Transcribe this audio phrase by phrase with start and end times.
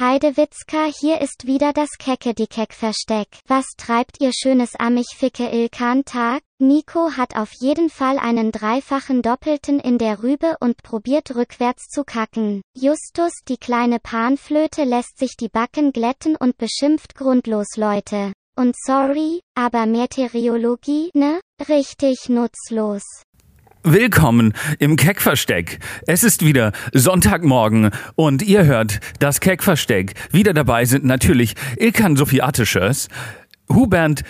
[0.00, 3.28] Heidewitzka, hier ist wieder das Kecke-die-Keck-Versteck.
[3.46, 6.42] Was treibt ihr schönes Amich-Ficke-Ilkan-Tag?
[6.58, 12.02] Nico hat auf jeden Fall einen dreifachen Doppelten in der Rübe und probiert rückwärts zu
[12.02, 12.62] kacken.
[12.76, 18.32] Justus, die kleine Panflöte, lässt sich die Backen glätten und beschimpft grundlos Leute.
[18.56, 21.40] Und sorry, aber Meteorologie, ne?
[21.68, 23.02] Richtig nutzlos.
[23.86, 25.78] Willkommen im Keckversteck.
[26.06, 30.14] Es ist wieder Sonntagmorgen und ihr hört das Keckversteck.
[30.32, 33.08] Wieder dabei sind natürlich Ilkan Sophie Attischers,
[33.70, 34.22] Hubert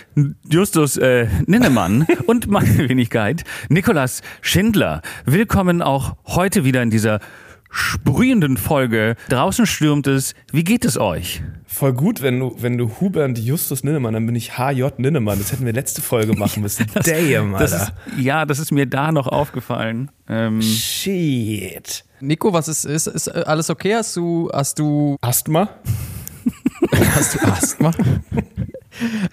[0.49, 5.01] Justus äh, Ninnemann und meine Wenigkeit Nikolas Schindler.
[5.23, 7.21] Willkommen auch heute wieder in dieser
[7.69, 9.15] sprühenden Folge.
[9.29, 10.33] Draußen stürmt es.
[10.51, 11.41] Wie geht es euch?
[11.65, 15.39] Voll gut, wenn du, wenn du Hubert Justus Ninnemann, dann bin ich HJ Ninnemann.
[15.39, 16.85] Das hätten wir letzte Folge machen müssen.
[16.93, 17.67] das, Damn, Alter.
[17.67, 20.09] Das ist, ja, das ist mir da noch aufgefallen.
[20.29, 22.05] Ähm, Shit.
[22.21, 23.95] Nico, was ist, ist, ist alles okay?
[23.95, 25.69] Hast du, hast du Asthma?
[27.13, 27.91] hast du Asthma?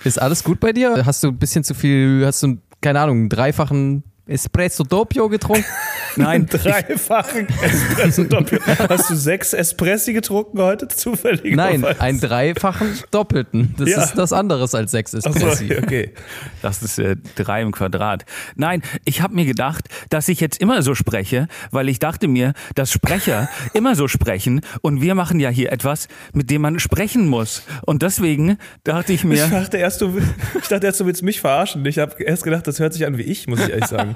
[0.02, 1.04] ist alles gut bei dir?
[1.06, 5.64] Hast du ein bisschen zu viel, hast du, keine Ahnung, einen dreifachen Espresso Doppio getrunken?
[6.16, 6.46] Nein.
[6.46, 8.58] Dreifachen Espresso Doppio.
[8.88, 11.56] Hast du sechs Espressi getrunken heute zufällig?
[11.56, 13.74] Nein, einen dreifachen Doppelten.
[13.78, 14.02] Das ja.
[14.02, 15.68] ist das anderes als sechs Espressi.
[15.68, 16.12] So, okay.
[16.60, 18.24] Das ist äh, drei im Quadrat.
[18.54, 22.52] Nein, ich habe mir gedacht, dass ich jetzt immer so spreche, weil ich dachte mir,
[22.74, 27.26] dass Sprecher immer so sprechen und wir machen ja hier etwas, mit dem man sprechen
[27.28, 27.62] muss.
[27.86, 29.44] Und deswegen dachte ich mir.
[29.44, 30.18] Ich dachte erst, du,
[30.60, 31.84] ich dachte erst, du willst mich verarschen.
[31.86, 34.11] Ich habe erst gedacht, das hört sich an wie ich, muss ich ehrlich sagen.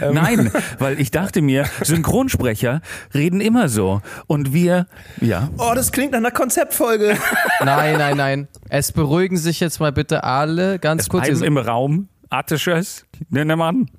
[0.00, 0.14] Ähm.
[0.14, 2.80] Nein, weil ich dachte mir, Synchronsprecher
[3.12, 4.02] reden immer so.
[4.26, 4.86] Und wir,
[5.20, 5.50] ja.
[5.58, 7.16] Oh, das klingt nach einer Konzeptfolge.
[7.64, 8.48] Nein, nein, nein.
[8.68, 11.28] Es beruhigen sich jetzt mal bitte alle ganz es kurz.
[11.28, 13.90] im Raum Attisches, Nennemann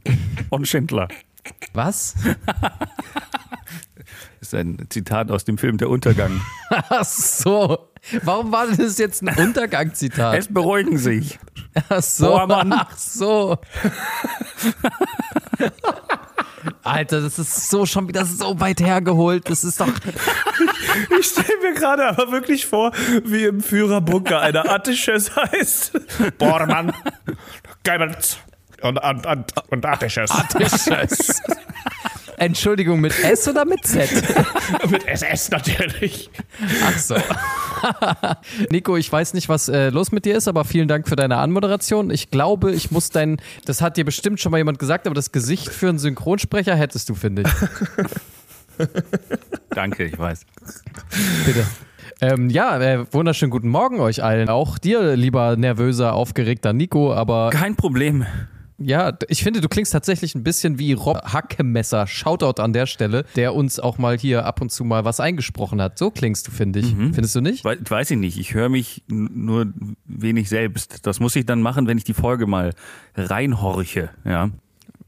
[0.49, 1.07] und Schindler.
[1.73, 2.15] Was?
[2.55, 2.73] Das
[4.41, 6.41] ist ein Zitat aus dem Film Der Untergang.
[6.69, 7.89] Ach so.
[8.23, 10.37] Warum war das jetzt ein Untergang-Zitat?
[10.37, 11.39] Es beruhigen sich.
[11.89, 12.27] Ach so.
[12.27, 12.73] Bohrmann.
[12.73, 13.57] Ach so.
[16.83, 19.49] Alter, das ist so schon wieder so weit hergeholt.
[19.49, 19.87] Das ist doch.
[21.19, 22.93] Ich stelle mir gerade aber wirklich vor,
[23.25, 25.91] wie im Führerbunker einer Attisches heißt.
[26.37, 26.93] Bormann,
[27.83, 28.37] Geibels
[28.81, 30.31] und, und, und, und Attisches.
[30.31, 31.41] Attisches.
[32.37, 34.09] Entschuldigung, mit S oder mit Z?
[34.89, 36.29] mit SS natürlich.
[36.83, 37.15] Ach so.
[38.71, 41.37] Nico, ich weiß nicht, was äh, los mit dir ist, aber vielen Dank für deine
[41.37, 42.09] Anmoderation.
[42.09, 45.31] Ich glaube, ich muss dein, das hat dir bestimmt schon mal jemand gesagt, aber das
[45.31, 48.87] Gesicht für einen Synchronsprecher hättest du, finde ich.
[49.69, 50.41] Danke, ich weiß.
[51.45, 51.65] Bitte.
[52.21, 54.49] Ähm, ja, äh, wunderschönen guten Morgen euch allen.
[54.49, 57.49] Auch dir, lieber nervöser, aufgeregter Nico, aber.
[57.51, 58.25] Kein Problem.
[58.77, 62.07] Ja, ich finde, du klingst tatsächlich ein bisschen wie Rob Hackemesser.
[62.07, 65.81] Shoutout an der Stelle, der uns auch mal hier ab und zu mal was eingesprochen
[65.81, 65.97] hat.
[65.97, 66.93] So klingst du, finde ich.
[66.93, 67.13] Mhm.
[67.13, 67.63] Findest du nicht?
[67.63, 68.37] We weiß ich nicht.
[68.37, 69.67] Ich höre mich nur
[70.05, 71.05] wenig selbst.
[71.07, 72.73] Das muss ich dann machen, wenn ich die Folge mal
[73.15, 74.49] reinhorche, ja.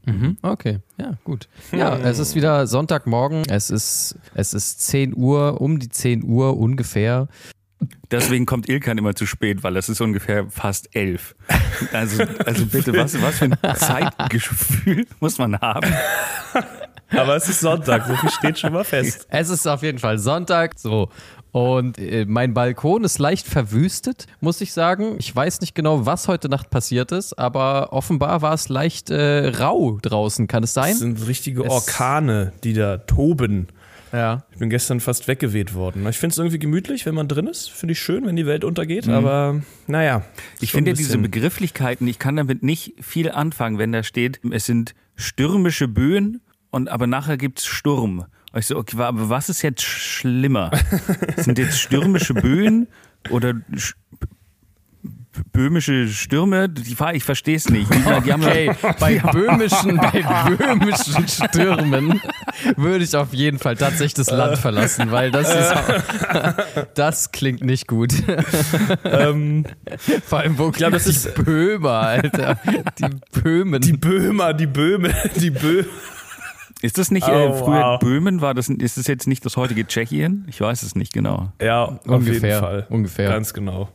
[0.06, 1.48] Mhm, okay, ja, gut.
[1.70, 3.42] Ja, es ist wieder Sonntagmorgen.
[3.50, 7.28] Es ist, es ist 10 Uhr, um die 10 Uhr ungefähr.
[8.10, 11.34] Deswegen kommt Ilkan immer zu spät, weil es ist ungefähr fast elf.
[11.92, 15.92] Also, also bitte, was, was für ein Zeitgefühl muss man haben?
[17.10, 19.26] Aber es ist Sonntag, so viel steht schon mal fest.
[19.30, 21.10] Es ist auf jeden Fall Sonntag, so.
[21.52, 25.16] Und äh, mein Balkon ist leicht verwüstet, muss ich sagen.
[25.18, 29.48] Ich weiß nicht genau, was heute Nacht passiert ist, aber offenbar war es leicht äh,
[29.48, 30.46] rau draußen.
[30.46, 30.92] Kann es sein?
[30.92, 33.68] Es sind richtige Orkane, die da toben.
[34.12, 34.44] Ja.
[34.52, 36.06] Ich bin gestern fast weggeweht worden.
[36.08, 37.70] Ich finde es irgendwie gemütlich, wenn man drin ist.
[37.70, 39.06] Finde ich schön, wenn die Welt untergeht.
[39.06, 39.14] Mhm.
[39.14, 40.22] Aber naja.
[40.60, 44.94] Ich finde diese Begrifflichkeiten, ich kann damit nicht viel anfangen, wenn da steht, es sind
[45.16, 48.26] stürmische Böen und aber nachher gibt es Sturm.
[48.54, 50.70] ich so, okay, aber was ist jetzt schlimmer?
[51.36, 52.88] sind jetzt stürmische Böen
[53.30, 53.54] oder
[55.52, 57.92] böhmische Stürme, die, ich verstehe es nicht.
[57.92, 60.22] Die, die okay, bei böhmischen, bei
[60.56, 62.20] böhmischen Stürmen
[62.76, 65.74] würde ich auf jeden Fall tatsächlich das Land verlassen, weil das ist,
[66.94, 68.12] das klingt nicht gut.
[69.04, 69.64] Ähm,
[70.24, 72.58] Vor allem, wo glaube, das ist Böhmer, Alter.
[72.98, 73.80] Die Böhmen.
[73.80, 75.84] Die Böhmer, die Böhme, die Bö.
[76.80, 77.98] Ist das nicht äh, oh, früher wow.
[77.98, 78.40] Böhmen?
[78.40, 80.46] War das, ist das jetzt nicht das heutige Tschechien?
[80.48, 81.52] Ich weiß es nicht genau.
[81.60, 82.86] Ja, ungefähr, auf jeden Fall.
[82.88, 83.28] Ungefähr.
[83.30, 83.88] Ganz genau.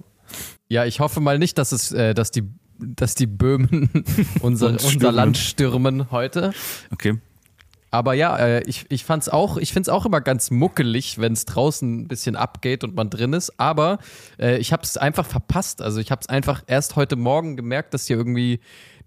[0.68, 2.44] Ja, ich hoffe mal nicht, dass es, äh, dass die,
[2.80, 3.90] dass die Böhmen
[4.42, 6.52] unser, unser Land stürmen heute.
[6.92, 7.20] Okay.
[7.94, 11.34] Aber ja, äh, ich, ich fand's auch, ich finde es auch immer ganz muckelig, wenn
[11.34, 13.60] es draußen ein bisschen abgeht und man drin ist.
[13.60, 14.00] Aber
[14.40, 15.80] äh, ich habe es einfach verpasst.
[15.80, 18.62] Also ich habe es einfach erst heute Morgen gemerkt, dass hier irgendwie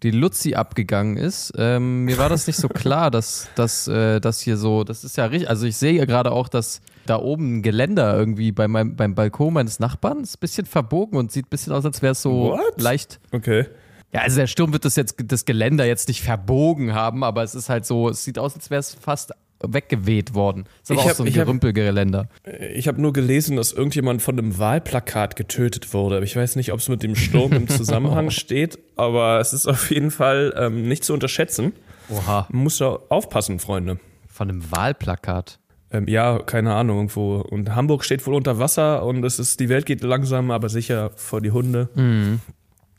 [0.04, 1.52] die Luzi abgegangen ist.
[1.56, 5.16] Ähm, mir war das nicht so klar, dass, dass äh, das hier so, das ist
[5.16, 5.50] ja richtig.
[5.50, 9.16] Also ich sehe ja gerade auch, dass da oben ein Geländer irgendwie bei meinem, beim
[9.16, 10.20] Balkon meines Nachbarn.
[10.20, 12.80] Ist ein bisschen verbogen und sieht ein bisschen aus, als wäre es so What?
[12.80, 13.18] leicht.
[13.32, 13.66] Okay.
[14.12, 17.54] Ja, also der Sturm wird das jetzt das Geländer jetzt nicht verbogen haben, aber es
[17.54, 20.64] ist halt so, es sieht aus, als wäre es fast weggeweht worden.
[20.82, 22.28] Ist aber Ich auch hab- so ein hab- Gerümpelgeländer.
[22.74, 26.22] Ich habe nur gelesen, dass irgendjemand von einem Wahlplakat getötet wurde.
[26.24, 29.90] Ich weiß nicht, ob es mit dem Sturm im Zusammenhang steht, aber es ist auf
[29.90, 31.72] jeden Fall ähm, nicht zu unterschätzen.
[32.10, 32.46] Oha.
[32.50, 33.98] Man muss da aufpassen, Freunde.
[34.28, 35.58] Von einem Wahlplakat.
[35.90, 37.36] Ähm, ja, keine Ahnung, irgendwo.
[37.36, 41.10] Und Hamburg steht wohl unter Wasser und es ist, die Welt geht langsam, aber sicher
[41.16, 41.88] vor die Hunde.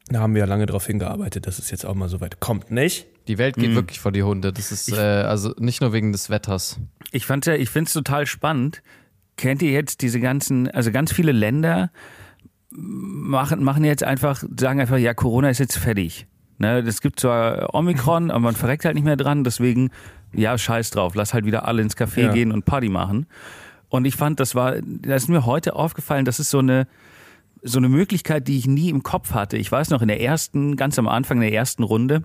[0.09, 2.71] Da haben wir ja lange darauf hingearbeitet, dass es jetzt auch mal so weit kommt,
[2.71, 3.07] nicht?
[3.27, 4.53] Die Welt geht wirklich vor die Hunde.
[4.53, 6.79] Das ist äh, also nicht nur wegen des Wetters.
[7.11, 8.81] Ich fand's ja, ich find's total spannend.
[9.35, 11.91] Kennt ihr jetzt diese ganzen, also ganz viele Länder
[12.71, 16.25] machen, machen jetzt einfach, sagen einfach, ja, Corona ist jetzt fertig.
[16.59, 19.91] Ne, es gibt zwar Omikron, aber man verreckt halt nicht mehr dran, deswegen,
[20.33, 22.33] ja, scheiß drauf, lass halt wieder alle ins Café Ja.
[22.33, 23.27] gehen und Party machen.
[23.89, 26.87] Und ich fand, das war, das ist mir heute aufgefallen, das ist so eine,
[27.63, 29.57] so eine Möglichkeit, die ich nie im Kopf hatte.
[29.57, 32.23] Ich weiß noch, in der ersten, ganz am Anfang der ersten Runde,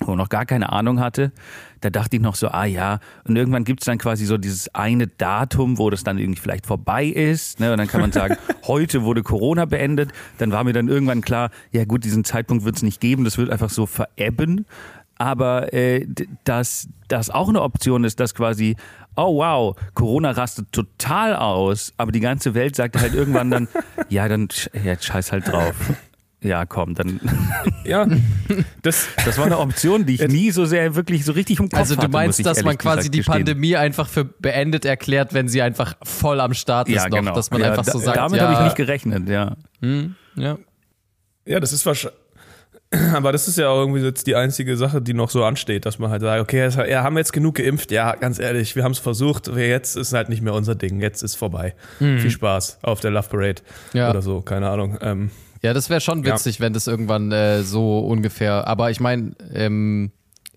[0.00, 1.32] wo ich noch gar keine Ahnung hatte,
[1.80, 5.06] da dachte ich noch so, ah ja, und irgendwann gibt's dann quasi so dieses eine
[5.06, 7.70] Datum, wo das dann irgendwie vielleicht vorbei ist, ne?
[7.70, 8.36] und dann kann man sagen,
[8.66, 12.82] heute wurde Corona beendet, dann war mir dann irgendwann klar, ja gut, diesen Zeitpunkt wird's
[12.82, 14.66] nicht geben, das wird einfach so verebben,
[15.18, 16.06] aber äh,
[16.44, 18.76] dass das auch eine Option ist, dass quasi,
[19.16, 23.68] oh wow, Corona rastet total aus, aber die ganze Welt sagt halt irgendwann dann,
[24.08, 24.48] ja, dann
[24.84, 25.74] ja, scheiß halt drauf.
[26.44, 27.20] Ja, komm, dann.
[27.84, 28.06] Ja,
[28.82, 31.78] das, Das war eine Option, die ich nie so sehr wirklich so richtig im Kopf
[31.78, 33.34] Also du hatte, meinst, ich dass man quasi gesagt die gestehen.
[33.34, 37.34] Pandemie einfach für beendet erklärt, wenn sie einfach voll am Start ist ja, noch, genau.
[37.34, 39.56] dass man ja, einfach so sagt, Damit ja, habe ich nicht gerechnet, ja.
[39.80, 40.56] hm, ja.
[41.46, 42.23] ja, das ist wahrscheinlich.
[43.14, 45.98] Aber das ist ja auch irgendwie jetzt die einzige Sache, die noch so ansteht, dass
[45.98, 47.90] man halt sagt, okay, ja, haben wir jetzt genug geimpft?
[47.90, 51.22] Ja, ganz ehrlich, wir haben es versucht, jetzt ist halt nicht mehr unser Ding, jetzt
[51.22, 51.74] ist vorbei.
[51.98, 53.62] Viel Spaß auf der Love Parade
[53.92, 54.10] Ja.
[54.10, 54.98] oder so, keine Ahnung.
[55.00, 55.30] Ähm,
[55.62, 56.34] Ja, das wäre schon Ja.
[56.34, 58.66] witzig, wenn das irgendwann äh, so ungefähr.
[58.68, 60.10] Aber ich meine, ähm,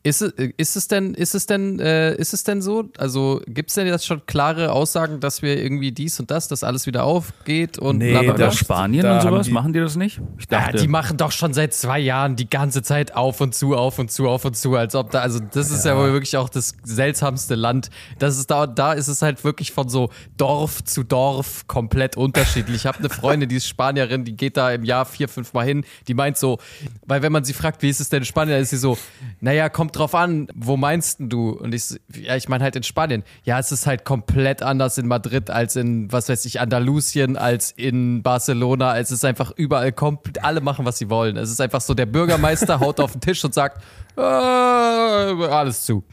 [0.08, 2.86] ist, es- ist es denn, ist es denn, äh, ist es denn so?
[2.98, 6.64] Also gibt es denn jetzt schon klare Aussagen, dass wir irgendwie dies und das, dass
[6.64, 8.46] alles wieder aufgeht und Nee, bla bla bla?
[8.48, 10.20] Aber Spanien da und sowas, die- machen die das nicht?
[10.38, 13.54] Ich Ja, dachte, die machen doch schon seit zwei Jahren die ganze Zeit auf und
[13.56, 16.12] zu, auf und zu, auf und zu, als ob da, also das ist ja, wohl
[16.14, 17.90] wirklich auch das seltsamste Land.
[18.20, 22.76] Das ist da, da ist es halt wirklich von so Dorf zu Dorf komplett unterschiedlich.
[22.78, 25.66] Ich habe eine Freundin, die ist Spanierin, die geht da im Jahr vier, fünf Mal
[25.66, 26.60] hin, die meint so,
[27.06, 28.98] weil wenn man sie fragt, wie ist es denn in Spanien, dann ist sie so,
[29.42, 31.50] naja, kommt drauf an, wo meinst du?
[31.50, 33.24] Und ich, ja, ich meine halt in Spanien.
[33.44, 37.72] Ja, es ist halt komplett anders in Madrid als in, was weiß ich, Andalusien, als
[37.72, 38.98] in Barcelona.
[38.98, 41.38] Es ist einfach überall komplett, alle machen, was sie wollen.
[41.38, 43.82] Es ist einfach so, der Bürgermeister haut auf den Tisch und sagt,
[44.18, 46.04] äh, alles zu.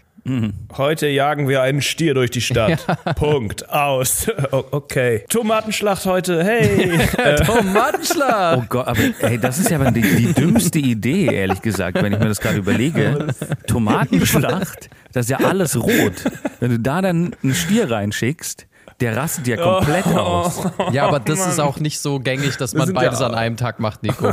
[0.77, 2.85] Heute jagen wir einen Stier durch die Stadt.
[3.17, 3.69] Punkt.
[3.71, 4.27] Aus.
[4.71, 5.25] Okay.
[5.29, 6.43] Tomatenschlacht heute.
[6.45, 6.99] Hey.
[7.47, 8.59] Tomatenschlag!
[8.59, 12.19] Oh Gott, aber ey, das ist ja die, die dümmste Idee, ehrlich gesagt, wenn ich
[12.19, 13.29] mir das gerade überlege.
[13.67, 16.25] Tomatenschlacht, das ist ja alles rot.
[16.61, 18.67] Wenn du da dann einen Stier reinschickst,
[19.01, 20.63] der rastet ja komplett aus.
[20.93, 23.81] Ja, aber das ist auch nicht so gängig, dass man beides ja- an einem Tag
[23.81, 24.33] macht, Nico.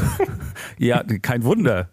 [0.78, 1.90] Ja, kein Wunder.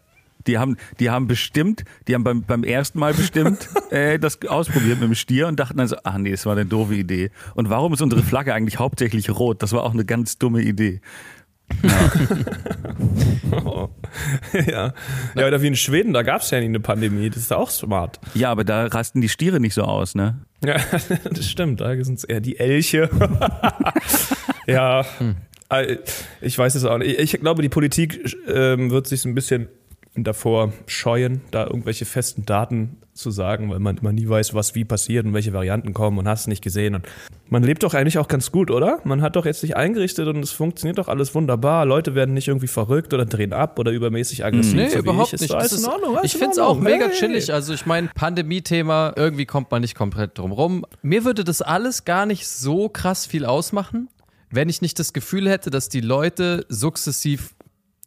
[0.48, 4.98] Die haben, die haben bestimmt, die haben beim, beim ersten Mal bestimmt äh, das ausprobiert
[5.00, 7.30] mit dem Stier und dachten dann so, ach nee, das war eine doofe Idee.
[7.54, 9.62] Und warum ist unsere Flagge eigentlich hauptsächlich rot?
[9.62, 11.00] Das war auch eine ganz dumme Idee.
[14.66, 14.92] ja.
[15.34, 17.28] Ja, oder wie in Schweden, da gab es ja nie eine Pandemie.
[17.28, 18.18] Das ist auch smart.
[18.34, 20.40] Ja, aber da rasten die Stiere nicht so aus, ne?
[20.64, 20.76] Ja,
[21.30, 21.80] das stimmt.
[21.80, 23.08] Da sind es eher die Elche.
[24.66, 25.04] ja.
[25.68, 25.98] äh,
[26.40, 27.18] Ich weiß es auch nicht.
[27.20, 29.68] Ich glaube, die Politik ähm, wird sich so ein bisschen
[30.24, 34.84] davor scheuen, da irgendwelche festen Daten zu sagen, weil man immer nie weiß, was wie
[34.84, 36.94] passiert und welche Varianten kommen und hast es nicht gesehen.
[36.94, 37.06] Und
[37.48, 39.00] man lebt doch eigentlich auch ganz gut, oder?
[39.04, 41.84] Man hat doch jetzt sich eingerichtet und es funktioniert doch alles wunderbar.
[41.84, 44.74] Leute werden nicht irgendwie verrückt oder drehen ab oder übermäßig aggressiv.
[44.74, 45.40] Nee, so überhaupt ich.
[45.40, 45.50] nicht.
[45.50, 47.12] Ist Das ist, in Ordnung, ich in finde es auch mega Hey.
[47.14, 47.52] chillig.
[47.52, 50.84] Also ich meine, Pandemie-Thema, irgendwie kommt man nicht komplett drum rum.
[51.02, 54.08] Mir würde das alles gar nicht so krass viel ausmachen,
[54.50, 57.54] wenn ich nicht das Gefühl hätte, dass die Leute sukzessiv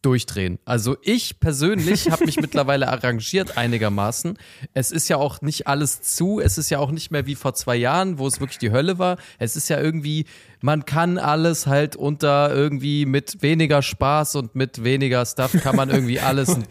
[0.02, 0.58] durchdrehen.
[0.64, 4.36] Also ich persönlich habe mich mittlerweile arrangiert einigermaßen.
[4.74, 6.40] Es ist ja auch nicht alles zu.
[6.40, 8.98] Es ist ja auch nicht mehr wie vor zwei Jahren, wo es wirklich die Hölle
[8.98, 9.16] war.
[9.38, 10.26] Es ist ja irgendwie,
[10.62, 15.90] man kann alles halt unter irgendwie mit weniger Spaß und mit weniger Stuff kann man
[15.90, 16.56] irgendwie alles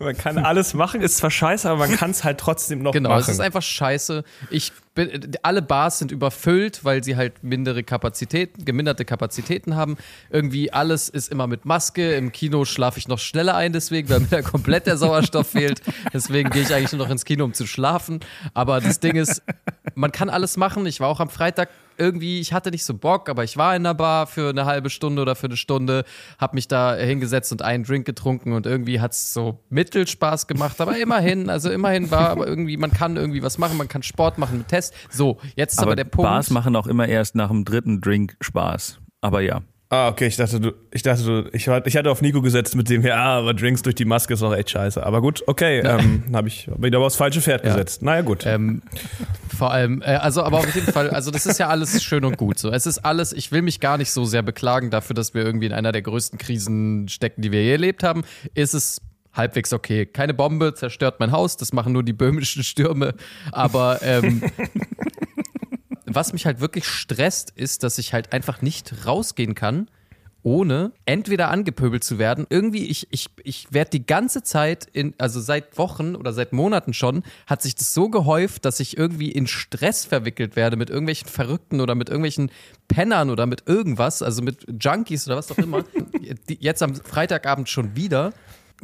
[0.00, 3.10] Man kann alles machen, ist zwar scheiße, aber man kann es halt trotzdem noch Genau,
[3.10, 3.20] machen.
[3.20, 4.24] es ist einfach scheiße.
[4.50, 9.96] Ich bin, alle Bars sind überfüllt, weil sie halt mindere Kapazitäten, geminderte Kapazitäten haben.
[10.30, 12.14] Irgendwie alles ist immer mit Maske.
[12.14, 15.80] Im Kino schlafe ich noch schneller ein, deswegen, weil mir da komplett der Sauerstoff fehlt.
[16.12, 18.18] Deswegen gehe ich eigentlich nur noch ins Kino, um zu schlafen.
[18.52, 19.42] Aber das Ding ist,
[19.94, 20.86] man kann alles machen.
[20.86, 23.84] Ich war auch am Freitag irgendwie, ich hatte nicht so Bock, aber ich war in
[23.84, 26.04] der Bar für eine halbe Stunde oder für eine Stunde,
[26.38, 30.96] hab mich da hingesetzt und einen Drink getrunken und irgendwie hat's so Mittelspaß gemacht, aber
[30.96, 34.58] immerhin, also immerhin war aber irgendwie, man kann irgendwie was machen, man kann Sport machen
[34.58, 34.94] mit Test.
[35.10, 36.30] So, jetzt ist aber, Aber der Punkt.
[36.30, 38.98] Bars machen auch immer erst nach dem dritten Drink Spaß.
[39.20, 39.62] Aber ja.
[39.94, 42.90] Ah, okay, ich dachte, du, ich dachte, du, ich, ich hatte auf Nico gesetzt mit
[42.90, 45.04] dem, ja, aber Drinks durch die Maske ist auch echt scheiße.
[45.06, 48.02] Aber gut, okay, ähm, habe ich hab aber aufs falsche Pferd gesetzt.
[48.02, 48.44] Naja, gut.
[48.44, 48.82] Ähm,
[49.56, 52.36] vor allem, äh, also aber auf jeden Fall, also das ist ja alles schön und
[52.36, 52.58] gut.
[52.58, 55.44] So, es ist alles, ich will mich gar nicht so sehr beklagen dafür, dass wir
[55.44, 58.24] irgendwie in einer der größten Krisen stecken, die wir je erlebt haben.
[58.54, 59.00] Ist es
[59.32, 60.06] halbwegs okay.
[60.06, 63.14] Keine Bombe zerstört mein Haus, das machen nur die böhmischen Stürme.
[63.52, 64.42] Aber ähm,
[66.14, 69.88] was mich halt wirklich stresst, ist, dass ich halt einfach nicht rausgehen kann,
[70.44, 72.46] ohne entweder angepöbelt zu werden.
[72.50, 76.92] Irgendwie, ich, ich, ich werde die ganze Zeit, in, also seit Wochen oder seit Monaten
[76.92, 81.28] schon, hat sich das so gehäuft, dass ich irgendwie in Stress verwickelt werde mit irgendwelchen
[81.28, 82.50] Verrückten oder mit irgendwelchen
[82.88, 85.82] Pennern oder mit irgendwas, also mit Junkies oder was auch immer.
[86.46, 88.34] Jetzt am Freitagabend schon wieder.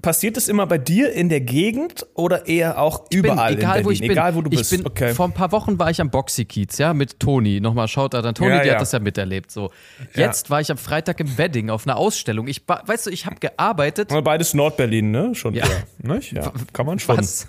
[0.03, 3.83] Passiert das immer bei dir in der Gegend oder eher auch überall bin, egal, in
[3.83, 3.85] Berlin?
[3.87, 4.11] wo ich bin.
[4.11, 4.73] Egal, wo du bist.
[4.73, 5.15] Ich bin, okay.
[5.15, 7.61] Vor ein paar Wochen war ich am Boxy-Kiez, ja, mit Toni.
[7.61, 8.75] Nochmal schaut an Toni, Ja, die ja.
[8.75, 9.51] hat das ja miterlebt.
[9.51, 9.71] So.
[10.15, 12.47] Jetzt war ich am Freitag im Wedding auf einer Ausstellung.
[12.49, 14.11] Ich, weißt du, ich habe gearbeitet.
[14.25, 15.35] Beides Nordberlin, ne?
[15.35, 15.67] Schon Ja.
[15.99, 16.33] nicht?
[16.33, 17.19] Ja, kann man schon.
[17.19, 17.47] Was?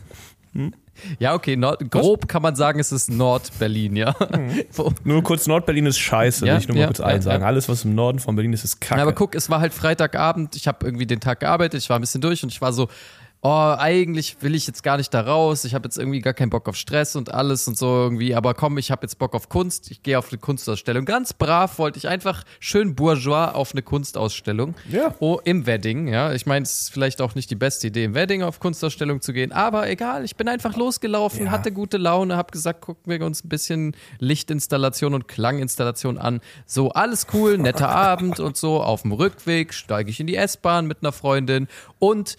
[1.19, 4.15] Ja, okay, Nord grob kann man sagen, es ist Nord-Berlin, ja.
[4.73, 7.23] Wo- Nur kurz, Nordberlin ist scheiße, Ja, will ich nur mal ja, kurz ja, eins
[7.25, 7.41] sagen.
[7.41, 7.47] ja.
[7.47, 8.97] Alles, was im Norden von Berlin ist, ist kacke.
[8.99, 11.97] Ja, aber guck, es war halt Freitagabend, ich habe irgendwie den Tag gearbeitet, ich war
[11.97, 12.87] ein bisschen durch und ich war so,
[13.43, 16.51] oh, eigentlich will ich jetzt gar nicht da raus, ich habe jetzt irgendwie gar keinen
[16.51, 19.49] Bock auf Stress und alles und so irgendwie, aber komm, ich habe jetzt Bock auf
[19.49, 21.05] Kunst, ich gehe auf eine Kunstausstellung.
[21.05, 24.75] Ganz brav wollte ich einfach schön bourgeois auf eine Kunstausstellung.
[24.91, 25.15] Ja.
[25.19, 26.33] Oh, im Wedding, ja.
[26.33, 29.33] Ich meine, es ist vielleicht auch nicht die beste Idee, im Wedding auf Kunstausstellung zu
[29.33, 31.51] gehen, aber egal, ich bin einfach losgelaufen, Ja.
[31.51, 36.41] hatte gute Laune, habe gesagt, gucken wir uns ein bisschen Lichtinstallation und Klanginstallation an.
[36.65, 38.81] So, alles cool, netter Abend und so.
[38.83, 41.67] Auf dem Rückweg steige ich in die S-Bahn mit einer Freundin
[41.99, 42.37] und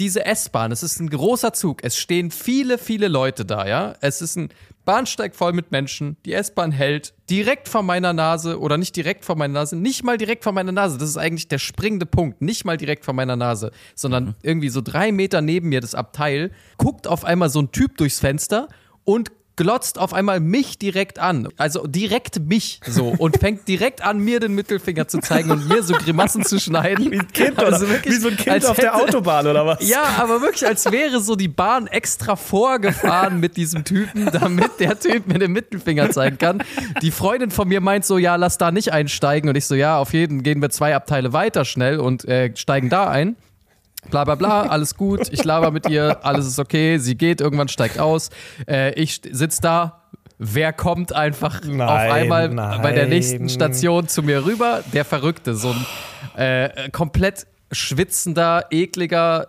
[0.00, 1.84] diese S-Bahn, es ist ein großer Zug.
[1.84, 3.94] Es stehen viele, viele Leute da, ja.
[4.00, 4.48] Es ist ein
[4.84, 6.16] Bahnsteig voll mit Menschen.
[6.24, 10.18] Die S-Bahn hält direkt vor meiner Nase oder nicht direkt vor meiner Nase, nicht mal
[10.18, 10.98] direkt vor meiner Nase.
[10.98, 12.42] Das ist eigentlich der springende Punkt.
[12.42, 16.50] Nicht mal direkt vor meiner Nase, sondern irgendwie so drei Meter neben mir das Abteil.
[16.76, 18.68] Guckt auf einmal so ein Typ durchs Fenster
[19.04, 21.48] und glotzt auf einmal mich direkt an.
[21.56, 25.82] Also direkt mich so und fängt direkt an, mir den Mittelfinger zu zeigen und mir
[25.82, 27.10] so Grimassen zu schneiden.
[27.10, 27.80] wie ein Kind, oder?
[27.80, 29.88] Wie so ein Kind auf der hätte- Autobahn, oder was?
[29.88, 34.98] ja, aber wirklich, als wäre so die Bahn extra vorgefahren mit diesem Typen, damit der
[34.98, 36.62] Typ mir den Mittelfinger zeigen kann.
[37.02, 39.48] Die Freundin von mir meint so, ja, lass da nicht einsteigen.
[39.48, 42.88] Und ich so, ja, auf jeden gehen wir zwei Abteile weiter schnell und äh, steigen
[42.90, 43.36] da ein.
[44.10, 47.68] Bla bla bla, alles gut, ich laber mit ihr, alles ist okay, sie geht, irgendwann
[47.68, 48.30] steigt aus.
[48.68, 50.02] Äh, ich sitz da,
[50.38, 52.48] wer kommt einfach auf Nein, einmal
[52.82, 53.48] bei der nächsten nein.
[53.48, 54.82] Station zu mir rüber?
[54.92, 55.74] Der Verrückte, so
[56.34, 59.48] ein äh, komplett schwitzender, ekliger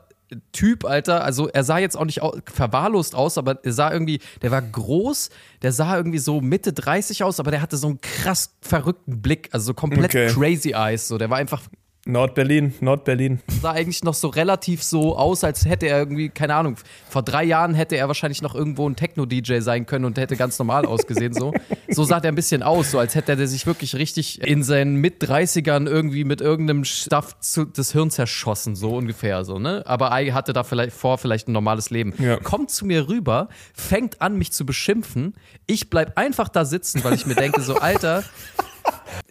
[0.51, 1.23] Typ, Alter.
[1.23, 2.19] Also er sah jetzt auch nicht
[2.51, 5.29] verwahrlost aus, aber er sah irgendwie, der war groß,
[5.61, 9.49] der sah irgendwie so Mitte 30 aus, aber der hatte so einen krass verrückten Blick,
[9.51, 10.27] also so komplett Okay.
[10.33, 11.07] crazy eyes.
[11.07, 11.61] So, der war einfach
[12.07, 13.39] Nordberlin, Nordberlin.
[13.61, 16.75] sah eigentlich noch so relativ so aus, als hätte er irgendwie, keine Ahnung,
[17.09, 20.59] vor drei Jahren hätte er wahrscheinlich noch irgendwo ein Techno-DJ sein können und hätte ganz
[20.59, 21.51] normal ausgesehen so.
[21.89, 24.97] So sah der ein bisschen aus, so als hätte er sich wirklich richtig in seinen
[24.97, 29.81] Mit-30ern irgendwie mit irgendeinem Stuff zu, das Hirn zerschossen, so ungefähr so, ne?
[29.87, 32.13] Aber Ei hatte da vielleicht vor, vielleicht ein normales Leben.
[32.19, 32.37] Ja.
[32.37, 35.33] Kommt zu mir rüber, fängt an, mich zu beschimpfen.
[35.65, 38.23] Ich bleib einfach da sitzen, weil ich mir denke, so, Alter,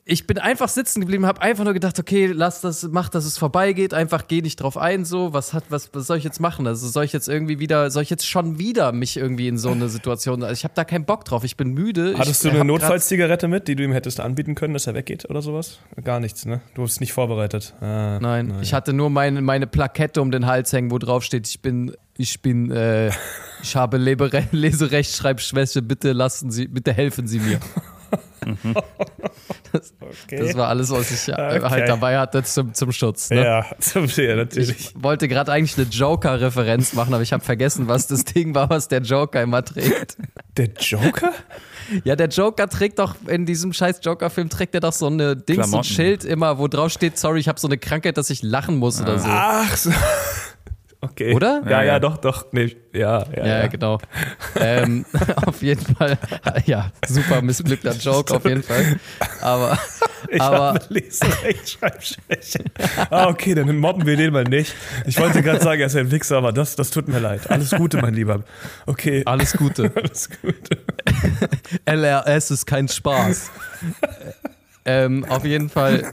[0.05, 3.39] ich bin einfach sitzen geblieben, habe einfach nur gedacht, okay, lass das, mach, dass es
[3.39, 6.67] vorbeigeht, einfach geh nicht drauf ein, so, was hat, was, was soll ich jetzt machen?
[6.67, 9.71] Also soll ich jetzt irgendwie wieder, soll ich jetzt schon wieder mich irgendwie in so
[9.71, 12.15] eine Situation, also ich habe da keinen Bock drauf, ich bin müde.
[12.19, 15.29] Hattest ich, du eine Notfallzigarette mit, die du ihm hättest anbieten können, dass er weggeht
[15.31, 15.79] oder sowas?
[16.03, 16.61] Gar nichts, ne?
[16.75, 17.75] Du hast nicht vorbereitet.
[17.81, 21.49] Ah, Nein, ich hatte nur meine, meine Plakette um den Hals hängen, wo drauf steht,
[21.49, 23.11] ich bin, ich bin, äh,
[23.63, 23.97] ich habe
[24.53, 27.59] Leserechtschreibschwäche, bitte lassen Sie, bitte helfen Sie mir.
[30.01, 30.39] okay.
[30.39, 31.61] Das war alles, was ich äh, Okay.
[31.63, 33.31] halt dabei hatte zum, zum Schutz.
[33.31, 33.45] Ne?
[33.45, 34.71] ja, zum ja, natürlich.
[34.71, 38.71] Ich wollte gerade eigentlich eine Joker-Referenz machen, aber ich habe vergessen, was das Ding war,
[38.71, 40.17] was der Joker immer trägt.
[40.57, 41.33] Der Joker?
[42.05, 45.57] Ja, der Joker trägt doch in diesem scheiß Joker-Film trägt er doch so eine Dings,
[45.57, 45.85] so ein Klamotten.
[45.85, 49.01] Schild immer, wo drauf steht, sorry, ich habe so eine Krankheit, dass ich lachen muss
[49.01, 49.27] oder so.
[49.29, 49.91] Ach so.
[51.05, 51.35] Okay.
[51.35, 51.63] Oder?
[51.65, 52.47] Ja, Ja, ja, doch, doch.
[52.53, 53.67] Nee, ja, ja, Ja, ja.
[53.67, 53.99] genau.
[54.59, 55.05] ähm,
[55.47, 56.19] auf jeden Fall,
[56.67, 58.99] ja, super missglückter Joke, auf jeden Fall.
[59.41, 59.79] Aber,
[60.29, 62.65] Ich aber habe Leserechtschreibschwäche.
[63.11, 64.75] ah, okay, dann mobben wir den mal nicht.
[65.07, 67.51] Ich wollte gerade sagen, er ist ein Wichser, aber das, das tut mir leid.
[67.51, 68.43] Alles Gute, mein Lieber.
[68.87, 69.93] Okay, alles Gute.
[69.95, 70.79] alles Gute.
[71.87, 73.51] LRS ist kein Spaß.
[74.87, 76.13] Ähm, auf jeden Fall,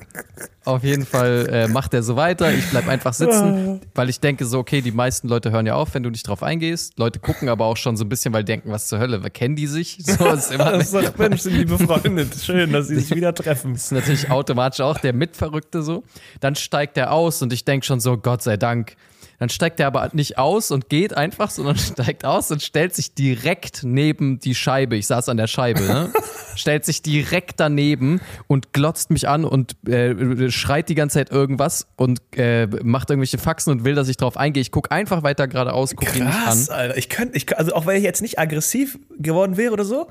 [0.63, 2.53] auf jeden Fall äh, macht er so weiter.
[2.53, 5.93] Ich bleib einfach sitzen, weil ich denke so, okay, die meisten Leute hören ja auf,
[5.93, 6.97] wenn du nicht drauf eingehst.
[6.97, 9.55] Leute gucken aber auch schon so ein bisschen, weil die denken, was zur Hölle, kennen
[9.57, 9.97] die sich?
[9.99, 12.33] So ist immer, Das sagt, Mensch, sind die befreundet.
[12.41, 13.75] Schön, dass sie sich wieder treffen.
[13.75, 16.03] ist natürlich automatisch auch der Mitverrückte so.
[16.39, 18.95] Dann steigt er aus und ich denke schon so, Gott sei Dank.
[19.41, 23.15] Dann steigt er aber nicht aus und geht einfach, sondern steigt aus und stellt sich
[23.15, 24.95] direkt neben die Scheibe.
[24.97, 26.13] Ich saß an der Scheibe, ne?
[26.55, 31.87] stellt sich direkt daneben und glotzt mich an und äh, schreit die ganze Zeit irgendwas
[31.95, 34.61] und äh, macht irgendwelche Faxen und will, dass ich drauf eingehe.
[34.61, 36.43] Ich guck einfach weiter geradeaus, guck ihn nicht an.
[36.43, 36.97] Krass, Alter.
[36.97, 40.07] Ich könnte, ich, also auch wenn ich jetzt nicht aggressiv geworden wäre oder so,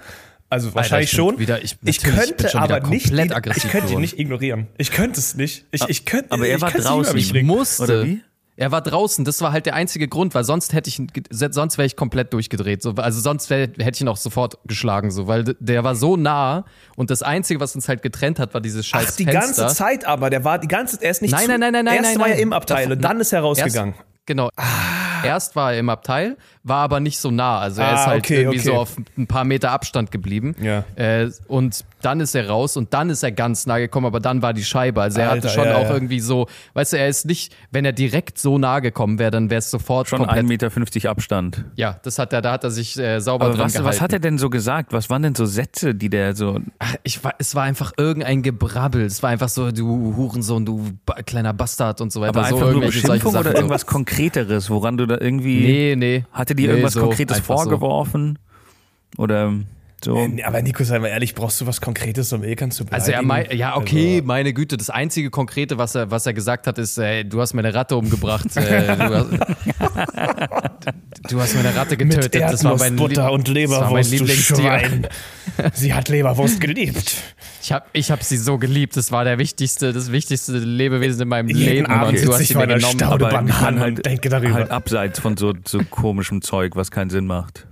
[0.48, 1.38] also wahrscheinlich ich bin schon.
[1.38, 4.00] wieder- ich- ich ich könnte schon wieder aber nicht, komplett ihn- aggressiv ich könnte ihn
[4.00, 4.66] nicht ignorieren.
[4.76, 5.66] Ich könnte es nicht.
[5.70, 7.16] Ich, ich könnte, Aber er ich war draußen.
[7.16, 7.82] Ich musste.
[7.84, 8.22] Oder wie?
[8.60, 11.00] Er war draußen, das war halt der einzige Grund, weil sonst hätte ich
[11.30, 12.82] sonst wäre ich komplett durchgedreht.
[12.82, 16.18] So, also sonst wär, hätte ich ihn auch sofort geschlagen, so, weil der war so
[16.18, 19.62] nah und das Einzige, was uns halt getrennt hat, war dieses scheiß Ach, die Fenster.
[19.62, 21.84] ganze Zeit aber, der war die ganze, er ist nicht Nein, zu, nein, nein, nein,
[21.86, 21.94] nein.
[21.96, 22.36] Erst nein, war nein.
[22.36, 23.94] er im Abteil Davor- und dann ist er rausgegangen.
[23.94, 24.50] Erst, genau.
[25.24, 27.58] Erst war er im Abteil, war aber nicht so nah.
[27.60, 28.68] Also er Ah, ist halt okay, irgendwie okay.
[28.68, 30.54] so auf ein paar Meter Abstand geblieben.
[30.60, 30.84] Ja.
[30.96, 34.42] Äh, und dann ist er raus und dann ist er ganz nah gekommen, aber dann
[34.42, 35.02] war die Scheibe.
[35.02, 35.94] Also er Alter, hatte schon ja, auch ja.
[35.94, 39.50] irgendwie so, weißt du, er ist nicht, wenn er direkt so nah gekommen wäre, dann
[39.50, 40.48] wäre es sofort Schon komplett 1,50
[40.94, 41.64] Meter Abstand.
[41.76, 43.88] Ja, das hat er, da hat er sich äh, sauber Aber dran was, gehalten.
[43.88, 44.92] was hat er denn so gesagt?
[44.92, 46.60] Was waren denn so Sätze, die der so.
[46.78, 49.02] Ach, ich war, es war einfach irgendein Gebrabbel.
[49.02, 50.84] Es war einfach so, du Hurensohn, du
[51.26, 52.38] kleiner Bastard und so weiter.
[52.38, 53.56] Aber so einfach nur Beschimpfung oder so.
[53.56, 55.60] irgendwas Konkreteres, woran du da irgendwie.
[55.60, 56.24] Nee, nee.
[56.32, 57.42] Hatte dir Nee, irgendwas so, Konkretes so.
[57.42, 58.38] vorgeworfen?
[59.16, 59.52] Oder
[60.04, 60.26] so?
[60.26, 63.00] Nee, Aber Nico, sei mal ehrlich, brauchst du was Konkretes, um Ilkan zu beleidigen?
[63.00, 66.32] Also er mei ja, okay, Also, meine Güte, das einzige Konkrete, was er, was er
[66.32, 68.46] gesagt hat, ist, äh, du hast meine Ratte umgebracht.
[68.56, 69.30] äh, du, hast,
[71.28, 72.34] du hast meine Ratte getötet.
[72.34, 74.56] mit das war mein, Lieb- und das war mein Leberwurst, du Lieblingstier.
[74.56, 75.08] Schwein.
[75.74, 77.16] Sie hat Leberwurst geliebt.
[77.62, 78.96] Ich habe ich hab sie so geliebt.
[78.96, 81.86] Das war der wichtigste, das wichtigste Lebewesen in meinem Jeden Leben.
[81.86, 83.02] Abend und du hast sie mir genommen.
[83.02, 84.54] Aber halt- denke darüber.
[84.54, 87.66] Halt abseits von so, so komischem Zeug, was keinen Sinn macht.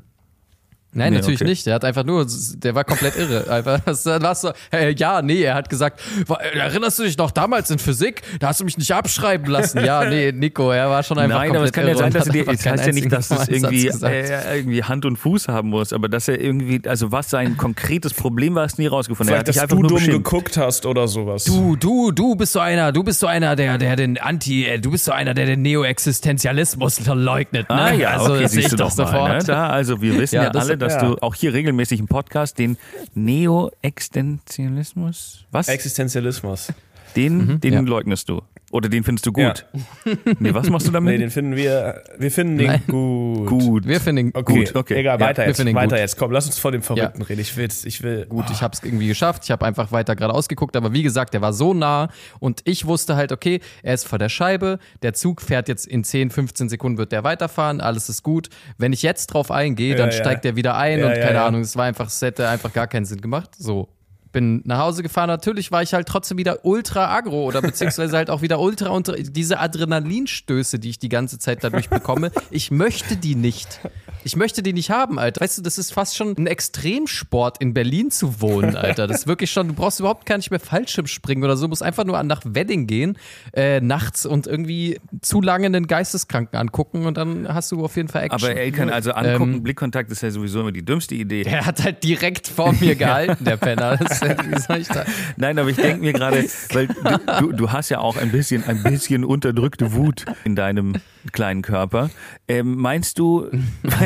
[0.91, 1.51] Nein, Nee, natürlich okay.
[1.51, 1.67] nicht.
[1.67, 3.49] Der hat einfach nur, der war komplett irre.
[3.51, 4.03] Einfach, das
[4.41, 8.23] so, äh, ja, nee, er hat gesagt, "Wa- erinnerst du dich noch damals in Physik?
[8.41, 9.85] Da hast du mich nicht abschreiben lassen.
[9.85, 12.13] Ja, nee, Nico, er war schon einfach Nein, aber es komplett kann ja irre sein,
[12.13, 15.17] dass er dir, das heißt ja nicht, dass das einzigen irgendwie, äh, irgendwie Hand und
[15.19, 18.87] Fuß haben muss, aber dass er irgendwie, also was sein konkretes Problem war, ist nie
[18.87, 19.35] rausgefunden.
[19.35, 20.25] er hat Vielleicht, dass einfach du nur dumm beschimpft.
[20.25, 21.45] geguckt hast oder sowas.
[21.45, 24.79] Du, du, du bist so einer, du bist so einer, der, der den Anti, äh,
[24.81, 27.69] du bist so einer, der den Neoexistenzialismus verleugnet.
[27.69, 27.75] Ne?
[27.75, 29.05] Ah ja, also, okay, das sehe siehst ich du doch mal.
[29.05, 29.41] Ne?
[29.43, 29.49] sofort.
[29.49, 31.03] Da, also wir wissen ja, Ja, alle, dass ja.
[31.03, 32.79] du auch hier regelmäßig im Podcast den
[33.15, 35.69] Neoexistenzialismus, was?
[35.69, 36.73] Existenzialismus.
[37.17, 37.81] Den, den ja.
[37.81, 38.43] leugnest du.
[38.71, 39.65] Oder den findest du gut.
[40.41, 41.15] Nee, was machst du damit?
[41.15, 42.83] Nee, den finden wir, wir finden den Nein.
[42.87, 43.47] gut.
[43.49, 43.87] gut.
[43.87, 44.95] Wir finden ihn Okay, Gut, okay.
[44.97, 45.57] Egal, Ja, weiter wir jetzt.
[45.57, 45.99] finden ihn Weiter gut.
[46.01, 46.17] jetzt.
[46.19, 47.27] Komm, lass uns vor dem Verrückten Ja.
[47.27, 47.41] reden.
[47.41, 48.27] Ich will's, ich will.
[48.27, 49.45] Gut, ich habe es irgendwie geschafft.
[49.45, 52.09] Ich habe einfach weiter geradeaus geguckt, aber wie gesagt, der war so nah
[52.41, 56.05] und ich wusste halt, okay, er ist vor der Scheibe, der Zug fährt jetzt in
[56.05, 58.49] 10, 15 Sekunden wird der weiterfahren, alles ist gut.
[58.77, 60.21] Wenn ich jetzt drauf eingehe, dann Ja, ja.
[60.23, 61.47] steigt er wieder ein Ja, und ja, keine ja.
[61.47, 63.51] Ahnung, es war einfach, es hätte einfach gar keinen Sinn gemacht.
[63.59, 63.89] So.
[64.33, 68.31] Bin nach Hause gefahren, natürlich war ich halt trotzdem wieder ultra aggro oder beziehungsweise halt
[68.31, 72.31] auch wieder ultra unter diese Adrenalinstöße, die ich die ganze Zeit dadurch bekomme.
[72.51, 73.81] Ich möchte die nicht.
[74.25, 75.41] Ich möchte die nicht haben, Alter.
[75.41, 79.07] Weißt du, das ist fast schon ein Extremsport, in Berlin zu wohnen, Alter.
[79.07, 81.69] Das ist wirklich schon, du brauchst überhaupt gar nicht mehr Fallschirm springen oder so, du
[81.69, 83.17] musst einfach nur nach Wedding gehen,
[83.55, 88.09] äh, nachts und irgendwie zu lange einen Geisteskranken angucken und dann hast du auf jeden
[88.09, 88.51] Fall Action.
[88.51, 91.45] Aber Elkan, also angucken, Ähm, Blickkontakt ist ja sowieso immer die dümmste Idee.
[91.45, 93.97] der hat halt direkt vor mir gehalten, der Penner.
[93.97, 94.18] Das,
[95.37, 96.87] Nein, aber ich denke mir gerade, weil
[97.41, 100.95] du, du, hast ja auch ein bisschen, ein bisschen unterdrückte Wut in deinem
[101.33, 102.11] kleinen Körper.
[102.47, 103.49] Ähm, meinst du,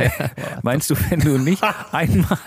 [0.62, 2.38] meinst du, wenn du nicht einmal,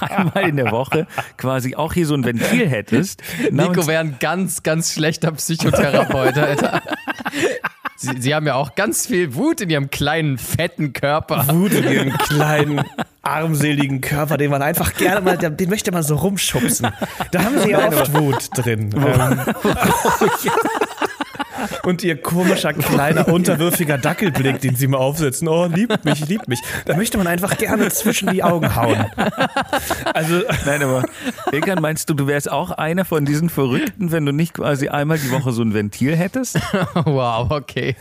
[0.00, 3.22] einmal in der Woche quasi auch hier so ein Ventil hättest?
[3.50, 6.82] Nico wäre ein ganz, ganz schlechter Psychotherapeut, Alter.
[7.96, 11.46] Sie, Sie haben ja auch ganz viel Wut in Ihrem kleinen, fetten Körper.
[11.48, 12.84] Wut in ihrem kleinen,
[13.26, 16.88] armseligen Körper, den man einfach gerne mal, den möchte man so rumschubsen.
[17.30, 18.90] Da haben sie ja oft Wut drin.
[18.94, 19.40] Ähm,
[21.84, 25.48] und ihr komischer, kleiner, unterwürfiger Dackelblick, den sie mir aufsetzen.
[25.48, 26.60] Oh, liebt mich, liebt mich.
[26.86, 29.06] Da möchte man einfach gerne zwischen die Augen hauen.
[30.12, 31.04] Also, Nein, aber
[31.52, 35.18] Ilkan, meinst du, du wärst auch einer von diesen Verrückten, wenn du nicht quasi einmal
[35.18, 36.58] die Woche so ein Ventil hättest?
[37.04, 37.96] wow, okay.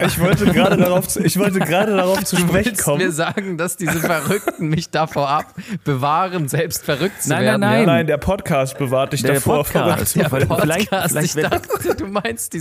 [0.00, 2.98] Ich wollte gerade darauf, zu, ich wollte gerade darauf zu Du sprechen kommen.
[2.98, 7.60] mir sagen, dass diese Verrückten mich davor ab bewahren, selbst verrückt zu Nein, werden.
[7.60, 9.64] nein, Nein, nein, der Podcast bewahrt dich Der davor.
[9.64, 10.16] Podcast.
[10.16, 12.60] Der Weil Podcast, vielleicht, vielleicht ich dachte, du meinst, die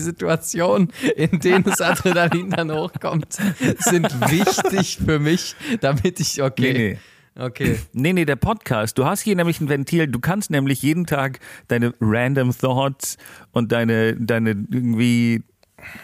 [0.53, 3.37] Situationen, in denen das Adrenalin dann hochkommt,
[3.79, 6.73] sind wichtig für mich, damit ich, okay.
[6.73, 6.97] Nee, nee.
[7.35, 7.79] Okay.
[7.93, 8.95] Nee, nee, der Podcast.
[8.99, 10.05] Du hast hier nämlich ein Ventil.
[10.05, 13.17] Du kannst nämlich jeden Tag deine random Thoughts
[13.51, 15.41] und deine, deine irgendwie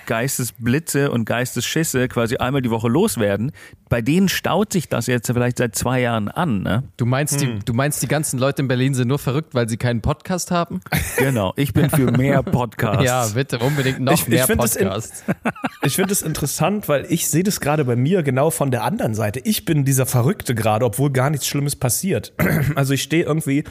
[0.05, 3.51] Geistesblitze und Geistesschisse quasi einmal die Woche loswerden.
[3.89, 6.83] Bei denen staut sich das jetzt vielleicht seit zwei Jahren an, ne?
[6.97, 9.77] Du meinst, die, du meinst, die ganzen Leute in Berlin sind nur verrückt, weil sie
[9.77, 10.81] keinen Podcast haben?
[11.17, 11.53] Genau.
[11.55, 13.03] Ich bin für mehr Podcasts.
[13.03, 15.23] Ja, bitte, unbedingt noch Ich- ich mehr find das in- Podcasts.
[15.81, 19.15] Ich finde es interessant, weil ich sehe das gerade bei mir genau von der anderen
[19.15, 19.39] Seite.
[19.45, 22.33] Ich bin dieser Verrückte gerade, obwohl gar nichts Schlimmes passiert.
[22.75, 23.63] Also ich stehe irgendwie.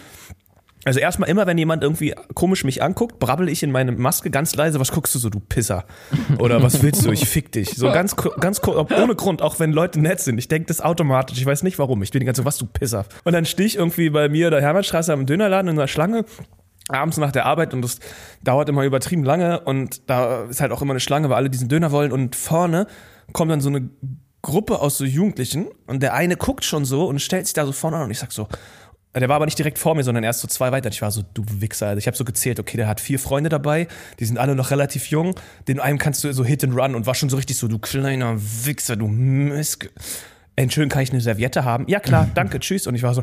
[0.88, 4.55] Also erstmal immer, wenn jemand irgendwie komisch mich anguckt, brabbel ich in meine Maske ganz
[4.55, 5.85] leise, was guckst du so, du Pisser?
[6.38, 7.12] Oder was willst du?
[7.12, 7.74] Ich fick dich.
[7.77, 10.38] So ganz, ganz ohne Grund, auch wenn Leute nett sind.
[10.38, 12.03] Ich denke das automatisch, ich weiß nicht warum.
[12.03, 13.05] Ich bin die ganze Zeit, was du Pisser?
[13.24, 16.24] Und dann stehe ich irgendwie bei mir der Hermannstraße am Dönerladen in einer Schlange
[16.88, 17.98] abends nach der Arbeit und das
[18.42, 21.68] dauert immer übertrieben lange und da ist halt auch immer eine Schlange, weil alle diesen
[21.68, 22.87] Döner wollen und vorne
[23.35, 23.90] kommt dann so eine
[24.40, 27.72] Gruppe aus so Jugendlichen und der eine guckt schon so und stellt sich da so
[27.72, 28.48] vorne an und ich sag so,
[29.14, 30.90] der war aber nicht direkt vor mir, sondern erst so zwei weiter.
[30.90, 31.88] Ich war so, du Wichser.
[31.88, 33.88] Also ich habe so gezählt, okay, der hat vier Freunde dabei,
[34.20, 35.34] die sind alle noch relativ jung.
[35.66, 37.78] Den einen kannst du so hit and run und war schon so richtig so, du
[37.78, 39.88] kleiner Wichser, du Mist.
[40.56, 41.86] Entschuldigung, kann ich eine Serviette haben?
[41.88, 42.86] Ja klar, danke, tschüss.
[42.86, 43.22] Und ich war so,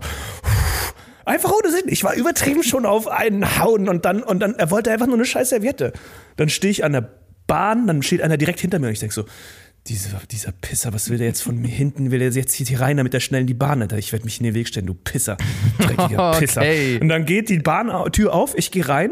[1.26, 1.86] Einfach ohne Sinn.
[1.88, 5.16] Ich war übertrieben schon auf einen Hauen und dann, und dann, er wollte einfach nur
[5.16, 5.92] eine scheiß Serviette.
[6.36, 7.10] Dann stehe ich an der
[7.48, 9.26] Bahn, dann steht einer direkt hinter mir und ich denke so,
[9.88, 12.10] dieser, dieser Pisser, was will der jetzt von mir hinten?
[12.10, 13.98] Will der jetzt hier rein, damit er schnell in die Bahn Alter?
[13.98, 15.38] Ich werde mich in den Weg stellen, du Pisser.
[15.78, 16.62] Dreckiger Pisser.
[16.62, 17.00] Okay.
[17.00, 19.12] Und dann geht die Bahntür auf, ich gehe rein.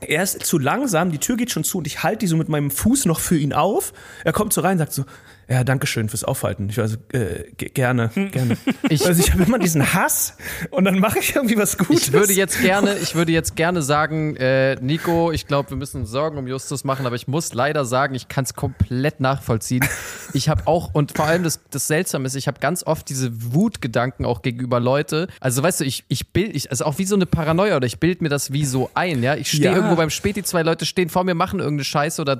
[0.00, 2.48] Er ist zu langsam, die Tür geht schon zu und ich halte die so mit
[2.48, 3.92] meinem Fuß noch für ihn auf.
[4.24, 5.04] Er kommt so rein und sagt so,
[5.48, 6.68] ja, danke schön fürs Aufhalten.
[6.70, 8.56] Ich war so, äh, ge- gerne, gerne.
[8.88, 10.36] Ich- also ich habe immer diesen Hass
[10.70, 12.08] und dann mache ich irgendwie was Gutes.
[12.08, 16.04] Ich würde jetzt gerne, ich würde jetzt gerne sagen, äh, Nico, ich glaube, wir müssen
[16.06, 19.84] Sorgen um Justus machen, aber ich muss leider sagen, ich kann es komplett nachvollziehen.
[20.32, 23.30] Ich habe auch, und vor allem das, das Seltsame ist, ich habe ganz oft diese
[23.54, 25.28] Wutgedanken auch gegenüber Leute.
[25.40, 27.98] Also weißt du, ich, ich bild, ich, also auch wie so eine Paranoia oder ich
[28.00, 29.34] bild mir das wie so ein, ja.
[29.36, 29.76] Ich stehe Ja.
[29.76, 32.38] irgendwo beim Späti, zwei Leute stehen vor mir, machen irgendeine Scheiße oder,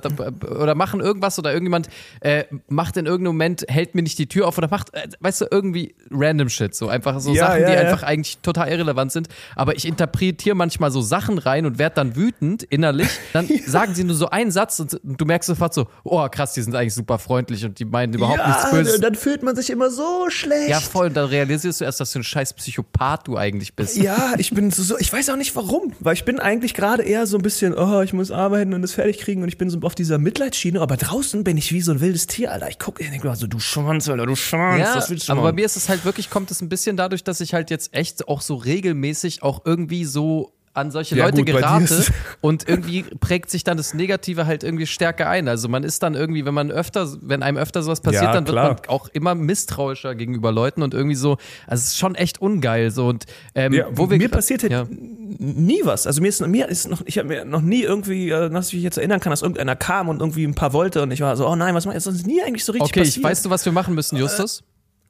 [0.59, 1.89] oder machen irgendwas oder irgendjemand
[2.21, 5.41] äh, macht in irgendeinem Moment, hält mir nicht die Tür auf oder macht, äh, weißt
[5.41, 7.79] du, irgendwie random Shit, so einfach so Ja, Sachen, ja, die ja.
[7.79, 12.15] einfach eigentlich total irrelevant sind, aber ich interpretiere manchmal so Sachen rein und werde dann
[12.15, 13.09] wütend innerlich.
[13.33, 16.61] Dann sagen sie nur so einen Satz und du merkst sofort so, oh krass, die
[16.61, 18.99] sind eigentlich super freundlich und die meinen überhaupt nichts Böses.
[18.99, 20.69] dann fühlt man sich immer so schlecht.
[20.69, 23.97] Ja, voll, und dann realisierst du erst, dass du ein scheiß Psychopath du eigentlich bist.
[23.97, 27.03] Ja, ich bin so, so, ich weiß auch nicht warum, weil ich bin eigentlich gerade
[27.03, 29.69] eher so ein bisschen, oh, ich muss arbeiten und das fertig kriegen und ich bin
[29.69, 32.69] so auf dieser Mitleidsschiene, aber draußen bin ich wie so ein wildes Tier, Alter.
[32.69, 35.41] Ich gucke, ich denke so, du Schwanz, Alter, du Schwanz, Ja, was willst du aber
[35.41, 37.93] bei mir ist es halt wirklich, kommt es ein bisschen dadurch, dass ich halt jetzt
[37.93, 42.05] echt auch so regelmäßig auch irgendwie so an solche Ja, Leute gut, gerate
[42.41, 45.47] und irgendwie prägt sich dann das Negative halt irgendwie stärker ein.
[45.47, 48.45] Also man ist dann irgendwie, wenn man öfter, wenn einem öfter sowas passiert, Ja, dann
[48.45, 48.69] klar.
[48.69, 52.39] wird man auch immer misstrauischer gegenüber Leuten und irgendwie so, also es ist schon echt
[52.41, 54.85] ungeil so und ähm, Ja, wo wir mir passiert halt ja.
[54.89, 56.07] nie was.
[56.07, 58.75] Also mir ist, mir ist noch, ich habe mir noch nie irgendwie, äh, dass ich
[58.75, 61.35] mich jetzt erinnern kann, dass irgendeiner kam und irgendwie ein paar wollte und ich war
[61.35, 62.05] so, oh nein, was macht jetzt?
[62.07, 63.25] Ist nie eigentlich so richtig Okay, ich passiert.
[63.25, 64.63] weißt du, was wir machen müssen, Justus?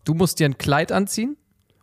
[0.05, 1.35] Du musst dir ein Kleid anziehen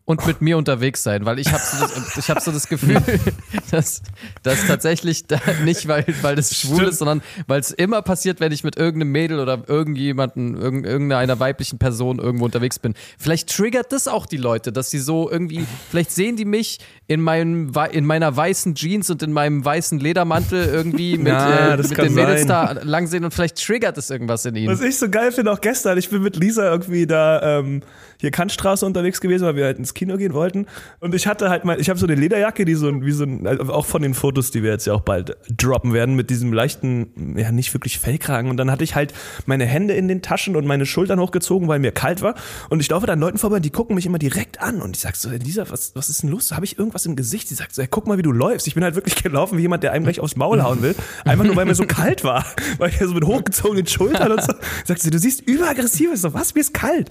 [0.07, 3.01] und mit mir unterwegs sein, weil ich habe so, das- ich hab so das Gefühl,
[3.71, 4.03] dass
[4.43, 6.91] das tatsächlich da nicht, weil, weil das schwul Stimmt.
[6.91, 11.41] ist, sondern weil es immer passiert, wenn ich mit irgendeinem Mädel oder irgendjemanden, irgend- irgendeiner
[11.41, 12.95] weiblichen Person irgendwo unterwegs bin.
[13.19, 17.21] Vielleicht triggert das auch die Leute, dass sie so irgendwie, vielleicht sehen die mich in,
[17.21, 21.99] meinem, in meiner weißen Jeans und in meinem weißen Ledermantel irgendwie mit, Ja, äh, mit
[21.99, 24.73] den Mädels da lang sehen und vielleicht triggert es irgendwas in ihnen.
[24.73, 27.83] Was ich so geil finde, auch gestern, ich bin mit Lisa irgendwie da ähm,
[28.21, 30.67] hier Kantstraße unterwegs gewesen, weil wir halt ins Kino gehen wollten.
[31.01, 33.25] Und ich hatte halt mal, ich habe so eine Lederjacke, die so ein, wie so
[33.25, 36.31] ein, also auch von den Fotos, die wir jetzt ja auch bald droppen werden, mit
[36.31, 38.51] diesem leichten, ja nicht wirklich Fellkragen.
[38.51, 39.13] Und dann hatte ich halt
[39.45, 42.35] meine Hände in den Taschen und meine Schultern hochgezogen, weil mir kalt war.
[42.71, 44.81] Und ich laufe dann Leuten vorbei, die gucken mich immer direkt an.
[44.81, 46.53] Und ich sag so, Lisa, was, was ist denn los?
[46.53, 47.51] Habe ich irgendwas im Gesicht?
[47.51, 48.67] Die sagt so, ey, guck mal, wie du läufst.
[48.67, 50.95] Ich bin halt wirklich gelaufen wie jemand, der einem gleich aufs Maul hauen will.
[51.25, 52.45] Einfach nur, weil mir so kalt war.
[52.79, 54.53] Weil ich ja so mit hochgezogenen Schultern und so.
[54.85, 56.11] Sagt sie, du siehst überaggressiv.
[56.13, 56.55] Ich so, was?
[56.55, 57.11] Mir ist kalt.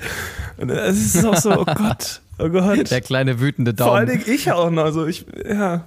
[0.58, 2.22] Und es ist auch so, oh Gott.
[2.40, 2.90] Oh Gott.
[2.92, 3.90] Der kleine wütende Daumen.
[3.90, 4.84] Vor allen Dingen ich auch noch.
[4.84, 5.86] Also ich, ja.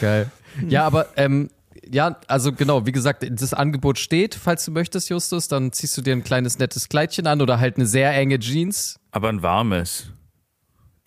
[0.00, 0.30] Geil.
[0.68, 1.50] Ja, aber ähm,
[1.90, 6.02] ja, also genau, wie gesagt, das Angebot steht, falls du möchtest, Justus, dann ziehst du
[6.02, 8.98] dir ein kleines nettes Kleidchen an oder halt eine sehr enge Jeans.
[9.10, 10.10] Aber ein warmes.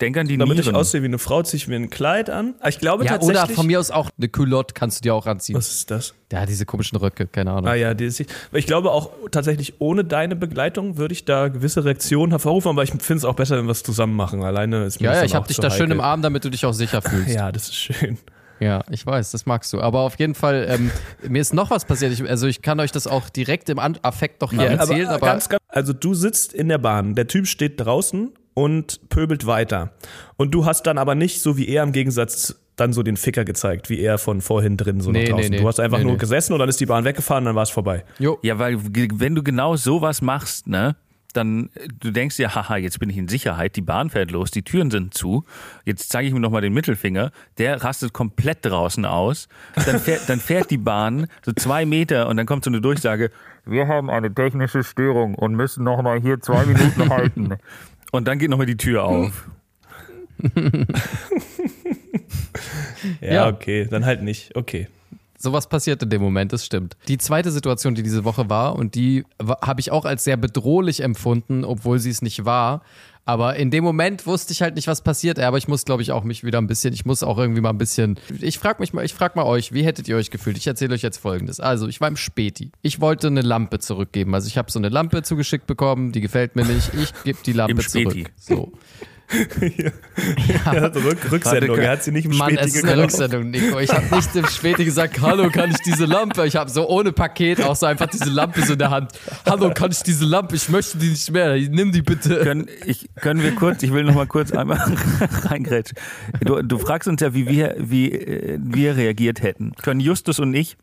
[0.00, 0.70] Denk an die Damit Nieren.
[0.70, 2.54] ich aussehe wie eine Frau, ziehe ich mir ein Kleid an.
[2.60, 3.42] Ah, Ich glaube Ja, tatsächlich.
[3.42, 5.56] oder von mir aus auch eine Culotte kannst du dir auch anziehen.
[5.56, 6.14] was ist das?
[6.30, 7.66] Ja, diese komischen Röcke, keine Ahnung.
[7.66, 11.84] Ah ja, die ist, ich glaube auch tatsächlich ohne deine Begleitung würde ich da gewisse
[11.84, 14.42] Reaktionen hervorrufen, aber ich finde es auch besser, wenn wir es zusammen machen.
[14.44, 16.00] Alleine ist mir ja, ja, ich auch hab dich da schön im heikel.
[16.04, 17.34] Arm, damit du dich auch sicher fühlst.
[17.34, 18.18] Ja, das ist schön.
[18.60, 19.80] Ja, ich weiß, das magst du.
[19.80, 20.90] Aber auf jeden Fall, ähm,
[21.28, 22.12] mir ist noch was passiert.
[22.12, 25.26] Ich, also ich kann euch das auch direkt im An Affekt noch hier erzählen, aber,
[25.26, 29.92] ganz, ganz, also du sitzt in der Bahn, der Typ steht draußen und pöbelt weiter.
[30.36, 33.44] Und du hast dann aber nicht, so wie er im Gegensatz, dann so den Ficker
[33.44, 35.50] gezeigt, wie er von vorhin drin so Nee, nach draußen.
[35.50, 35.62] nee, nee.
[35.62, 36.18] Du hast einfach Nee, nur nee.
[36.18, 38.04] gesessen und dann ist die Bahn weggefahren, dann war es vorbei.
[38.18, 40.96] jo, Ja, weil wenn du genau sowas machst, ne,
[41.34, 44.62] dann du denkst dir, haha, jetzt bin ich in Sicherheit, die Bahn fährt los, die
[44.62, 45.44] Türen sind zu,
[45.84, 49.48] jetzt zeige ich mir nochmal den Mittelfinger, der rastet komplett draußen aus,
[49.86, 53.30] dann fährt, dann fährt die Bahn so zwei Meter und dann kommt so eine Durchsage,
[53.66, 57.50] wir haben eine technische Störung und müssen nochmal hier zwei Minuten halten.
[58.12, 59.48] Und dann geht nochmal die Tür auf.
[60.42, 60.52] Ja,
[63.20, 63.48] Ja.
[63.48, 64.54] okay, dann halt nicht.
[64.56, 64.88] Okay.
[65.38, 66.96] Sowas passiert in dem Moment, das stimmt.
[67.06, 69.24] Die zweite Situation, die diese Woche war, und die
[69.62, 72.82] habe ich auch als sehr bedrohlich empfunden, obwohl sie es nicht war.
[73.24, 75.38] Aber in dem Moment wusste ich halt nicht, was passiert.
[75.38, 77.68] Aber ich muss, glaube ich, auch mich wieder ein bisschen, ich muss auch irgendwie mal
[77.68, 78.18] ein bisschen.
[78.40, 80.56] Ich frage mich mal, ich frage mal euch, wie hättet ihr euch gefühlt?
[80.56, 81.60] Ich erzähle euch jetzt folgendes.
[81.60, 82.72] Also, ich war im Späti.
[82.80, 84.34] Ich wollte eine Lampe zurückgeben.
[84.34, 86.94] Also, ich habe so eine Lampe zugeschickt bekommen, die gefällt mir nicht.
[86.94, 88.30] Ich gebe die Lampe zurück.
[88.36, 88.72] So.
[89.30, 93.02] Ja, Rück, Rücksendung, Warte, er hat sie nicht im Mann, Späti es ist eine.
[93.02, 93.78] Rücksendung, Nico.
[93.78, 96.46] Ich habe nicht im Späti gesagt, hallo, kann ich diese Lampe?
[96.46, 99.12] Ich habe so ohne Paket auch so einfach diese Lampe so in der Hand.
[99.44, 100.56] Hallo, kann ich diese Lampe?
[100.56, 101.56] Ich möchte die nicht mehr.
[101.56, 102.40] Nimm die bitte.
[102.40, 104.78] Können, ich, können wir kurz, ich will noch mal kurz einmal
[105.44, 105.98] reingrätschen.
[106.40, 109.72] Du, du fragst uns ja, wie wir, wie äh, wir reagiert hätten.
[109.82, 110.76] Können Justus und ich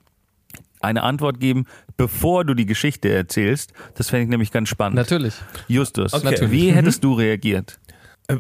[0.82, 1.66] eine Antwort geben,
[1.98, 3.74] bevor du die Geschichte erzählst?
[3.96, 4.98] Das fände ich nämlich ganz spannend.
[4.98, 5.34] Natürlich.
[5.68, 6.52] Justus, Okay.
[6.52, 7.80] wie hättest du reagiert?
[8.28, 8.36] Äh,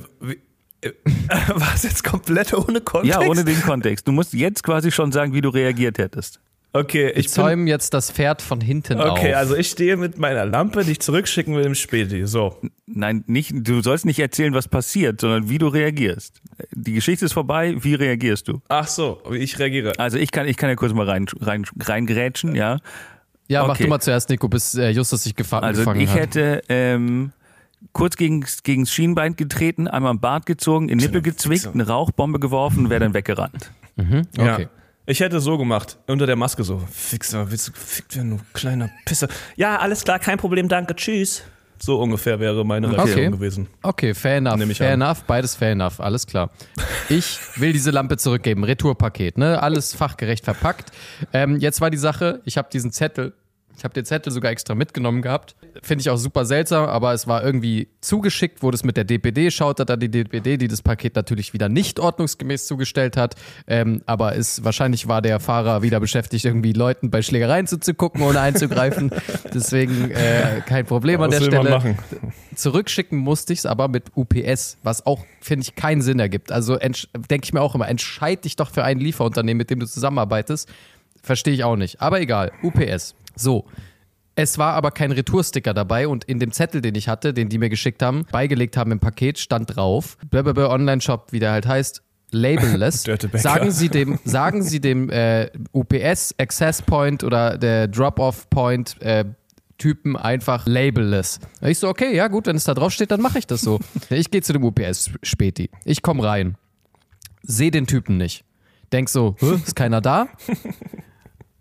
[0.81, 0.91] äh,
[1.55, 3.19] War es jetzt komplett ohne Kontext?
[3.21, 4.07] Ja, ohne den Kontext.
[4.07, 6.39] Du musst jetzt quasi schon sagen, wie du reagiert hättest.
[6.75, 9.17] Okay, Ich ich zäume jetzt das Pferd von hinten auf.
[9.17, 12.27] Okay, also ich stehe mit meiner Lampe, die ich zurückschicken will im Späti.
[12.27, 12.57] So.
[12.85, 16.41] Nein, nicht, du sollst nicht erzählen, was passiert, sondern wie du reagierst.
[16.71, 18.61] Die Geschichte ist vorbei, wie reagierst du?
[18.67, 19.93] Ach so, wie ich reagiere.
[19.97, 22.79] Also ich kann, ich kann ja kurz mal rein, rein, reingrätschen, ja.
[23.47, 23.83] ja, mach okay.
[23.83, 26.19] du mal zuerst, Nico, bis äh, Justus sich gefa Also gefangen ich hat.
[26.19, 27.31] hätte ähm,
[27.93, 32.85] kurz gegen, gegens Schienbein getreten, einmal am Bart gezogen, in Nippel gezwickt, eine Rauchbombe geworfen
[32.85, 33.71] und wäre dann weggerannt.
[34.37, 34.53] Ja.
[34.55, 34.67] Okay.
[35.07, 36.81] Ich hätte so gemacht, unter der Maske so.
[36.91, 39.27] Fixer, willst du gefickt werden, du kleiner Pisser.
[39.55, 41.43] Ja, alles klar, kein Problem, danke, tschüss.
[41.77, 43.29] So ungefähr wäre meine Reaktion Okay.
[43.31, 43.67] gewesen.
[43.83, 44.55] Okay, fair enough.
[44.57, 45.01] Nehme ich Fair an.
[45.01, 46.49] enough, beides fair enough, alles klar.
[47.09, 49.61] Ich will diese Lampe zurückgeben, Retourpaket, ne?
[49.61, 50.91] Alles fachgerecht verpackt.
[51.33, 53.33] Ähm, jetzt war die Sache, ich habe diesen Zettel,
[53.77, 55.55] ich habe den Zettel sogar extra mitgenommen gehabt.
[55.81, 59.51] Finde ich auch super seltsam, aber es war irgendwie zugeschickt, wurde es mit der DPD,
[59.51, 63.35] schaut da die DPD, die das Paket natürlich wieder nicht ordnungsgemäß zugestellt hat.
[63.67, 68.39] Ähm, aber es, wahrscheinlich war der Fahrer wieder beschäftigt, irgendwie Leuten bei Schlägereien zuzugucken, ohne
[68.39, 69.11] einzugreifen.
[69.53, 71.97] Deswegen äh, kein Problem an Was der Stelle.
[72.55, 76.51] Zurückschicken musste ich es aber mit UPS, was auch, finde ich, keinen Sinn ergibt.
[76.51, 79.87] Also denke ich mir auch immer, entscheid dich doch für ein Lieferunternehmen, mit dem du
[79.87, 80.69] zusammenarbeitest.
[81.21, 82.01] Verstehe ich auch nicht.
[82.01, 83.15] Aber egal, UPS.
[83.35, 83.65] So.
[84.37, 87.57] Es war aber kein Retoursticker dabei und in dem Zettel, den ich hatte, den die
[87.57, 92.03] mir geschickt haben, beigelegt haben im Paket, stand drauf, blablabla Online-Shop, wie der halt heißt,
[92.31, 93.05] labelless.
[93.33, 99.23] Sagen Sie dem, sagen Sie dem äh, UPS Access Point oder der Drop-Off Point äh,
[99.77, 101.39] Typen einfach labelless.
[101.61, 103.79] Ich so, okay, ja gut, wenn es da drauf steht, dann mache ich das so.
[104.09, 105.69] Ich gehe zu dem UPS Späti.
[105.83, 106.55] Ich komme rein.
[107.43, 108.43] Sehe den Typen nicht.
[108.91, 110.27] Denk so, ist keiner da?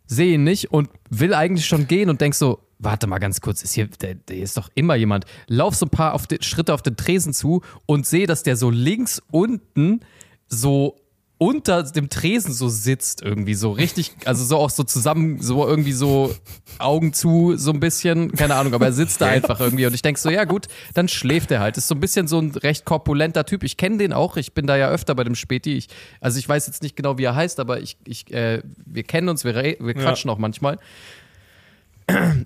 [0.06, 3.62] Sehe ihn nicht und will eigentlich schon gehen und denk so, warte mal ganz kurz,
[3.62, 5.24] ist hier, der, der ist doch immer jemand.
[5.46, 8.56] Lauf so ein paar auf den, Schritte auf den Tresen zu und sehe, dass der
[8.56, 10.00] so links unten
[10.48, 10.96] so
[11.44, 15.92] unter dem Tresen so sitzt irgendwie so richtig, also so auch so zusammen, so irgendwie
[15.92, 16.34] so
[16.78, 20.00] Augen zu, so ein bisschen, keine Ahnung, aber er sitzt da einfach irgendwie und ich
[20.00, 21.76] denk so, ja gut, dann schläft er halt.
[21.76, 23.62] Ist so ein bisschen so ein recht korpulenter Typ.
[23.62, 25.74] Ich kenne den auch, ich bin da ja öfter bei dem Späti.
[25.74, 29.02] Ich, also ich weiß jetzt nicht genau, wie er heißt, aber ich, ich äh, wir
[29.02, 30.78] kennen uns, wir, wir quatschen auch manchmal.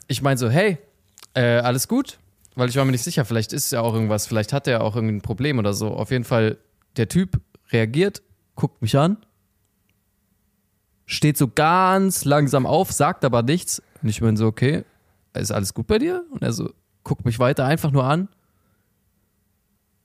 [0.09, 0.79] Ich meine so, hey,
[1.35, 2.19] äh, alles gut?
[2.57, 4.97] Weil ich war mir nicht sicher, vielleicht ist ja auch irgendwas, vielleicht hat er auch
[4.97, 5.89] irgendein Problem oder so.
[5.91, 6.59] Auf jeden Fall,
[6.97, 8.23] der Typ reagiert,
[8.59, 9.19] guckt mich an,
[11.07, 13.81] steht so ganz langsam auf, sagt aber nichts.
[14.03, 14.85] Und ich bin so, okay,
[15.33, 16.25] ist alles gut bei dir?
[16.33, 16.73] Und er so,
[17.05, 18.29] guckt mich weiter einfach nur an.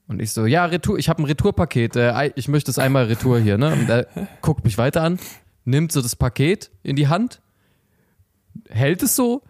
[0.07, 3.39] Und ich so, ja, Retour, ich habe ein Retourpaket, äh, ich möchte es einmal Retour
[3.39, 3.73] hier, ne?
[3.73, 4.05] Und er
[4.41, 5.17] guckt mich weiter an,
[5.65, 7.41] nimmt so das Paket in die Hand,
[8.69, 9.41] hält es so,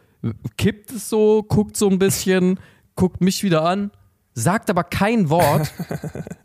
[0.56, 2.58] kippt es so, guckt so ein bisschen,
[2.96, 3.92] guckt mich wieder an,
[4.34, 5.72] sagt aber kein Wort.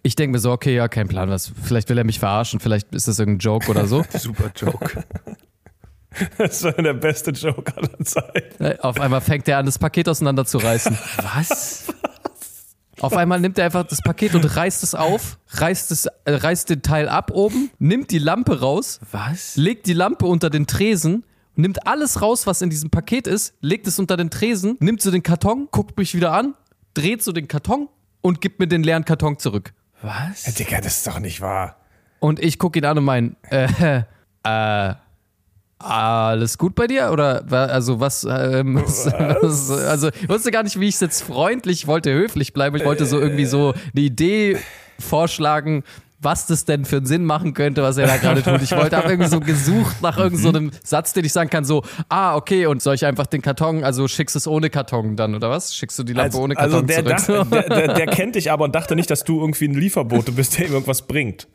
[0.03, 2.95] Ich denke mir so, okay, ja, kein Plan, was, vielleicht will er mich verarschen, vielleicht
[2.95, 4.05] ist das irgendein Joke oder so.
[4.15, 5.05] Super Joke.
[6.39, 8.65] Das war der beste Joke aller Zeiten.
[8.65, 10.97] Äh, Auf einmal fängt er an, das Paket auseinanderzureißen.
[11.35, 11.89] Was?
[13.01, 16.71] Auf einmal nimmt er einfach das Paket und reißt es auf, reißt, es, äh, reißt
[16.71, 19.57] den Teil ab oben, nimmt die Lampe raus, Was?
[19.57, 21.25] legt die Lampe unter den Tresen,
[21.55, 25.11] nimmt alles raus, was in diesem Paket ist, legt es unter den Tresen, nimmt so
[25.11, 26.55] den Karton, guckt mich wieder an,
[26.99, 27.89] dreht so den Karton
[28.21, 29.73] und gibt mir den leeren Karton zurück.
[30.03, 30.43] Was?
[30.55, 31.77] Digga, das ist doch nicht wahr.
[32.19, 34.03] Und ich gucke ihn an und mein, äh,
[34.43, 34.95] äh,
[35.79, 37.11] alles gut bei dir?
[37.13, 39.07] Oder also was, ähm, was?
[39.07, 42.77] was also ich wusste gar nicht, wie ich es jetzt freundlich wollte, höflich bleiben.
[42.77, 44.59] Ich wollte so irgendwie so eine Idee
[44.99, 45.85] vorschlagen,
[46.21, 48.61] was das denn für einen Sinn machen könnte, was er da gerade tut.
[48.63, 51.65] Ich wollte habe irgendwie so gesucht nach irgendeinem so einem Satz, den ich sagen kann,
[51.65, 55.35] so, ah, okay, und soll ich einfach den Karton, also schickst es ohne Karton dann,
[55.35, 55.75] oder was?
[55.75, 57.49] Schickst du die Lampe Also, ohne also Karton der, zurück?
[57.51, 60.33] dachte, der, der, der kennt dich aber und dachte nicht, dass du irgendwie ein Lieferbote
[60.33, 61.47] bist, der ihm irgendwas bringt.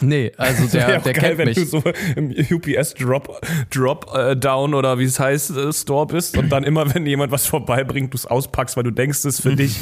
[0.00, 1.56] Nee, also der, Wäre auch der geil, kennt wenn mich.
[1.56, 1.82] du so
[2.16, 6.64] im UPS Drop, Drop äh, Down oder wie es heißt, äh, Store bist und dann
[6.64, 9.76] immer, wenn jemand was vorbeibringt, du es auspackst, weil du denkst, es ist für dich.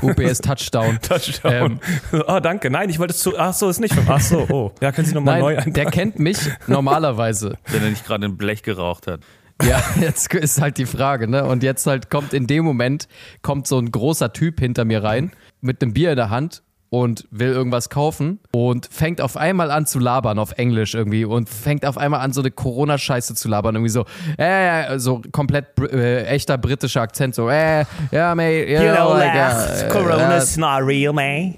[0.00, 0.98] UPS Touchdown.
[1.02, 1.80] Touchdown.
[2.26, 2.70] Ah, danke.
[2.70, 3.38] Nein, ich wollte es zu.
[3.38, 3.94] Ach so, ist nicht.
[4.08, 4.72] Ach so, oh.
[4.80, 5.90] Ja, können Sie nochmal neu Nein, der eintragen.
[5.90, 7.56] kennt mich normalerweise.
[7.66, 9.20] Wenn er nicht gerade ein Blech geraucht hat.
[9.62, 11.44] Ja, jetzt ist halt die Frage, ne?
[11.44, 13.06] Und jetzt halt kommt in dem Moment,
[13.42, 16.62] kommt so ein großer Typ hinter mir rein mit einem Bier in der Hand
[16.92, 21.48] und will irgendwas kaufen und fängt auf einmal an zu labern auf Englisch irgendwie und
[21.48, 24.04] fängt auf einmal an so eine Corona-Scheiße zu labern irgendwie so,
[24.36, 29.32] äh, so komplett äh, echter britischer Akzent so, äh, ja, mate, you, You know, like,
[29.34, 31.54] uh, Corona's not real, man.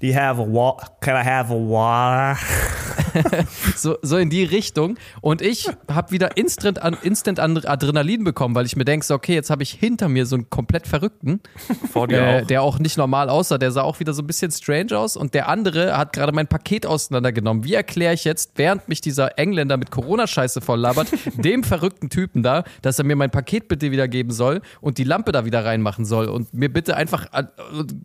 [0.00, 2.38] Do you have a wa- Can I have a water?
[3.76, 4.96] so, so in die Richtung.
[5.20, 9.14] Und ich habe wieder instant, an, instant an Adrenalin bekommen, weil ich mir denke, so,
[9.14, 11.40] okay, jetzt habe ich hinter mir so einen komplett Verrückten,
[11.92, 12.46] Vor dir äh, auch.
[12.46, 13.58] der auch nicht normal aussah.
[13.58, 15.16] Der sah auch wieder so ein bisschen strange aus.
[15.16, 17.64] Und der andere hat gerade mein Paket auseinandergenommen.
[17.64, 22.42] Wie erkläre ich jetzt, während mich dieser Engländer mit Corona-Scheiße voll labert, dem verrückten Typen
[22.42, 25.64] da, dass er mir mein Paket bitte wieder geben soll und die Lampe da wieder
[25.64, 27.26] reinmachen soll und mir bitte einfach,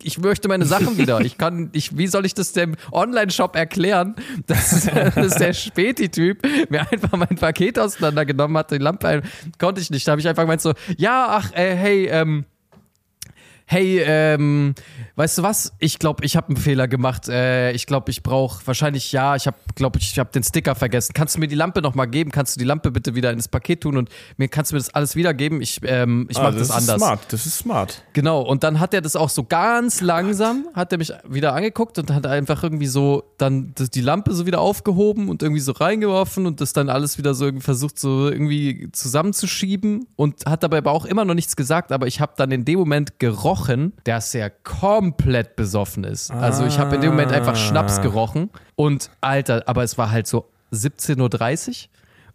[0.02, 1.20] ich möchte meine Sachen wieder.
[1.20, 4.14] Ich kann, ich, wie soll ich das dem Online-Shop erklären,
[4.46, 9.22] dass, dass der Späti-Typ mir einfach mein Paket auseinandergenommen hat, die Lampe,
[9.58, 10.06] konnte ich nicht.
[10.06, 12.44] Da habe ich einfach gemeint so, ja, ach, äh, hey, ähm,
[13.68, 14.74] hey, ähm,
[15.16, 15.72] weißt du was?
[15.80, 17.28] Ich glaube, ich habe einen Fehler gemacht.
[17.28, 19.34] Äh, ich glaube, ich brauche wahrscheinlich ja.
[19.34, 21.12] Ich habe, glaube ich, ich habe den Sticker vergessen.
[21.14, 22.30] Kannst du mir die Lampe noch mal geben?
[22.30, 24.94] Kannst du die Lampe bitte wieder ins Paket tun und mir kannst du mir das
[24.94, 25.60] alles wiedergeben?
[25.60, 26.96] Ich, ähm, ich Ah, mach das, ist anders.
[27.00, 27.20] smart.
[27.32, 28.02] Das ist smart.
[28.12, 28.40] Genau.
[28.42, 32.12] Und dann hat er das auch so ganz langsam, hat er mich wieder angeguckt und
[32.12, 36.46] hat einfach irgendwie so dann das, die Lampe so wieder aufgehoben und irgendwie so reingeworfen
[36.46, 40.92] und das dann alles wieder so irgendwie versucht so irgendwie zusammenzuschieben und hat dabei aber
[40.92, 41.90] auch immer noch nichts gesagt.
[41.90, 43.55] Aber ich habe dann in dem Moment gerochen,
[44.04, 46.30] dass er komplett besoffen ist.
[46.30, 50.26] Also ich habe in dem Moment einfach Schnaps gerochen und Alter, aber es war halt
[50.26, 51.86] so 17.30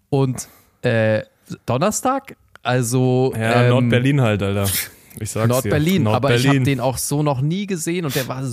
[0.10, 0.48] Uhr und
[0.84, 1.24] äh,
[1.66, 2.36] Donnerstag.
[2.64, 4.68] Also Ja, ähm, Nord-Berlin halt, Alter.
[5.20, 6.12] Ich sag's Nord-Berlin, dir.
[6.12, 6.64] aber ich habe Nord-Berlin.
[6.64, 8.44] den auch so noch nie gesehen und der war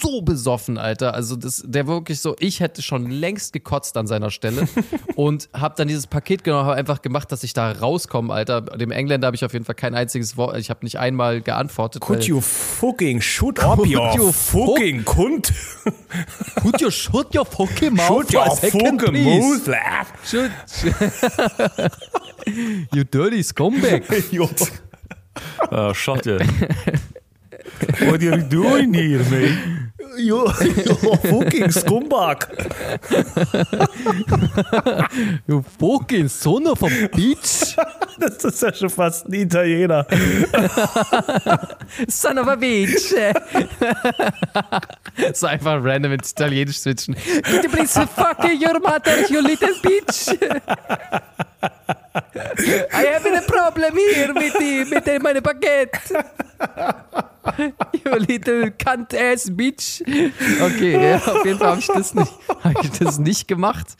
[0.00, 1.14] so besoffen, Alter.
[1.14, 4.68] Also das, der wirklich so, ich hätte schon längst gekotzt an seiner Stelle
[5.16, 8.60] und habe dann dieses Paket genommen, habe einfach gemacht, dass ich da rauskomme, Alter.
[8.62, 12.02] Dem Engländer habe ich auf jeden Fall kein einziges Wort, ich habe nicht einmal geantwortet.
[12.02, 15.52] Could weil- you fucking shoot up Could your you fucking Kund?
[16.62, 19.70] Could you shut your fucking mouth Shoot your for a second, fucking please?
[19.70, 20.06] mouth.
[20.24, 20.50] Shoot.
[22.94, 24.04] you dirty scumbag.
[25.70, 26.38] Oh, Schotte.
[28.00, 29.58] What are you doing here, mate?
[30.16, 32.42] You, you fucking scumbag.
[35.46, 37.76] You fucking son of a bitch.
[38.18, 40.04] Das ist ja schon fast ein Italiener.
[42.08, 43.14] Son of a bitch.
[45.34, 47.14] so einfach random ins Italienisch switchen.
[47.14, 50.36] Could you please fuck your mother, you little bitch?
[52.92, 56.24] I have a problem here mit, die, mit dem meine Baguette.
[58.04, 60.02] You little cunt ass bitch.
[60.60, 62.14] Okay, ja, auf jeden Fall habe ich, das
[62.82, 63.96] ich das nicht gemacht.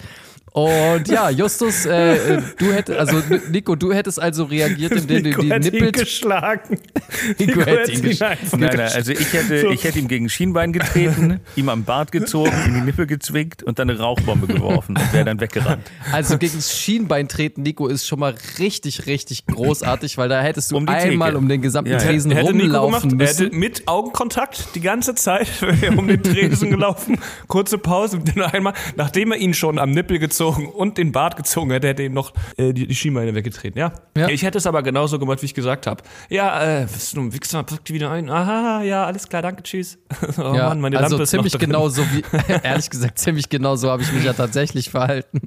[0.65, 5.29] Und ja, Justus, äh, äh, du hättest, also Nico, du hättest also reagiert, indem du
[5.31, 6.79] Nico die Nippel geschlagen.
[7.39, 9.71] Nico hätte ihn gesch- einfach Nein, nein, also ich hätte, So.
[9.71, 13.63] ich hätte ihm gegen das Schienbein getreten, ihm am Bart gezogen, in die Nippel gezwickt
[13.63, 15.91] und dann eine Rauchbombe geworfen und wäre dann weggerannt.
[16.13, 20.71] Also gegen das Schienbein treten, Nico, ist schon mal richtig, richtig großartig, weil da hättest
[20.73, 21.39] du Um einmal Theke.
[21.39, 23.45] um den gesamten Ja, Tresen hätte Nico rumlaufen gemacht, er müssen.
[23.47, 25.49] hätte mit Augenkontakt die ganze Zeit
[25.83, 29.91] er um den Tresen gelaufen, kurze Pause und dann einmal, nachdem er ihn schon am
[29.91, 33.35] Nippel gezogen gezogen und den Bart gezogen hätte, hätte ihm noch äh, die, die Schienbeine
[33.35, 33.79] weggetreten.
[33.79, 33.93] Ja.
[34.17, 34.29] Ja.
[34.29, 36.03] Ich hätte es aber genauso gemacht, wie ich gesagt habe.
[36.29, 38.31] Ja, äh, bist du ein Wichser, pack die wieder ein.
[38.31, 39.99] Aha, ja, alles klar, danke, tschüss.
[40.39, 42.23] oh ja, Mann, meine also Lampe ist ziemlich genau so wie,
[42.63, 45.43] ehrlich gesagt, ziemlich genau so habe ich mich ja tatsächlich verhalten.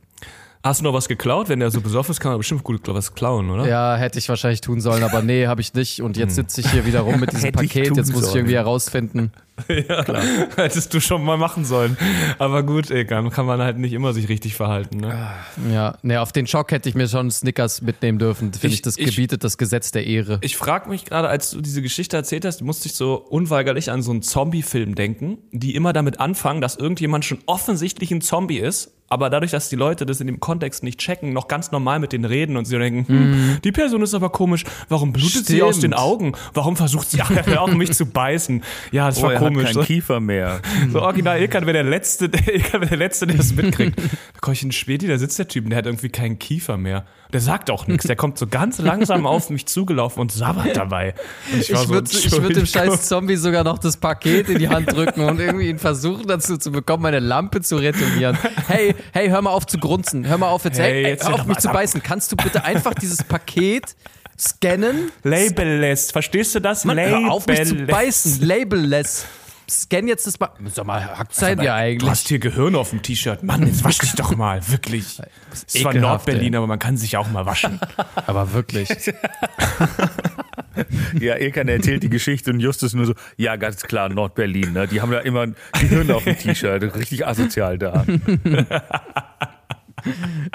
[0.63, 1.49] Hast du noch was geklaut?
[1.49, 3.67] Wenn der so besoffen ist, kann er bestimmt gut was klauen, oder?
[3.67, 6.01] Ja, hätte ich wahrscheinlich tun sollen, aber nee, habe ich nicht.
[6.01, 7.95] Und jetzt sitze ich hier wieder rum mit diesem Paket.
[7.97, 9.31] Jetzt muss ich irgendwie herausfinden.
[9.67, 10.23] Ja, klar.
[10.55, 11.95] Hättest du schon mal machen sollen.
[12.39, 14.97] Aber gut, ey, kann, kann man halt nicht immer sich richtig verhalten.
[15.01, 15.13] Ne?
[15.71, 18.51] Ja, nee, auf den Schock hätte ich mir schon Snickers mitnehmen dürfen.
[18.53, 20.39] Finde ich, Ich- das ich- gebietet das Gesetz der Ehre.
[20.41, 24.01] Ich frage mich gerade, als du diese Geschichte erzählt hast, musste ich so unweigerlich an
[24.01, 28.91] so einen Zombie-Film denken, die immer damit anfangen, dass irgendjemand schon offensichtlich ein Zombie ist,
[29.11, 32.13] aber dadurch, dass die Leute das in dem Kontext nicht checken, noch ganz normal mit
[32.13, 35.75] denen reden und sie denken, hm, die Person ist aber komisch, warum blutet sie aus
[35.75, 35.97] den Stimmt.
[35.97, 36.31] Augen?
[36.53, 37.21] Warum versucht sie
[37.57, 38.63] auf mich zu beißen?
[38.91, 39.65] Ja, das Oh, war er hat komisch.
[39.65, 40.61] keinen So, Kiefer mehr.
[40.91, 43.99] so original, Ilkan wäre der Letzte, Ilkan wäre der Letzte, der das mitkriegt.
[43.99, 46.39] Da komme ich in den Späti, da sitzt der Typ und der hat irgendwie keinen
[46.39, 47.05] Kiefer mehr.
[47.33, 48.05] Der sagt auch nichts.
[48.07, 51.13] Der kommt so ganz langsam auf mich zugelaufen und sabbert dabei.
[51.51, 54.67] Und Ich so, würde ich würd dem scheiß Zombie sogar noch das Paket in die
[54.69, 58.37] Hand drücken und irgendwie ihn versuchen dazu zu bekommen, meine Lampe zu retournieren.
[58.67, 60.27] Hey, hey, hör mal auf zu grunzen.
[60.27, 60.79] Hör mal auf jetzt.
[60.79, 62.03] Hey, Hey, ey, jetzt hör hör auf mich zu beißen.
[62.03, 63.95] Kannst du bitte einfach dieses Paket
[64.37, 65.11] scannen?
[65.23, 66.11] Labelless.
[66.11, 66.83] Verstehst du das?
[66.85, 67.87] Mann, hör auf mich zu Labelless.
[67.95, 68.45] beißen.
[68.45, 69.25] Labelless.
[69.69, 70.49] Scan jetzt das mal.
[70.73, 72.09] Sag mal, hackt sein ja Du eigentlich.
[72.09, 73.43] hast hier Gehirn auf dem T-Shirt.
[73.43, 74.61] Mann, jetzt wasch dich doch mal.
[74.69, 75.19] Wirklich.
[75.53, 76.57] Es ist zwar ekelhaft, Nordberlin, ey.
[76.57, 77.77] aber man kann sich auch mal waschen.
[78.27, 78.89] Aber wirklich.
[81.19, 84.87] Ja, Ilkan erzählt die Geschichte und Justus nur so, ja, ganz klar, Nordberlin, ne?
[84.87, 88.05] Die haben ja immer ein Gehirn auf dem T-Shirt, richtig asozial da.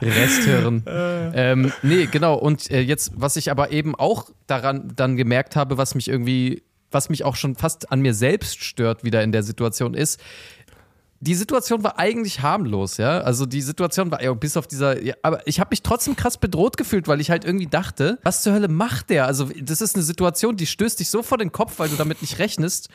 [0.01, 0.83] Resthirn.
[0.87, 2.35] ähm, nee, genau.
[2.35, 6.63] Und äh, jetzt, was ich aber eben auch daran dann gemerkt habe, was mich irgendwie,
[6.97, 10.19] was mich auch schon fast an mir selbst stört, wieder in der Situation ist,
[11.21, 13.21] die Situation war eigentlich harmlos, ja.
[13.21, 16.39] Also die Situation war ja bis auf dieser, ja, aber ich habe mich trotzdem krass
[16.39, 19.27] bedroht gefühlt, weil ich halt irgendwie dachte, was zur Hölle macht der?
[19.27, 22.23] Also das ist eine Situation, die stößt dich so vor den Kopf, weil du damit
[22.23, 22.89] nicht rechnest.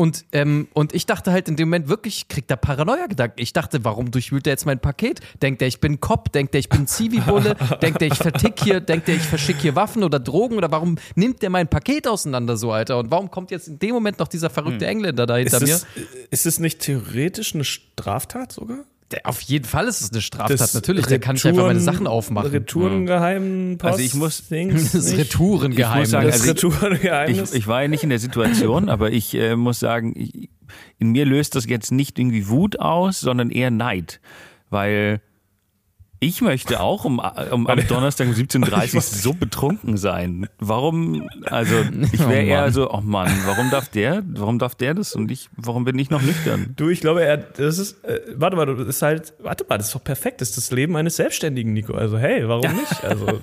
[0.00, 3.38] Und, ähm, und ich dachte halt in dem Moment wirklich, kriegt er Paranoia-Gedanken.
[3.38, 5.20] Ich dachte, warum durchwühlt er jetzt mein Paket?
[5.42, 6.32] Denkt er, ich bin Cop?
[6.32, 7.54] Denkt er, ich bin Zivi-Bulle?
[7.82, 8.80] Denkt er, ich vertick hier?
[8.80, 10.56] Denkt er, ich verschicke hier Waffen oder Drogen?
[10.56, 12.98] Oder warum nimmt der mein Paket auseinander so, Alter?
[12.98, 15.74] Und warum kommt jetzt in dem Moment noch dieser verrückte Engländer da hinter Ist mir?
[15.74, 15.86] es,
[16.30, 18.86] ist es nicht theoretisch eine Straftat sogar?
[19.24, 20.74] Auf jeden Fall ist es eine Straftat.
[20.74, 22.50] Natürlich, der kann nicht einfach meine Sachen aufmachen.
[22.50, 23.80] Retourengeheimnis.
[23.82, 25.18] Also ich muss- Das nicht?
[25.18, 25.94] Retourengeheimnis.
[25.94, 26.44] Ich muss sagen, Das also
[27.32, 27.40] ich-.
[27.42, 30.48] Ich, ich war ja nicht in der Situation, aber ich äh, muss sagen, ich,
[30.98, 34.20] in mir löst das jetzt nicht irgendwie Wut aus, sondern eher Neid.
[34.70, 35.20] Weil
[36.22, 37.18] ich möchte auch um,
[37.50, 40.48] um am Donnerstag um 17.30 Uhr so betrunken sein.
[40.58, 41.76] Warum, also
[42.12, 42.72] ich Oh wäre eher Mann.
[42.72, 46.10] so, oh Mann, warum darf der, warum darf der das und ich, warum bin ich
[46.10, 46.74] noch nüchtern?
[46.76, 49.86] Du, ich glaube, er, das ist, äh, warte mal, das ist halt, warte mal, das
[49.86, 51.94] ist doch perfekt, das ist das Leben eines Selbstständigen, Nico.
[51.94, 53.02] Also, hey, warum nicht?
[53.02, 53.40] Also,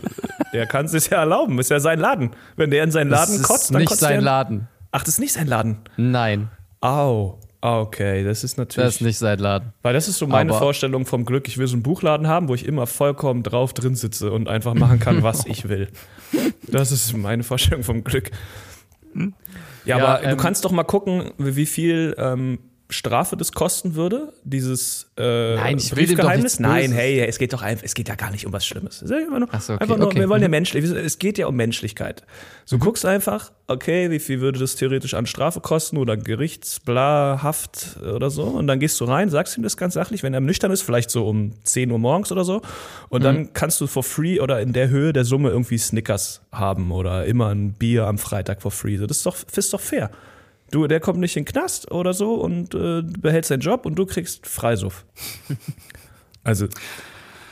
[0.54, 2.32] der kann es sich ja erlauben, ist ja sein Laden.
[2.56, 4.22] Wenn der in seinen das Laden ist kotzt, dann nicht kotzt sein.
[4.22, 4.68] Laden.
[4.92, 5.80] Ach, das ist nicht sein Laden.
[5.98, 6.50] Nein,
[6.80, 7.40] Au.
[7.68, 8.86] Ah, okay, das ist natürlich.
[8.88, 9.74] das ist nicht sein Laden.
[9.82, 11.48] Weil das ist so meine Aber- Vorstellung vom Glück.
[11.48, 14.74] Ich will so einen Buchladen haben, wo ich immer vollkommen drauf drin sitze und einfach
[14.74, 15.90] machen kann, was ich will.
[16.68, 18.32] Das ist meine Vorstellung vom Glück.
[19.16, 19.28] Ja,
[19.86, 22.60] Ja, aber ähm, du kannst doch mal gucken, wie wie viel ähm,
[22.90, 26.60] Strafe das kosten würde, dieses äh, Nein, ich will dem doch Briefgeheimnis.
[26.60, 29.02] Nein, hey, es geht doch einfach, es geht ja gar nicht um was Schlimmes.
[29.02, 30.20] Nur, Ach so, okay, einfach nur okay.
[30.22, 30.52] wir wollen ja Mhm.
[30.52, 32.24] menschlich, es geht ja um Menschlichkeit.
[32.66, 36.16] So guckst einfach, okay, wie viel würde das theoretisch an Strafe kosten oder
[36.62, 40.34] Gerichtsbla, Haft oder so und dann gehst du rein, sagst ihm das ganz sachlich, wenn
[40.34, 42.62] er nüchtern ist, vielleicht so um 10 Uhr morgens oder so
[43.10, 43.24] und Mhm.
[43.26, 47.26] dann kannst du for free oder in der Höhe der Summe irgendwie Snickers haben oder
[47.26, 48.98] immer ein Bier am Freitag for free.
[48.98, 50.10] So, Das ist doch, ist doch fair.
[50.72, 53.96] Du, der kommt nicht in den Knast oder so und äh, behält seinen Job und
[53.96, 55.06] du kriegst Freisuff.
[56.44, 56.68] also,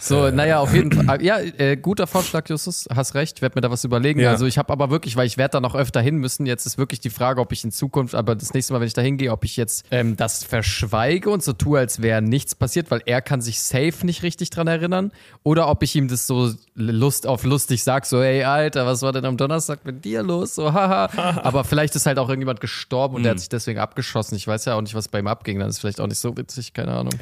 [0.06, 1.24] So, naja, auf jeden Fall.
[1.24, 2.88] Ja, äh, guter Vorschlag, Justus.
[2.94, 4.20] Hast recht, werd mir da was überlegen.
[4.20, 4.30] Ja.
[4.30, 6.46] Also ich habe aber wirklich, weil ich werde da noch öfter hin müssen.
[6.46, 8.94] Jetzt ist wirklich die Frage, ob ich in Zukunft, aber das nächste Mal, wenn ich
[8.94, 12.92] da hingehe, ob ich jetzt ähm, das verschweige und so tue, als wäre nichts passiert,
[12.92, 15.12] weil er kann sich safe nicht richtig dran erinnern.
[15.42, 19.12] Oder ob ich ihm das so Lust auf lustig sag, so, ey, Alter, was war
[19.12, 20.54] denn am Donnerstag mit dir los?
[20.54, 21.10] So, haha.
[21.44, 24.36] aber vielleicht ist halt auch irgendjemand gestorben und der hat sich deswegen abgeschossen.
[24.36, 25.58] Ich weiß ja auch nicht, was bei ihm abging.
[25.58, 27.14] Dann ist vielleicht auch nicht so witzig, keine Ahnung.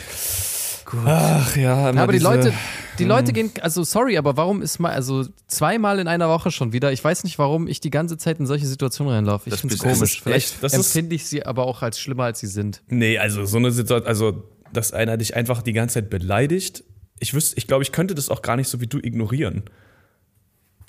[1.06, 2.54] Ach ja, aber die Leute,
[3.00, 6.74] die Leute gehen, also sorry, aber warum ist mal, also zweimal in einer Woche schon
[6.74, 6.92] wieder?
[6.92, 9.46] Ich weiß nicht, warum ich die ganze Zeit in solche Situationen reinlaufe.
[9.50, 10.22] Ich Das finde es komisch.
[10.22, 12.82] Vielleicht echt- empfinde ich sie aber auch als schlimmer, als sie sind.
[12.88, 16.84] Nee, also so eine Situation, also dass einer dich einfach die ganze Zeit beleidigt.
[17.20, 19.64] Ich wüsste, ich glaube, ich könnte das auch gar nicht so wie du ignorieren.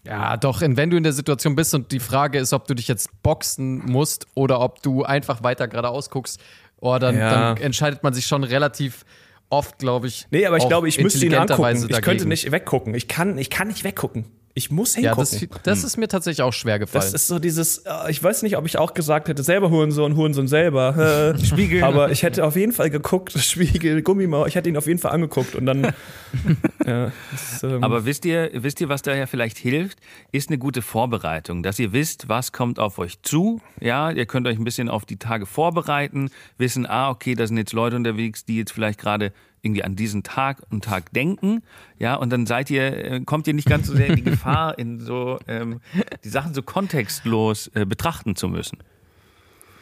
[0.06, 2.88] Ja, doch, wenn du in der Situation bist und die Frage ist, ob du dich
[2.88, 6.38] jetzt boxen musst oder ob du einfach weiter geradeaus guckst,
[6.80, 7.54] oh, dann, Ja.
[7.54, 9.04] dann entscheidet man sich schon relativ
[9.50, 10.26] oft, glaube ich.
[10.30, 11.86] Nee, aber ich glaube, ich müsste ihn angucken.
[11.88, 12.94] Ich könnte nicht weggucken.
[12.94, 14.26] Ich kann, ich kann nicht weggucken.
[14.56, 15.48] Ich muss Ja, hingucken.
[15.64, 17.02] das, das ist mir tatsächlich auch schwer gefallen.
[17.04, 20.14] Das ist so dieses, äh, ich weiß nicht, ob ich auch gesagt hätte, selber Hurensohn,
[20.14, 21.34] Hurensohn selber.
[21.36, 21.82] äh, Spiegel.
[21.82, 25.10] Aber ich hätte auf jeden Fall geguckt, Spiegel, Gummimauer, ich hätte ihn auf jeden Fall
[25.10, 25.82] angeguckt und dann.
[26.86, 29.98] ja, das, ähm, Aber wisst ihr, wisst ihr, was daher vielleicht hilft?
[30.30, 33.60] Ist eine gute Vorbereitung, dass ihr wisst, was kommt auf euch zu.
[33.80, 37.56] Ja, ihr könnt euch ein bisschen auf die Tage vorbereiten, wissen, ah, okay, da sind
[37.56, 39.32] jetzt Leute unterwegs, die jetzt vielleicht gerade
[39.64, 41.62] irgendwie an diesen Tag und Tag denken.
[41.98, 44.78] Ja, und dann seid ihr, äh, kommt ihr nicht ganz so sehr in die Gefahr,
[44.78, 45.80] in so ähm,
[46.22, 48.78] die Sachen so kontextlos äh, betrachten zu müssen.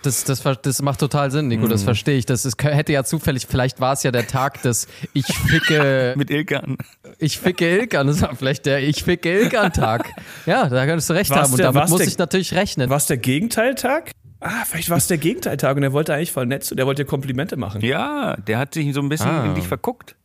[0.04, 1.70] Das, das, das macht total Sinn, Nico, Mhm.
[1.70, 2.26] das verstehe ich.
[2.26, 6.28] Das ist, hätte ja zufällig, vielleicht war es ja der Tag des Ich ficke, Mit
[6.28, 6.76] Ilkan.
[7.18, 8.08] ich ficke Ilkan.
[8.08, 10.10] Das war vielleicht der Ich ficke Ilkan-Tag.
[10.44, 11.52] Ja, da könntest du recht War's haben.
[11.52, 12.90] Und der- damit muss der- ich natürlich rechnen.
[12.90, 14.10] war es der Gegenteiltag?
[14.42, 17.08] Ah, vielleicht war es der Gegenteiltag und er wollte eigentlich voll nett, der wollte dir
[17.08, 17.80] Komplimente machen.
[17.80, 19.46] Ja, der hat sich so ein bisschen Ah.
[19.46, 20.16] in dich verguckt.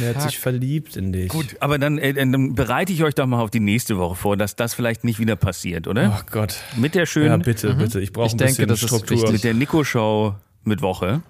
[0.00, 1.28] Er hat sich verliebt in dich.
[1.28, 4.36] Gut, aber dann, äh, dann bereite ich euch doch mal auf die nächste Woche vor,
[4.36, 6.18] dass das vielleicht nicht wieder passiert, oder?
[6.20, 6.56] Oh Gott.
[6.76, 8.00] Mit der Ja, schönen, bitte, bitte.
[8.00, 9.16] Ich brauche Ich ein denke, bisschen das ist Struktur.
[9.16, 9.32] wichtig.
[9.32, 10.34] mit der Nico-Show
[10.64, 11.22] mit Woche.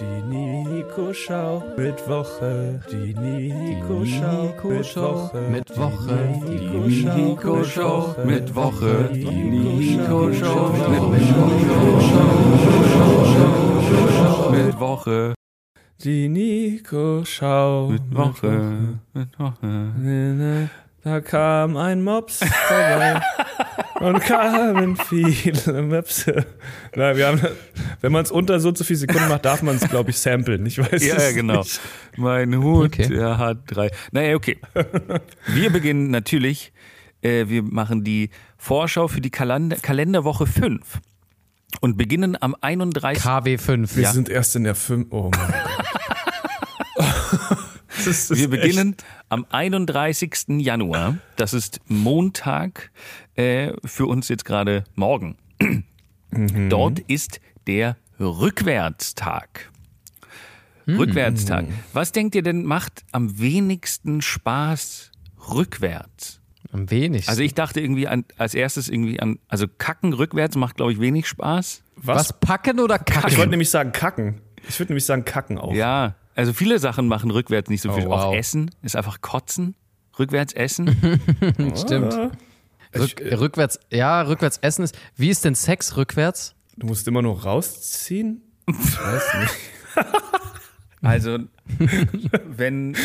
[0.00, 2.80] Die Nico-Schau mit Woche.
[2.90, 5.40] Die Nico-Schau mit Woche.
[5.50, 6.40] mit Woche.
[6.48, 9.10] Die Nico-Schau mit Woche.
[9.12, 10.72] Die Nico-Schau
[14.50, 15.34] Mit Woche.
[16.02, 18.98] Die Nico-Schau Mit Woche.
[19.12, 20.72] Mit Woche.
[21.04, 23.20] Da kam ein Mops vorbei
[24.00, 26.46] und kamen viele Möpse.
[26.94, 27.40] Nein, wir haben,
[28.00, 30.64] wenn man es unter so zu viel Sekunden macht, darf man es, glaube ich, samplen.
[30.66, 31.58] Ich weiß Ja, es ja, genau.
[31.60, 31.80] nicht.
[32.16, 33.08] Mein Hut, Okay.
[33.08, 33.90] der hat drei.
[34.12, 34.58] Naja, okay.
[35.48, 36.72] Wir beginnen natürlich,
[37.22, 41.00] äh, wir machen die Vorschau für die Kalender Kalenderwoche 5
[41.80, 43.24] und beginnen am 31.
[43.24, 43.96] KW5.
[43.96, 44.12] Wir Ja.
[44.12, 45.08] sind erst in der 5.
[45.10, 46.01] Oh mein Gott.
[48.04, 48.96] Das ist- das Wir beginnen
[49.28, 50.60] am 31.
[50.60, 51.18] Januar.
[51.36, 52.90] Das ist Montag
[53.36, 55.36] äh, für uns jetzt gerade morgen.
[56.68, 59.70] Dort ist der Rückwärtstag.
[60.88, 61.66] Rückwärtstag.
[61.92, 65.12] Was denkt ihr denn macht am wenigsten Spaß
[65.54, 66.40] rückwärts?
[66.72, 67.30] Am wenigsten.
[67.30, 71.00] Also ich dachte irgendwie an, als erstes irgendwie an, also kacken rückwärts macht glaube ich
[71.00, 71.82] wenig Spaß.
[71.96, 72.16] echt- Was?
[72.30, 73.36] Was packen oder Ich kacken?
[73.36, 74.40] wollte nämlich sagen kacken.
[74.68, 75.72] Ich würde nämlich sagen kacken auch.
[75.74, 78.06] Ja, also viele Sachen machen rückwärts nicht so viel.
[78.06, 78.24] Oh, wow.
[78.24, 79.74] Auch Essen ist einfach Kotzen.
[80.18, 80.88] Rückwärts essen.
[81.76, 82.14] Stimmt.
[82.94, 84.98] Rück, rückwärts, ja, rückwärts essen ist.
[85.16, 86.54] Wie ist denn Sex rückwärts?
[86.76, 88.42] Du musst immer nur rausziehen?
[88.66, 89.54] Ich weiß nicht.
[91.04, 91.38] Also,
[92.56, 92.96] wenn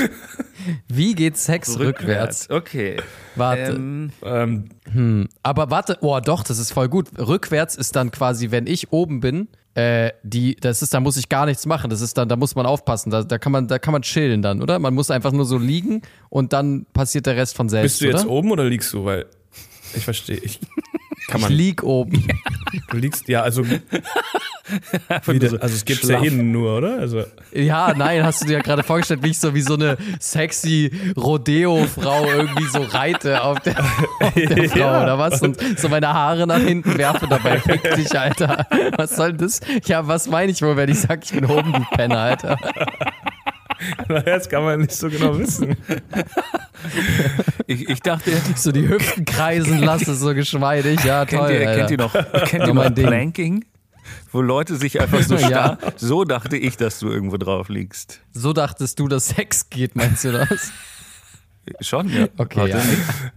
[0.87, 2.49] Wie geht Sex rückwärts?
[2.49, 2.97] Okay.
[3.35, 3.73] Warte.
[3.73, 7.07] Ähm, Ähm, Aber warte, oh doch, das ist voll gut.
[7.17, 11.29] Rückwärts ist dann quasi, wenn ich oben bin, äh, die, das ist, da muss ich
[11.29, 11.89] gar nichts machen.
[11.89, 13.11] Das ist dann, da muss man aufpassen.
[13.11, 14.79] Da, da kann man, da kann man chillen dann, oder?
[14.79, 18.05] Man muss einfach nur so liegen und dann passiert der Rest von selbst, bist du
[18.05, 18.31] jetzt oder?
[18.31, 19.05] oben oder liegst du?
[19.05, 19.27] Weil
[19.95, 20.37] ich verstehe.
[20.37, 20.59] Ich,
[21.27, 22.25] kann Ich man, lieg oben.
[22.89, 23.63] du liegst, ja, also,
[25.27, 26.99] wieder, also es gibt ja innen nur, oder?
[26.99, 27.23] Also,
[27.53, 30.91] Ja, nein, hast du dir ja gerade vorgestellt, wie ich so wie so eine sexy
[31.17, 35.03] Rodeo-Frau irgendwie so reite auf der, auf der Frau Ja.
[35.03, 35.41] oder was?
[35.41, 37.59] Und so meine Haare nach hinten werfe dabei.
[37.59, 38.65] Fick dich, Alter.
[38.97, 39.59] Was soll das?
[39.85, 42.57] Ja, was meine ich wohl, wenn ich sag, ich bin oben, du Penner, Alter?
[44.25, 45.75] das kann man nicht so genau wissen.
[47.67, 51.03] ich, ich dachte, So die Hüften kreisen lasse, so geschmeidig.
[51.03, 51.51] Ja, kennt toll.
[51.51, 53.05] ihr, kennt ihr noch, kennt ihr Noch noch mein Ding.
[53.07, 53.65] Planking?
[54.31, 55.47] Wo Leute sich einfach so Ja.
[55.47, 58.21] starr, so dachte ich, dass du irgendwo drauf liegst.
[58.31, 60.71] So dachtest du, dass Sex geht, meinst du das?
[61.81, 62.27] Schon, ja.
[62.37, 62.77] Okay, Warte.
[62.77, 62.83] ja.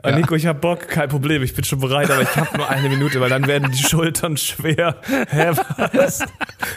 [0.05, 2.69] Ah, Nico, ich hab Bock, kein Problem, ich bin schon bereit, aber ich habe nur
[2.71, 4.99] eine Minute, weil dann werden die Schultern schwer.
[5.31, 5.51] Hä,
[5.93, 6.21] was?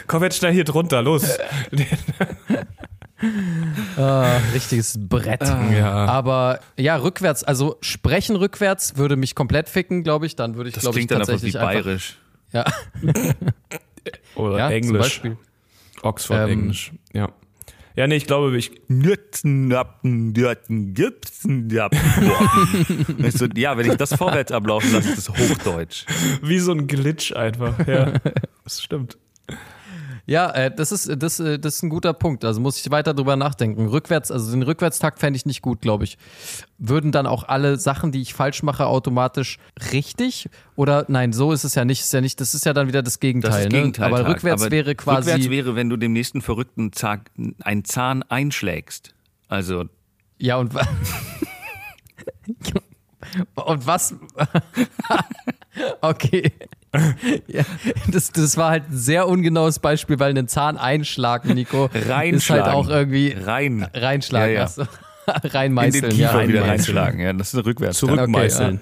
[0.08, 1.38] Komm jetzt schnell hier drunter, los.
[3.96, 5.42] Ah, richtiges Brett.
[5.42, 6.06] Ja.
[6.06, 10.36] Aber ja, rückwärts, also sprechen rückwärts würde mich komplett ficken, glaube ich.
[10.36, 11.84] Dann würde ich, Das glaube ich, klingt dann einfach wie tatsächlich einfach.
[11.84, 12.18] bayerisch.
[12.52, 12.64] Ja,
[14.36, 15.02] Oder ja Englisch.
[15.02, 15.36] Beispiel.
[16.02, 16.92] Oxford Ähm, Englisch.
[17.12, 17.30] Ja.
[17.96, 18.72] Ja, nee, ich glaube, ich.
[23.56, 26.04] Ja, wenn ich das vorwärts ablaufen lasse, ist das Hochdeutsch.
[26.42, 27.86] Wie so ein Glitch einfach.
[27.86, 28.12] Ja.
[28.64, 29.18] Das stimmt.
[30.26, 32.44] Ja, äh, das ist das, äh, das ist ein guter Punkt.
[32.46, 33.86] Also muss ich weiter drüber nachdenken.
[33.88, 36.16] Rückwärts, also den Rückwärtstakt fände ich nicht gut, glaube ich.
[36.78, 39.58] Würden dann auch alle Sachen, die ich falsch mache, automatisch
[39.92, 40.48] richtig?
[40.76, 42.00] Oder nein, so ist es ja nicht.
[42.00, 42.40] Ist ja nicht.
[42.40, 43.50] Das ist ja dann wieder das Gegenteil.
[43.50, 43.78] Das ist ne?
[43.78, 44.06] Gegenteil.
[44.06, 44.28] Aber Tag.
[44.28, 45.30] rückwärts Aber wäre quasi.
[45.30, 47.20] Rückwärts wäre, wenn du dem nächsten verrückten Zahn,
[47.62, 49.14] einen Zahn einschlägst.
[49.48, 49.84] Also,
[50.38, 50.86] Ja, und, wa-
[53.64, 54.14] und was?
[56.00, 56.52] okay.
[57.46, 57.64] Ja,
[58.08, 62.08] das, das war halt ein sehr ungenaues Beispiel, weil einen Zahn einschlagen, Nico, ist halt
[62.08, 62.72] Reinschlagen.
[62.72, 63.86] auch irgendwie Rein.
[63.92, 64.50] reinschlagen.
[64.54, 64.64] Ja, ja.
[64.64, 64.82] achso.
[65.26, 66.08] In den Reinmeißeln, ja.
[66.10, 66.68] Kiefer wieder reinmeißeln.
[66.70, 67.20] reinschlagen.
[67.20, 67.98] Ja, das ist rückwärts.
[67.98, 68.80] Zurückmeißeln.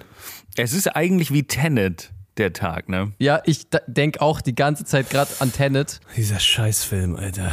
[0.57, 3.13] Es ist eigentlich wie Tenet, der Tag, ne?
[3.19, 6.01] Ja, ich denke auch die ganze Zeit gerade an Tenet.
[6.17, 7.53] Dieser Scheißfilm, Alter.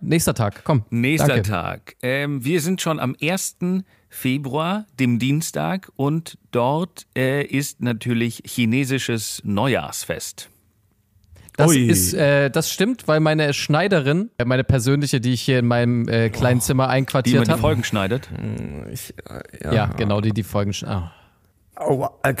[0.00, 0.84] Nächster Tag, komm.
[0.90, 1.48] Nächster danke.
[1.48, 1.96] Tag.
[2.02, 3.56] Ähm, wir sind schon am 1.
[4.14, 10.48] Februar, dem Dienstag, und dort äh, ist natürlich chinesisches Neujahrsfest.
[11.56, 11.86] Das Ui.
[11.86, 16.08] ist, äh, das stimmt, weil meine Schneiderin, äh, meine persönliche, die ich hier in meinem
[16.08, 17.60] äh, kleinen Zimmer Die man einquartiert die habe.
[17.60, 18.28] Folgen schneidet.
[18.92, 19.14] Ich,
[19.62, 20.70] Ja, genau, die die Folgen.
[20.70, 21.12] sch- Ah.
[21.76, 22.34] Aua, äh,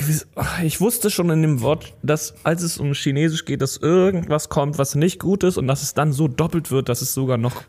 [0.64, 4.78] ich wusste schon in dem Wort, dass als es um Chinesisch geht, dass irgendwas kommt,
[4.78, 7.62] was nicht gut ist und dass es dann so doppelt wird, dass es sogar noch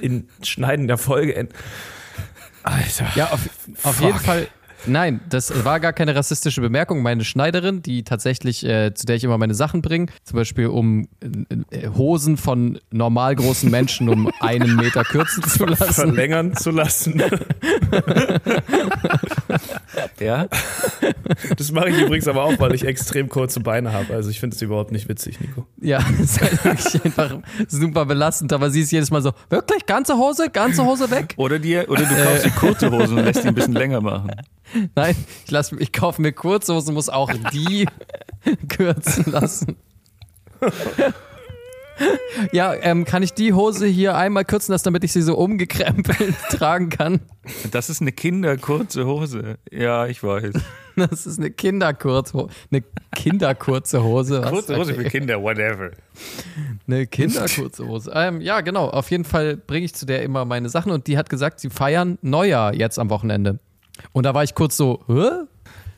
[0.00, 1.52] in Schneiden der Folge end.
[2.66, 3.06] Alter.
[3.14, 3.48] Ja, auf,
[3.84, 4.48] auf jeden Fall.
[4.88, 7.02] Nein, das war gar keine rassistische Bemerkung.
[7.02, 11.08] Meine Schneiderin, die tatsächlich, äh, zu der ich immer meine Sachen bringe, zum Beispiel um
[11.70, 15.94] äh, Hosen von normal großen Menschen um einen Meter kürzen zu lassen.
[15.94, 17.22] verlängern zu lassen.
[20.20, 20.48] Ja?
[21.56, 24.14] Das mache ich übrigens aber auch, weil ich extrem kurze Beine habe.
[24.14, 25.66] Also ich finde es überhaupt nicht witzig, Nico.
[25.80, 27.38] Ja, ist halt wirklich einfach
[27.68, 28.52] super belastend.
[28.52, 31.34] Aber sie ist jedes Mal so, wirklich, ganze Hose, ganze Hose weg?
[31.36, 34.30] Oder, dir, oder du kaufst dir kurze Hosen und lässt die ein bisschen länger machen.
[34.94, 37.86] Nein, ich, lass, ich kaufe mir Kurzhosen, muss auch die
[38.68, 39.76] kürzen lassen.
[42.52, 46.34] Ja, ähm, kann ich die Hose hier einmal kürzen lassen, damit ich sie so umgekrempelt
[46.50, 47.20] tragen kann?
[47.70, 49.58] Das ist eine kinderkurze Hose.
[49.70, 50.54] Ja, ich weiß.
[50.96, 52.48] Das ist eine Kinderkurzhose.
[52.70, 52.82] Eine
[53.14, 54.42] Kinderkurze Hose.
[54.42, 54.50] Was?
[54.50, 55.04] Kurze Hose für.
[55.04, 55.90] Kinder, whatever.
[56.86, 58.10] Eine Kinderkurze Hose.
[58.14, 58.88] Ähm, ja, genau.
[58.88, 61.68] Auf jeden Fall bringe ich zu der immer meine Sachen und die hat gesagt, sie
[61.68, 63.58] feiern Neujahr jetzt am Wochenende.
[64.12, 65.44] Und da war ich kurz so, hä?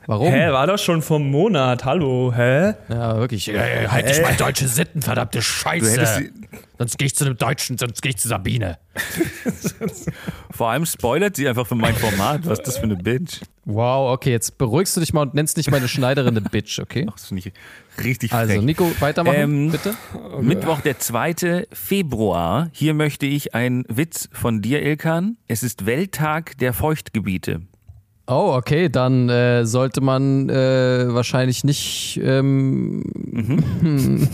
[0.09, 0.33] Warum?
[0.33, 1.85] Hä, war doch schon vom Monat.
[1.85, 2.73] Hallo, hä?
[2.89, 3.47] Ja, wirklich.
[3.49, 6.31] Äh, halt dich mal deutsche Sitten, verdammte Scheiße.
[6.79, 8.79] Sonst gehe ich zu einem Deutschen, sonst gehe ich zu Sabine.
[10.51, 12.47] Vor allem spoilert sie einfach für mein Format.
[12.47, 13.43] Was ist das für eine Bitch?
[13.67, 17.05] Wow, okay, jetzt beruhigst du dich mal und nennst nicht meine Schneiderin eine Bitch, okay?
[17.13, 18.63] Das finde ich richtig Also, frech.
[18.63, 19.95] Nico, weitermachen, Ähm, bitte.
[20.41, 21.67] Mittwoch, der 2.
[21.71, 22.71] Februar.
[22.73, 25.37] Hier möchte ich einen Witz von dir, Ilkan.
[25.49, 27.61] Es ist Welttag der Feuchtgebiete.
[28.31, 32.21] Oh, okay, dann äh, sollte man äh, wahrscheinlich nicht.
[32.23, 33.03] Ähm,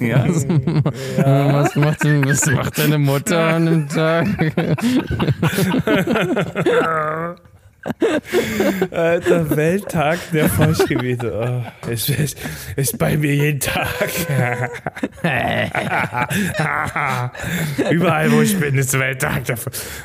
[0.00, 0.24] Ja?
[0.26, 4.26] was, macht, was macht deine Mutter an dem Tag?
[8.90, 11.64] Alter, Welttag der Feuchtgebiete.
[11.86, 12.38] Oh, ist, ist,
[12.76, 13.88] ist bei mir jeden Tag.
[17.90, 19.56] Überall, wo ich bin, ist Welttag der.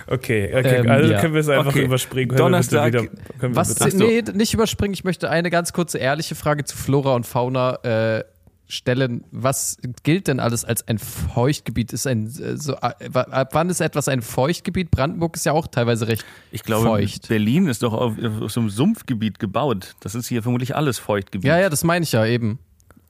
[0.08, 1.20] Okay, okay, Ähm, also ja.
[1.20, 1.84] können wir es einfach Okay.
[1.84, 2.36] überspringen.
[2.36, 2.94] Donnerstag.
[2.94, 3.06] Wieder,
[3.40, 4.94] Was, bitte, nee, nicht überspringen.
[4.94, 8.24] Ich möchte eine ganz kurze ehrliche Frage zu Flora und Fauna äh,
[8.72, 9.24] stellen.
[9.32, 11.94] Was gilt denn alles als ein Feuchtgebiet?
[11.94, 14.92] Ist ein äh, so äh, ab wann ist etwas ein Feuchtgebiet?
[14.92, 17.28] Brandenburg ist ja auch teilweise recht Ich glaube, feucht.
[17.28, 19.96] Berlin ist doch auf, auf so einem Sumpfgebiet gebaut.
[20.00, 21.48] Das ist hier vermutlich alles Feuchtgebiet.
[21.48, 22.60] Ja, ja, das meine ich ja eben.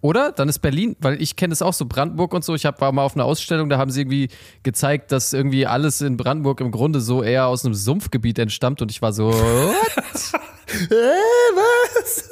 [0.01, 0.31] Oder?
[0.31, 2.55] Dann ist Berlin, weil ich kenne es auch so, Brandenburg und so.
[2.55, 4.29] Ich hab, war mal auf einer Ausstellung, da haben sie irgendwie
[4.63, 8.89] gezeigt, dass irgendwie alles in Brandenburg im Grunde so eher aus einem Sumpfgebiet entstammt und
[8.89, 9.31] ich war so,
[10.89, 11.65] what?
[11.95, 12.29] was?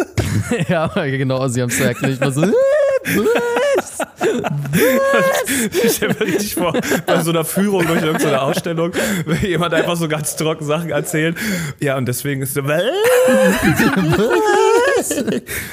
[0.69, 2.13] ja, genau, sie haben es so erklärt.
[2.13, 3.99] Ich war so, was?
[5.83, 6.73] Ich stelle mir richtig vor,
[7.05, 8.91] bei so einer Führung durch irgendeine Ausstellung,
[9.25, 11.37] wenn jemand einfach so ganz trocken Sachen erzählt.
[11.79, 12.61] Ja, und deswegen ist so,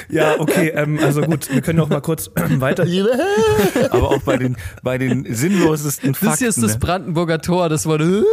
[0.09, 2.85] Ja, okay, ähm, also gut, wir können noch mal kurz weiter.
[3.91, 6.29] Aber auch bei den, bei den sinnlosesten Fakten.
[6.29, 6.79] Das hier ist das ne?
[6.79, 8.23] Brandenburger Tor, das wurde.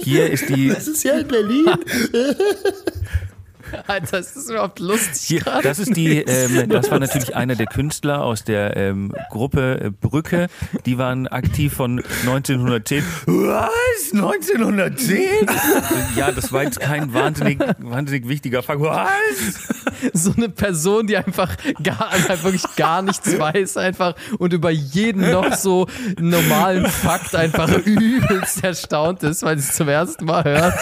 [0.00, 1.66] Hier ist die, ist ja in Berlin.
[3.86, 5.62] Alter, ist das überhaupt lustig Hier, gerade?
[5.62, 9.90] das ist die, ähm, das war natürlich einer der Künstler aus der ähm, Gruppe äh,
[9.90, 10.48] Brücke.
[10.86, 13.04] Die waren aktiv von 1910.
[13.26, 14.12] Was?
[14.12, 15.20] 1910?
[16.16, 18.80] ja, das war jetzt kein wahnsinnig, wahnsinnig wichtiger Fakt.
[18.80, 19.68] Was?
[20.12, 25.30] so eine Person, die einfach gar, einfach wirklich gar nichts weiß einfach und über jeden
[25.30, 25.86] noch so
[26.18, 30.74] normalen Fakt einfach übelst erstaunt ist, weil sie es zum ersten Mal hört.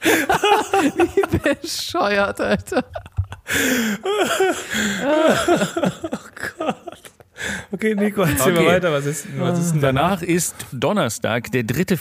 [0.00, 2.84] Wie bescheuert, Alter.
[7.72, 8.64] Okay, Nico, erzähl Okay.
[8.64, 8.92] mal weiter.
[8.92, 10.20] Was ist, was ist denn danach?
[10.20, 11.98] Danach ist Donnerstag, der dritte.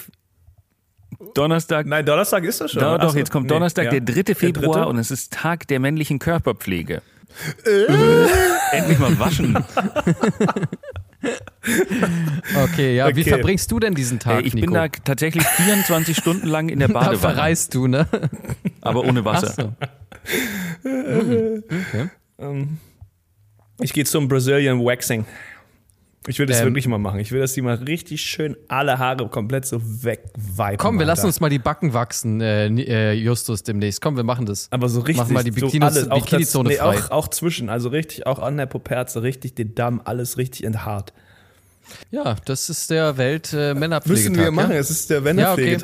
[1.34, 1.86] Donnerstag.
[1.86, 2.82] Nein, Donnerstag ist das schon.
[2.82, 4.00] Da, doch, so, jetzt kommt nee, Donnerstag, ja.
[4.00, 4.36] der 3.
[4.36, 4.88] Februar dritte?
[4.88, 7.02] und es ist Tag der männlichen Körperpflege.
[7.66, 7.86] Äh?
[8.72, 9.58] Endlich mal waschen.
[12.55, 13.30] Okay, ja, wie Okay.
[13.30, 14.67] verbringst du denn diesen Tag, Äh, ich Nico?
[14.67, 18.07] bin da tatsächlich 24 Stunden lang in der da Badewanne, verreist du, ne?
[18.82, 19.53] aber ohne Wasser.
[19.53, 19.74] so.
[22.41, 22.78] Ähm,
[23.82, 25.26] Ich gehe zum Brazilian Waxing.
[26.30, 26.65] Ich will das Ähm.
[26.67, 27.19] wirklich mal machen.
[27.19, 30.77] Ich will, dass die mal richtig schön alle Haare komplett so wegviben.
[30.77, 33.99] Komm, wir lassen uns mal die Backen wachsen, äh, äh, Justus, demnächst.
[33.99, 34.67] Komm, wir machen das.
[34.71, 35.17] Aber so richtig.
[35.17, 37.03] Machen mal die so Bikinis- alles, auch Bikini-Zone das, nee, frei.
[37.05, 41.13] Auch, auch zwischen, also richtig, auch an der Poperze, richtig den Damm, alles richtig enthaart.
[42.11, 44.30] Ja, das ist der Welt äh, Männerpflegetag.
[44.30, 44.77] Müssen wir machen, Ja?
[44.77, 45.77] es ist der Ja, okay.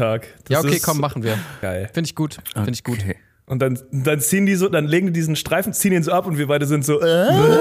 [0.50, 1.40] Ja, okay, komm, machen wir.
[1.62, 1.90] Geil.
[1.92, 2.38] Finde ich gut.
[2.54, 3.00] Finde ich gut.
[3.00, 3.16] Okay.
[3.48, 6.28] Und dann, dann ziehen die so, dann legen die diesen Streifen, ziehen ihn so ab
[6.28, 7.30] und wir beide sind so, äh?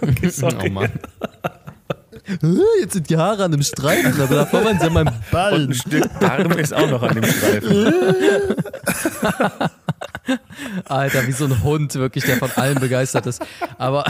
[0.02, 0.56] okay, sorry.
[0.66, 0.90] Oh Mann.
[2.80, 5.54] Jetzt sind die Haare an dem Streifen, aber davor waren sie an meinem Und Ball.
[5.66, 7.94] ein Stück Arm ist auch noch an dem Streifen.
[10.84, 13.42] Alter, wie so ein Hund, wirklich, der von allem begeistert ist.
[13.78, 14.04] Aber,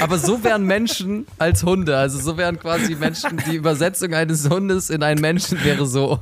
[0.00, 1.96] aber so wären Menschen als Hunde.
[1.96, 6.18] Also so wären quasi Menschen, die Übersetzung eines Hundes in einen Menschen wäre so.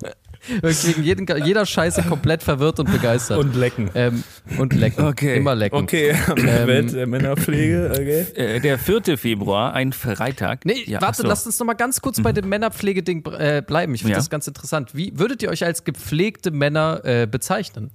[0.61, 3.39] Wirklich jeden, jeder Scheiße komplett verwirrt und begeistert.
[3.39, 3.91] Und lecken.
[3.95, 4.22] ähm,
[4.59, 5.05] und lecken.
[5.05, 5.36] Okay.
[5.36, 5.76] Immer lecken.
[5.76, 8.26] Okay, Ähm, Welt der Männerpflege, okay.
[8.34, 9.16] Äh, der 4.
[9.18, 10.64] Februar, ein Freitag.
[10.64, 11.28] Nee, Ja, warte, so.
[11.28, 13.95] lasst uns noch mal ganz kurz bei dem Männerpflegeding äh, bleiben.
[13.95, 14.18] Ich finde Ja.
[14.18, 14.95] das ganz interessant.
[14.95, 17.91] Wie würdet ihr euch als gepflegte Männer äh, bezeichnen?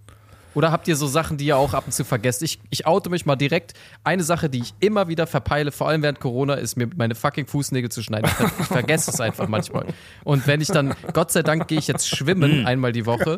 [0.53, 2.43] Oder habt ihr so Sachen, die ihr auch ab und zu vergesst?
[2.43, 3.73] Ich, ich oute mich mal direkt.
[4.03, 7.47] Eine Sache, die ich immer wieder verpeile, vor allem während Corona, ist mir meine fucking
[7.47, 8.29] Fußnägel zu schneiden.
[8.29, 9.85] Ich, ver ich vergesse es einfach manchmal.
[10.23, 13.37] Und wenn ich dann, Gott sei Dank, gehe ich jetzt schwimmen einmal die Woche.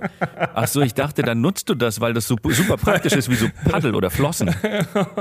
[0.54, 3.36] Ach so, ich dachte, dann nutzt du das, weil das super, super praktisch ist wie
[3.36, 4.54] so Paddel oder Flossen.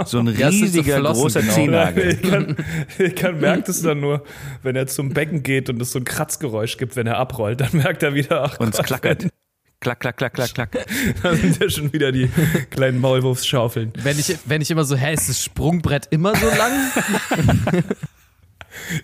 [0.06, 1.54] So ein so riesiger, Flossen, großer genau.
[1.54, 2.08] Zehennagel.
[2.08, 2.56] Ich kann,
[2.98, 4.24] ich kann merkt es dann nur,
[4.62, 7.70] wenn er zum Becken geht und es so ein Kratzgeräusch gibt, wenn er abrollt, dann
[7.72, 9.26] merkt er wieder, ach Und es klackert.
[9.84, 10.86] Klack, klack, klack, klack, klack.
[11.22, 12.30] Da sind ja schon wieder die
[12.70, 13.92] kleinen Maulwurfsschaufeln.
[14.02, 16.72] Wenn ich, wenn ich immer so, hä, ist das Sprungbrett immer so lang?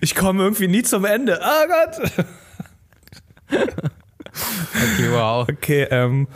[0.01, 1.41] Ich komme irgendwie nie zum Ende.
[1.41, 2.27] Ah Gott!
[3.49, 5.49] Okay, wow.
[5.49, 6.27] Okay, ähm,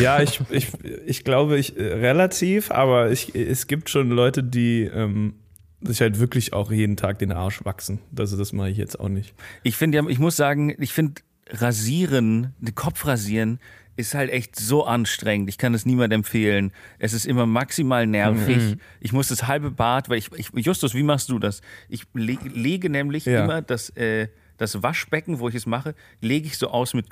[0.00, 0.68] ja, ich, ich,
[1.04, 5.34] ich glaube, ich äh, relativ, aber ich, es gibt schon Leute, die ähm,
[5.80, 7.98] sich halt wirklich auch jeden Tag den Arsch wachsen.
[8.16, 9.34] Also das mache ich jetzt auch nicht.
[9.64, 11.20] Ich finde, ja, ich muss sagen, ich finde
[11.50, 13.58] Rasieren, den Kopf rasieren,
[13.98, 15.48] ist halt echt so anstrengend.
[15.48, 16.72] Ich kann es niemandem empfehlen.
[16.98, 18.76] Es ist immer maximal nervig.
[19.00, 21.60] Ich muss das halbe Bad, weil ich, ich Justus, wie machst du das?
[21.88, 23.44] Ich le lege nämlich Ja.
[23.44, 27.06] immer das, äh, das Waschbecken, wo ich es mache, lege ich so aus mit.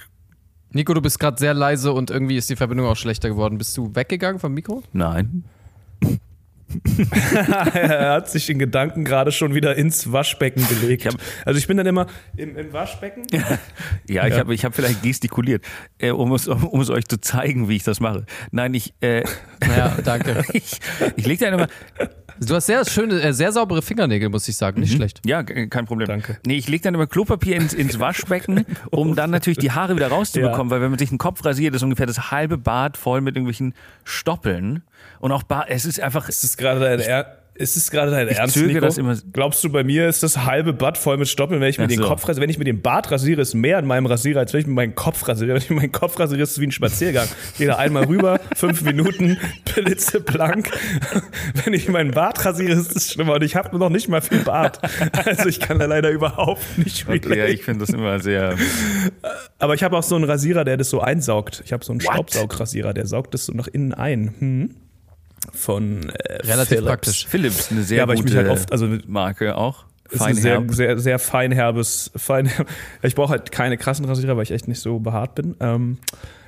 [0.71, 3.59] Nico, du bist gerade sehr leise und irgendwie ist die Verbindung auch schlechter geworden.
[3.59, 4.83] Bist du weggegangen vom Mikro?
[4.93, 5.45] Nein.
[7.75, 11.05] er hat sich in Gedanken gerade schon wieder ins Waschbecken gelegt.
[11.07, 12.07] Ich hab- also ich bin dann immer
[12.37, 13.23] im, im Waschbecken.
[14.09, 15.65] Ja, ich habe ich hab vielleicht gestikuliert,
[15.99, 18.25] äh, um, es, um, um es euch zu zeigen, wie ich das mache.
[18.53, 19.25] Nein, ich, äh,
[19.67, 20.45] Naja, danke.
[20.53, 20.79] ich,
[21.17, 21.69] ich lege da immer,
[22.41, 24.81] Du hast sehr schöne, äh, sehr saubere Fingernägel, muss ich sagen.
[24.81, 25.21] Nicht schlecht.
[25.25, 26.07] Ja, kein Problem.
[26.07, 26.39] Danke.
[26.47, 30.09] Nee, ich lege dann immer Klopapier ins, ins Waschbecken, um dann natürlich die Haare wieder
[30.09, 33.37] rauszubekommen, weil wenn man sich den Kopf rasiert, ist ungefähr das halbe Bad voll mit
[33.37, 33.75] irgendwelchen
[34.05, 34.83] Stoppeln.
[35.19, 38.29] Und auch Bart, es ist einfach, Ist es gerade dein Er ist es gerade dein
[38.29, 38.87] Ich Ernst, zögere Nico?
[38.87, 41.79] das immer- Glaubst du, bei mir ist das halbe Bad voll mit Stoppeln, wenn ich
[41.79, 42.09] mir Ach den so.
[42.09, 42.43] Kopf rasiere?
[42.43, 44.75] Wenn ich mir den Bart rasiere, ist mehr in meinem Rasierer, als wenn ich mir
[44.75, 45.51] meinen Kopf rasiere.
[45.55, 47.27] Wenn ich mir meinen Kopf rasiere, ist es wie ein Spaziergang.
[47.53, 49.39] Ich gehe da einmal rüber, fünf Minuten,
[49.75, 50.71] blitzeblank.
[51.65, 53.35] Wenn ich meinen Bart rasiere, ist es schlimmer.
[53.35, 54.81] Und ich habe noch nicht mal viel Bart.
[55.27, 58.57] Also ich kann da leider überhaupt nicht okay, ja, ich finde das immer sehr,
[59.59, 61.63] Aber ich habe auch so einen Rasierer, der das so einsaugt.
[61.65, 64.35] Ich habe so einen Staubsaugrasierer, der saugt das so nach innen ein.
[64.39, 64.71] Hm.
[65.53, 66.87] Von äh, Relativ Philips.
[66.87, 67.27] praktisch.
[67.27, 69.85] Philips, eine sehr Ja, gute halt oft, also Marke auch.
[70.11, 72.51] ist ein sehr, sehr, sehr feinherbes, fein,
[73.03, 75.57] ich brauche halt keine krassen Rasierer, weil ich echt nicht so behaart bin.
[75.61, 75.99] Ähm,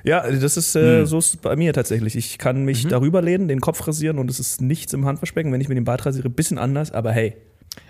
[0.03, 2.15] ja, das ist, äh, so ist bei mir tatsächlich.
[2.15, 5.51] Ich kann mich darüber lehnen, den Kopf rasieren und es ist nichts im Handwaschbecken.
[5.51, 7.35] Wenn ich mir den Bart rasiere, bisschen anders, aber hey.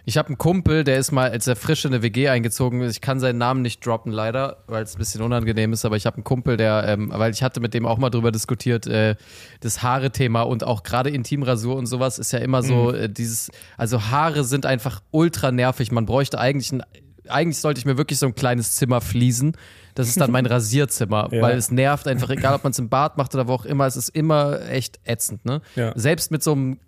[0.06, 2.94] Ich habe einen Kumpel, der ist mal, als er frisch in eine WG eingezogen ist,
[2.96, 6.06] ich kann seinen Namen nicht droppen leider, weil es ein bisschen unangenehm ist, aber ich
[6.06, 9.16] habe einen Kumpel, der, ähm, weil ich hatte mit dem auch mal drüber diskutiert, äh,
[9.60, 14.02] das Haare-Thema und auch gerade Intimrasur und sowas ist ja immer so äh, dieses, also
[14.10, 15.92] Haare sind einfach ultra nervig.
[15.92, 16.84] Man bräuchte eigentlich ein,
[17.28, 19.56] eigentlich sollte ich mir wirklich so ein kleines Zimmer fließen.
[19.94, 21.42] Das ist dann mein Rasierzimmer, Ja.
[21.44, 23.86] weil es nervt einfach, egal ob man es im Bad macht oder wo auch immer,
[23.86, 25.62] es ist immer echt ätzend, ne?
[25.76, 25.92] Ja.
[25.96, 26.80] Selbst mit so einem,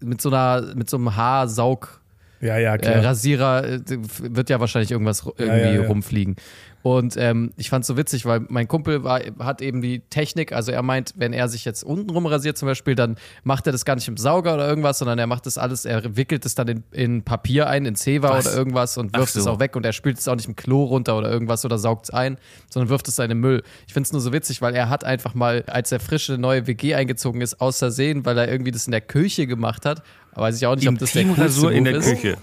[0.00, 2.00] mit so einer, mit so einem Haarsaug,
[2.40, 3.04] Ja, ja, äh, klar.
[3.04, 3.80] Rasierer äh,
[4.20, 5.88] wird ja wahrscheinlich irgendwas ru- Ja, irgendwie ja, ja.
[5.88, 6.36] rumfliegen.
[6.82, 10.52] Und ähm, ich fand es so witzig, weil mein Kumpel war, hat eben die Technik,
[10.52, 13.72] also er meint, wenn er sich jetzt unten rum rasiert zum Beispiel, dann macht er
[13.72, 16.54] das gar nicht im Sauger oder irgendwas, sondern er macht das alles, er wickelt es
[16.54, 19.50] dann in, in Papier ein, in Zewa oder irgendwas und wirft es so.
[19.50, 22.04] auch weg und er spült es auch nicht im Klo runter oder irgendwas oder saugt
[22.04, 22.38] es ein,
[22.70, 23.64] sondern wirft es dann in den Müll.
[23.88, 26.68] Ich finde es nur so witzig, weil er hat einfach mal, als er frische neue
[26.68, 30.04] WG eingezogen ist, aus Versehen, weil er irgendwie das in der Küche gemacht hat,
[30.36, 32.06] weiß ich auch nicht, ob das der Intimrasur in der ist.
[32.08, 32.36] Küche.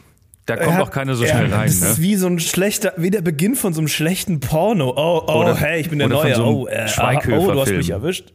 [0.46, 2.04] Da kommt auch keiner so Ja, schnell rein, Das ist ne?
[2.04, 4.90] wie so ein schlechter, wie der Beginn von so einem schlechten Porno.
[4.96, 6.36] Oh, oh, Oder- hey, ich bin der Neue.
[6.36, 6.86] so oh, äh,
[7.32, 8.34] oh, du hast mich erwischt.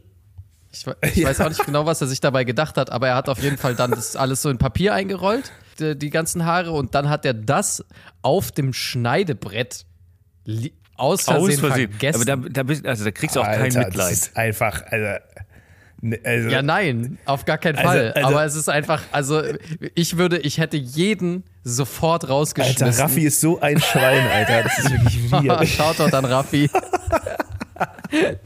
[0.73, 0.87] Ich,
[1.17, 3.43] ich weiß auch nicht genau, was er sich dabei gedacht hat, aber er hat auf
[3.43, 7.09] jeden Fall dann das alles so in Papier eingerollt die, die ganzen Haare und dann
[7.09, 7.85] hat er das
[8.23, 9.85] auf dem Schneidebrett
[10.97, 11.91] aus Versehen, Aus Versehen.
[11.91, 12.29] vergessen.
[12.31, 14.13] Aber da, da, bist, also da kriegst du auch Alter, kein Das Mitleid.
[14.13, 15.21] ist einfach, also,
[16.25, 18.13] also ja, nein, auf gar keinen Also- Fall.
[18.13, 19.43] also- Aber es ist einfach, also
[19.95, 22.87] ich würde, ich hätte jeden sofort rausgeschmissen.
[22.87, 24.63] Alter, Raffi ist so ein Schwein, Alter.
[24.63, 25.75] Das ist wirklich widerlich.
[25.75, 26.71] Shoutout an Raffi.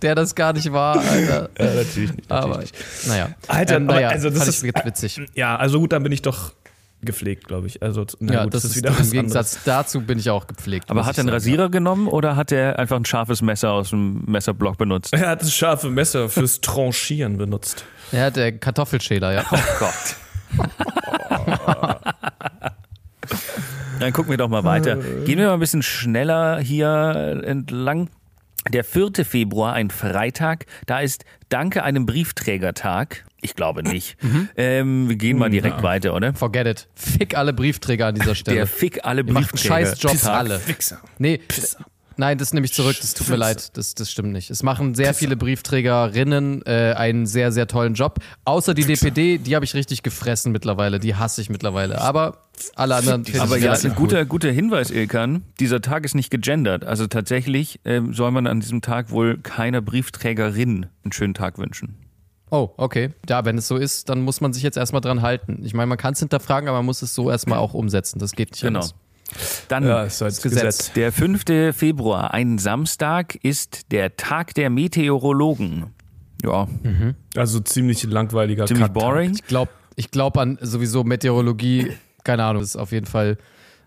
[0.03, 1.49] Der das gar nicht war, Alter.
[1.59, 2.31] ja, natürlich nicht.
[2.31, 3.07] Aber, Natürlich nicht.
[3.09, 3.29] naja.
[3.47, 5.21] Alter, ähm, aber naja, also das ist- witzig.
[5.35, 6.53] Ja, also gut, dann bin ich doch
[7.03, 7.83] gepflegt, glaube ich.
[7.83, 10.91] Also, na ja, gut, das ist, wieder im Gegensatz dazu bin ich auch gepflegt.
[10.91, 11.37] Aber hat er einen sagen.
[11.37, 15.13] Rasierer genommen oder hat er einfach ein scharfes Messer aus dem Messerblock benutzt?
[15.13, 15.23] anderes.
[15.23, 17.85] Er hat das scharfe Messer fürs Tranchieren benutzt.
[18.11, 19.45] Er hat der Kartoffelschäler, ja.
[19.51, 20.17] Oh Gott.
[24.01, 24.97] Dann gucken wir doch mal weiter.
[24.97, 28.11] Gehen wir mal ein bisschen schneller hier entlang.
[28.73, 29.25] Der 4.
[29.25, 33.25] Februar, ein Freitag, da ist Danke einem Briefträgertag.
[33.43, 34.17] Ich glaube nicht.
[34.57, 36.33] Ähm, wir gehen mal direkt weiter, oder?
[36.35, 36.89] Forget it.
[36.95, 38.57] Fick alle Briefträger an dieser Stelle.
[38.59, 39.75] Der Fick alle Ihr macht einen Briefträger.
[39.87, 40.35] scheiß Job Tag.
[40.35, 40.61] alle.
[40.67, 40.99] Wichser.
[41.19, 41.41] Nee,
[42.17, 42.97] nein, das nehme ich zurück.
[43.01, 43.77] Das tut mir leid.
[43.77, 44.51] Das, das stimmt nicht.
[44.51, 48.19] Es machen sehr viele Briefträgerinnen äh, einen sehr, sehr tollen Job.
[48.45, 50.99] Außer die DPD, die habe ich richtig gefressen mittlerweile.
[51.01, 52.01] Die hasse ich mittlerweile.
[52.01, 52.39] Aber
[52.75, 55.43] alle anderen Aber ja, ein guter, guter Hinweis, Ilkan.
[55.59, 56.85] Dieser Tag ist nicht gegendert.
[56.85, 61.97] Also tatsächlich ähm, soll man an diesem Tag wohl keiner Briefträgerin einen schönen Tag wünschen.
[62.55, 63.11] Oh, okay.
[63.29, 65.63] Ja, wenn es so ist, dann muss man sich jetzt erstmal dran halten.
[65.65, 68.19] Ich meine, man kann es hinterfragen, aber man muss es so erstmal auch umsetzen.
[68.19, 68.81] Das geht nicht Genau.
[68.81, 68.95] anders.
[69.69, 70.53] Dann Ja, ist halt Gesetz.
[70.61, 70.93] Gesetz.
[70.93, 71.73] der 5.
[71.75, 75.87] Februar, ein Samstag, ist der Tag der Meteorologen.
[76.45, 76.69] Ja,
[77.37, 79.03] Also ziemlich langweiliger ziemlich Kacktag.
[79.03, 79.33] boring.
[79.35, 81.93] Ich glaube ich glaub an sowieso Meteorologie,
[82.25, 83.39] keine Ahnung, das ist auf jeden Fall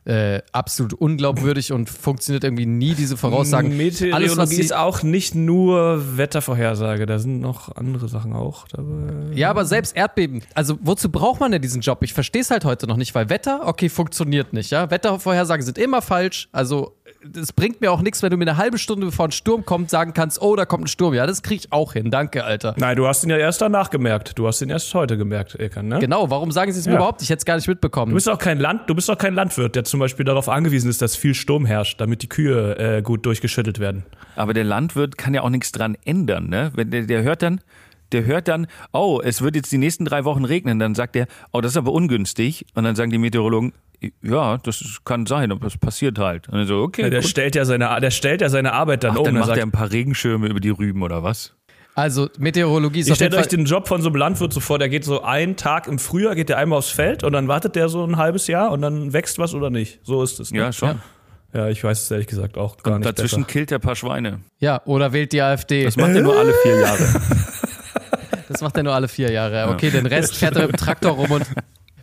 [0.06, 3.76] äh, absolut unglaubwürdig und funktioniert irgendwie nie, diese Voraussagen.
[3.76, 8.68] Meteorologie Alles, was sie, ist auch nicht nur Wettervorhersage, da sind noch andere Sachen auch
[8.68, 9.34] dabei.
[9.34, 10.44] ja, aber selbst Erdbeben.
[10.54, 12.04] Also wozu braucht man denn diesen Job?
[12.04, 14.70] Ich verstehe es halt heute noch nicht, weil Wetter, okay, funktioniert nicht.
[14.70, 16.50] Ja, Wettervorhersagen sind immer falsch.
[16.52, 16.96] Also
[17.34, 19.90] es bringt mir auch nichts, wenn du mir eine halbe Stunde bevor ein Sturm kommt
[19.90, 21.14] sagen kannst, oh, da kommt ein Sturm.
[21.14, 22.12] Ja, das kriege ich auch hin.
[22.12, 22.76] Danke, Alter.
[22.78, 24.38] Nein, du hast ihn ja erst danach gemerkt.
[24.38, 26.00] Du hast ihn erst heute gemerkt, Ilkan, ne?
[26.00, 26.98] Genau, warum sagen sie es mir Ja.
[27.00, 27.22] überhaupt?
[27.22, 28.12] Ich hätte es gar nicht mitbekommen.
[28.12, 30.90] Du bist auch kein Land, du bist auch kein Landwirt, der zum Beispiel darauf angewiesen
[30.90, 34.04] ist, dass viel Sturm herrscht, damit die Kühe äh, gut durchgeschüttelt werden.
[34.36, 36.72] Aber der Landwirt kann ja auch nichts dran ändern, ne?
[36.76, 37.62] Wenn der, der hört dann,
[38.12, 41.28] der hört dann, oh, es wird jetzt die nächsten drei Wochen regnen, dann sagt er,
[41.52, 42.66] oh, das ist aber ungünstig.
[42.76, 43.74] Und dann sagen die Meteorologen,
[44.22, 46.48] ja, das kann sein, aber das passiert halt.
[46.50, 47.30] Und er so, okay, Ja, der gut.
[47.30, 49.24] stellt ja seine, der stellt ja seine Arbeit dann Ach, um.
[49.26, 51.54] dann Er macht sagt, er ein paar Regenschirme über die Rüben oder was?
[51.96, 54.90] Also Meteorologie ist Ihr stellt euch den Job von so einem Landwirt so vor, der
[54.90, 57.88] geht so einen Tag im Frühjahr, geht der einmal aufs Feld und dann wartet der
[57.88, 60.02] so ein halbes Jahr und dann wächst was oder nicht.
[60.04, 60.52] So ist es.
[60.52, 60.58] Ne?
[60.60, 61.00] Ja, schon.
[61.54, 63.08] Ja, ich weiß es ehrlich gesagt auch gar nicht.
[63.08, 63.48] Dazwischen besser.
[63.54, 64.42] killt er ein paar Schweine.
[64.60, 65.86] Ja, oder wählt die AfD.
[65.86, 67.00] Das macht er nur alle vier Jahre.
[68.48, 69.70] Das macht er nur alle vier Jahre.
[69.70, 71.46] Okay, den Rest fährt er mit dem Traktor rum und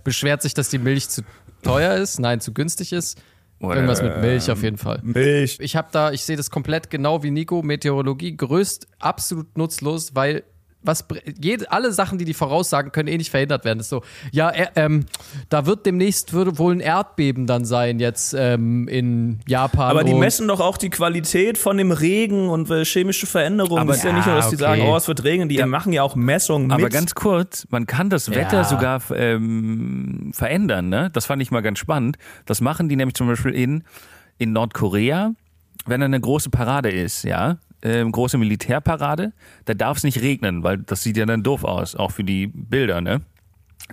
[0.05, 1.23] beschwert sich, dass die Milch zu
[1.63, 3.21] teuer ist, nein, zu günstig ist.
[3.61, 5.01] Irgendwas mit Milch auf jeden Fall.
[5.05, 5.59] Milch.
[5.61, 10.43] Ich habe da, ich sehe das komplett genau wie Nico, Meteorologie größt absolut nutzlos, weil
[10.83, 11.05] was
[11.41, 13.79] jede, alle Sachen, die die voraussagen, können eh nicht verhindert werden.
[13.79, 14.03] Das ist so,
[14.33, 15.07] ja, äh, ähm,
[15.49, 19.91] da wird demnächst würde wohl ein Erdbeben dann sein jetzt ähm, in Japan.
[19.91, 23.81] Aber die messen doch auch die Qualität von dem Regen und äh, chemische Veränderungen.
[23.83, 24.91] Aber- es ist ja nicht nur, dass die Ja, sagen, okay.
[24.93, 26.93] oh, es wird regnen, die machen ja auch Messungen Aber mit.
[26.93, 28.65] ganz kurz, man kann das Wetter Ja.
[28.65, 31.11] sogar ähm, verändern, ne?
[31.13, 32.17] Das fand ich mal ganz spannend.
[32.47, 33.85] Das machen die nämlich zum Beispiel in,
[34.39, 35.33] in Nordkorea,
[35.87, 39.33] wenn da eine große Parade ist, ja, ähm, große Militärparade,
[39.65, 42.47] da darf es nicht regnen, weil das sieht ja dann doof aus, auch für die
[42.47, 43.21] Bilder, ne?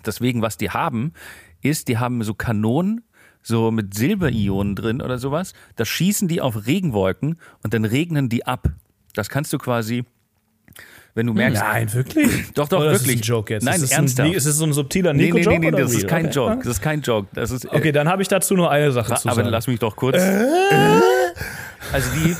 [0.06, 1.14] Deswegen, was die haben,
[1.62, 3.02] ist, die haben so Kanonen,
[3.42, 5.54] so mit Silberionen drin oder sowas.
[5.76, 8.70] Da schießen die auf Regenwolken und dann regnen die ab.
[9.16, 10.04] Das kannst du quasi,
[11.16, 12.52] wenn du merkst, Nein, wirklich?
[12.54, 13.16] Doch, doch, Oder wirklich.
[13.16, 13.64] Ist das ein Joke jetzt?
[13.64, 14.30] Nein, ist das ernsthaft.
[14.30, 16.36] Ein, ist das so ein subtiler Nee, nee, nee, nee, oder das ist kein okay.
[16.36, 16.58] Joke.
[16.58, 17.28] Das ist kein Joke.
[17.34, 19.50] Das ist, äh, Okay, dann habe ich dazu nur eine Sache zu aber sagen.
[19.50, 20.18] lass mich doch kurz.
[21.92, 22.36] Also die,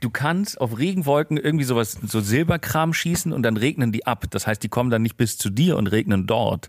[0.00, 4.24] du kannst auf Regenwolken irgendwie sowas, so Silberkram schießen und dann regnen die ab.
[4.30, 6.68] Das heißt, die kommen dann nicht bis zu dir und regnen dort.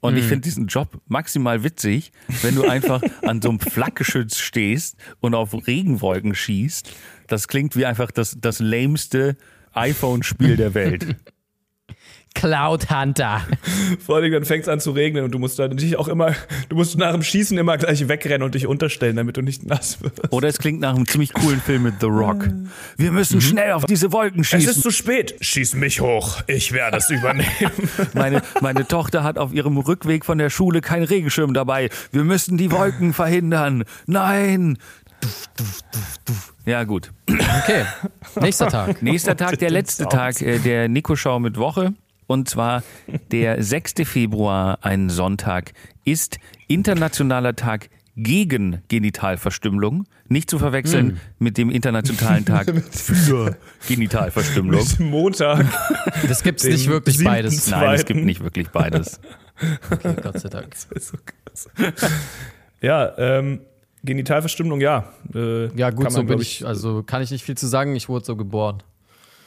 [0.00, 4.96] Und ich finde diesen Job maximal witzig, wenn du einfach an so einem Flakgeschütz stehst
[5.18, 6.88] und auf Regenwolken schießt.
[7.26, 9.36] Das klingt wie einfach das, das lameste
[9.72, 11.16] iPhone-Spiel der Welt.
[12.34, 13.40] Cloud Hunter.
[14.04, 16.34] Vor allem, dann fängt es an zu regnen und du musst dann natürlich auch immer,
[16.68, 20.00] du musst nach dem Schießen immer gleich wegrennen und dich unterstellen, damit du nicht nass
[20.02, 20.32] wirst.
[20.32, 22.48] Oder es klingt nach einem ziemlich coolen Film mit The Rock.
[22.96, 24.70] Wir müssen schnell auf diese Wolken Es schießen.
[24.70, 25.34] ist zu spät.
[25.40, 26.42] Schieß mich hoch.
[26.46, 27.48] Ich werde es übernehmen.
[28.14, 31.88] Meine, meine Tochter hat auf ihrem Rückweg von der Schule keinen Regenschirm dabei.
[32.12, 33.84] Wir müssen die Wolken verhindern.
[34.06, 34.78] Nein.
[35.20, 36.54] Duf, duf, duf, duf.
[36.64, 37.10] Ja, gut.
[37.28, 37.84] Okay,
[38.40, 39.02] nächster Tag.
[39.02, 41.94] Nächster Tag, der letzte Tag äh, der Nico-Schau mit Woche.
[42.28, 42.84] Und zwar
[43.32, 43.94] der 6.
[44.04, 45.72] Februar, ein Sonntag,
[46.04, 50.04] ist internationaler Tag gegen Genitalverstümmelung.
[50.28, 53.56] Nicht zu verwechseln mit dem internationalen Tag für
[53.88, 54.86] Genitalverstümmelung.
[55.00, 55.64] Montag.
[56.28, 57.68] Das gibt's Dem nicht wirklich beides.
[57.68, 58.06] Nein, es Zweiten.
[58.14, 59.20] gibt nicht wirklich beides.
[59.90, 60.74] Okay, Gott sei Dank.
[60.92, 61.70] Das so krass.
[62.82, 63.60] ja, ähm,
[64.04, 65.12] Genitalverstümmelung, ja.
[65.34, 67.96] Äh, Ja, gut, kann so man, bin ich, also kann ich nicht viel zu sagen,
[67.96, 68.82] ich wurde so geboren.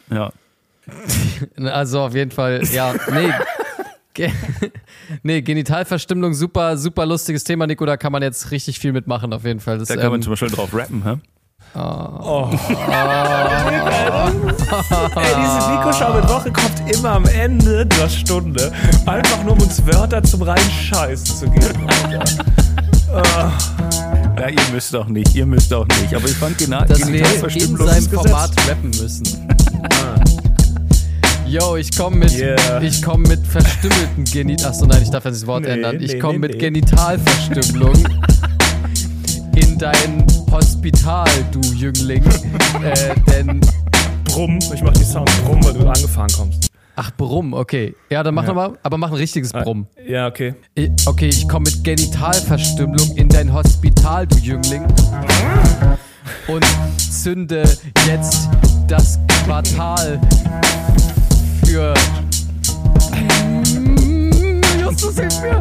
[0.10, 0.32] Ja.
[1.72, 3.32] Also auf jeden Fall, ja, nee.
[4.14, 4.30] Ge
[5.24, 9.46] nee, Genitalverstümmelung, super, super lustiges Thema, Nico, da kann man jetzt richtig viel mitmachen, auf
[9.46, 9.78] jeden Fall.
[9.78, 11.16] Das, Da kann man ähm, zum Beispiel drauf rappen, hä?
[15.16, 18.74] Ey, diese Nico-Schau mit Woche kommt immer am Ende der Stunde.
[19.06, 21.88] Einfach nur, um uns Wörter zum Reinscheißen zu geben.
[21.88, 22.26] Alter.
[24.38, 26.14] Ja, ihr müsst doch nicht, ihr müsst doch nicht.
[26.14, 28.10] Aber ich fand Gena dass wir in Genitalverstümmelung seinem.
[28.10, 29.24] Format rappen müssen.
[31.52, 32.82] Yo, ich komme mit, Yeah.
[32.82, 34.64] ich komme mit verstümmelten Genit.
[34.64, 35.98] Achso, nein, ich darf jetzt das Wort Nee, ändern.
[36.00, 36.60] Ich nee, komme nee, mit.
[36.60, 37.94] Genitalverstümmelung
[39.58, 42.24] in dein Hospital, du Jüngling.
[42.84, 43.60] äh, denn,
[44.24, 44.60] Brumm.
[44.74, 46.70] Ich mach die Sound Brumm, weil du angefahren kommst.
[46.96, 47.96] ach, Brumm, okay.
[48.10, 48.48] Ja, dann mach Ja.
[48.50, 49.88] nochmal, aber mach ein richtiges Brumm.
[50.08, 50.56] Ja, okay.
[50.74, 54.86] Ich- Okay, ich komme mit Genitalverstümmelung in dein Hospital, du Jüngling.
[56.48, 56.66] Und
[56.98, 57.64] zünde
[58.08, 58.48] jetzt
[58.88, 60.18] das Quartal
[61.72, 61.94] für.
[64.80, 65.60] Justus, hilf mir!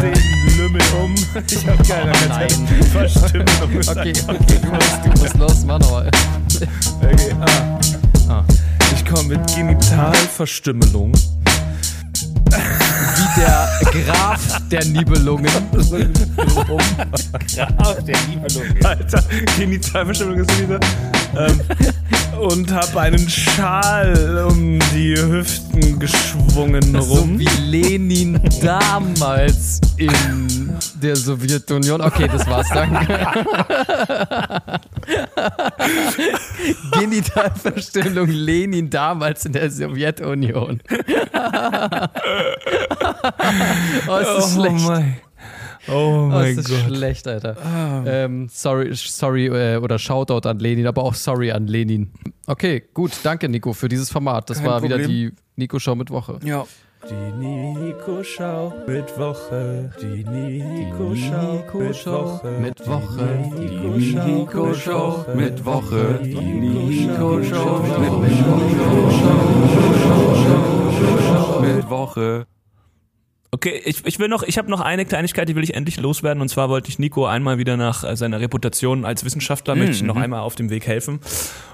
[0.00, 0.14] Den
[0.58, 1.14] Lümmel um.
[1.48, 2.50] Ich hab keine nein.
[2.92, 3.48] Verstümmelung.
[3.88, 6.10] Okay, okay, du musst, du musst los, mach nochmal.
[7.00, 7.32] Okay,
[8.28, 8.44] ah.
[8.94, 11.12] Ich komme mit Genitalverstümmelung.
[13.14, 13.68] Wie der
[14.04, 15.46] Graf der Nibelungen.
[18.84, 19.24] Alter,
[19.56, 20.80] Genitalverstümmelung ist wieder.
[21.36, 21.60] Ähm,
[22.40, 27.38] und hab einen Schal um die Hüften geschwungen So rum.
[27.38, 32.00] wie Lenin damals in der Sowjetunion.
[32.00, 33.26] Okay, das war's, danke.
[36.92, 40.80] Genitalverstümmelung Lenin damals in der Sowjetunion.
[44.08, 44.86] oh, ist das schlecht.
[44.86, 45.16] mein,
[45.88, 46.96] oh Oh, mein ist das Gott.
[46.96, 47.56] schlecht, Alter.
[48.06, 52.10] Ähm, sorry, sorry äh, oder Shoutout an Lenin, aber auch sorry an Lenin.
[52.46, 54.48] Okay, gut, danke Nico für dieses Format.
[54.50, 55.10] Das Kein war wieder Problem.
[55.10, 56.38] die Nico-Show mit Woche.
[56.44, 56.64] Ja.
[57.10, 59.90] Die Nico-Schau mit Woche.
[60.00, 62.50] Die Nico-Schau mit Woche.
[62.60, 63.28] mit Woche.
[63.58, 66.20] Die Nico-Schau mit Woche.
[66.22, 67.82] Die Nico-Schau
[71.60, 72.46] Mit Woche.
[73.54, 76.40] Okay, ich, ich will noch, ich habe noch eine Kleinigkeit, die will ich endlich loswerden.
[76.40, 80.02] Und zwar wollte ich Nico einmal wieder nach äh, seiner Reputation als Wissenschaftler, möchte ich
[80.02, 81.20] noch einmal auf dem Weg helfen.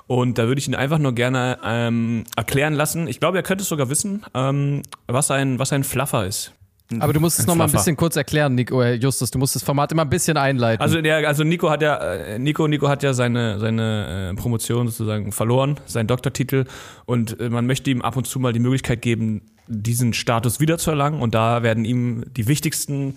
[0.09, 3.07] Und da würde ich ihn einfach nur gerne ähm, erklären lassen.
[3.07, 6.53] Ich glaube, er könnte es sogar wissen, ähm, was ein, was ein Fluffer ist.
[6.99, 9.31] Aber du musst es Ein noch mal ein bisschen kurz erklären, Nico, äh, Justus.
[9.31, 10.83] Du musst das Format immer ein bisschen einleiten.
[10.83, 14.89] Also der, also Nico hat ja, äh, Nico, Nico hat ja seine seine äh, Promotion
[14.89, 16.65] sozusagen verloren, seinen Doktortitel
[17.05, 21.35] und man möchte ihm ab und zu mal die Möglichkeit geben, diesen Status wiederzuerlangen und
[21.35, 23.15] da werden ihm die wichtigsten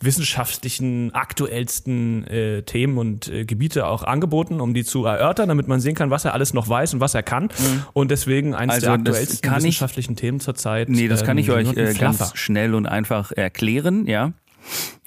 [0.00, 5.80] wissenschaftlichen, aktuellsten äh, Themen und äh, Gebiete auch angeboten, um die zu erörtern, damit man
[5.80, 7.48] sehen kann, was er alles noch weiß und was er kann.
[7.94, 10.88] Und deswegen eines Also, der aktuellsten kann ich- wissenschaftlichen Themen zurzeit.
[10.88, 14.32] Nee, das kann ähm, ich euch sogenannten äh, ganz schnell und einfach erklären, ja.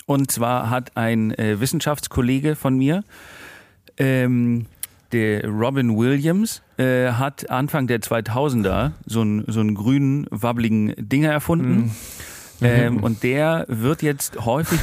[0.06, 3.04] Und zwar hat ein äh, Wissenschaftskollege von mir,
[3.98, 4.66] ähm,
[5.12, 11.32] der Robin Williams, äh, hat Anfang der 2000er so einen so einen grünen, wabbeligen Dinger
[11.32, 11.92] erfunden.
[12.64, 14.80] Ähm, und der wird jetzt häufig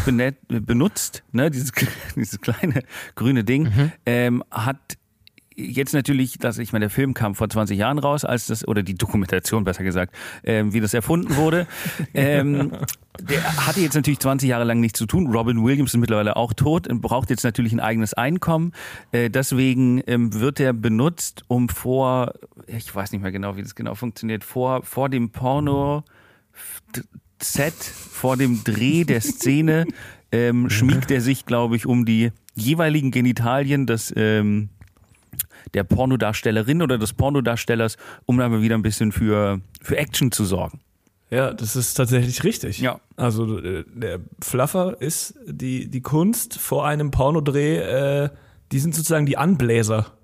[0.49, 1.73] benutzt, ne, dieses,
[2.17, 2.83] dieses kleine
[3.15, 4.99] grüne Ding, ähm, hat
[5.59, 8.83] jetzt natürlich, dass ich meine, der Film kam vor 20 Jahren raus, als das, oder
[8.83, 11.67] die Dokumentation besser gesagt, ähm, wie das erfunden wurde.
[12.15, 12.73] ähm,
[13.21, 15.27] der hatte jetzt natürlich 20 Jahre lang nichts zu tun.
[15.27, 18.73] Robin Williams ist mittlerweile auch tot und braucht jetzt natürlich ein eigenes Einkommen.
[19.11, 22.35] Äh, deswegen ähm, wird er benutzt, um vor,
[22.67, 26.05] ich weiß nicht mehr genau, wie das genau funktioniert, vor, vor dem Porno
[27.43, 29.87] Set, vor dem Dreh der Szene,
[30.33, 34.71] ähm, schmiegt er sich, glaube ich, um die jeweiligen Genitalien des ähm,
[35.75, 37.97] der Pornodarstellerin oder des Pornodarstellers,
[38.27, 40.81] um dann mal wieder ein bisschen für, für Action zu sorgen.
[41.31, 42.81] Ja, das ist tatsächlich richtig.
[42.81, 43.01] Ja.
[43.17, 48.31] Also äh, der Fluffer ist die, die Kunst vor einem Pornodreh, äh,
[48.73, 50.18] die sind sozusagen die Anbläser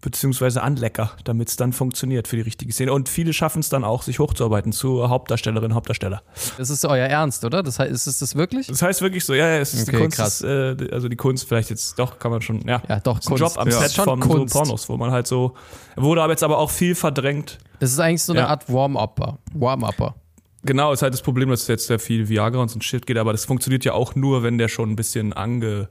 [0.00, 2.92] beziehungsweise Anlecker, damit es dann funktioniert für die richtige Szene.
[2.92, 6.22] Und viele schaffen es dann auch, sich hochzuarbeiten zu Hauptdarstellerin, Hauptdarsteller.
[6.58, 7.62] das ist euer Ernst, oder?
[7.62, 8.66] Das heißt, ist es das wirklich?
[8.66, 10.40] Das heißt wirklich so, ja, ja es ist die Okay, Kunst, krass.
[10.40, 12.82] Ist, äh, also die Kunst vielleicht jetzt doch, kann man schon, ja.
[12.88, 13.40] Ja, doch, Kunst.
[13.40, 13.78] Job am Ja.
[13.80, 14.52] Set von Kunst.
[14.54, 15.54] so Pornos, wo man halt so,
[15.96, 18.46] wurde aber jetzt aber auch viel verdrängt Das ist eigentlich so eine Ja.
[18.48, 19.38] Art Warm-Upper.
[19.54, 20.14] Warm-Upper.
[20.62, 23.16] Genau, ist halt das Problem, dass jetzt sehr viel Viagra und so ein Shit geht,
[23.16, 25.88] aber das funktioniert ja auch nur, wenn der schon ein bisschen ange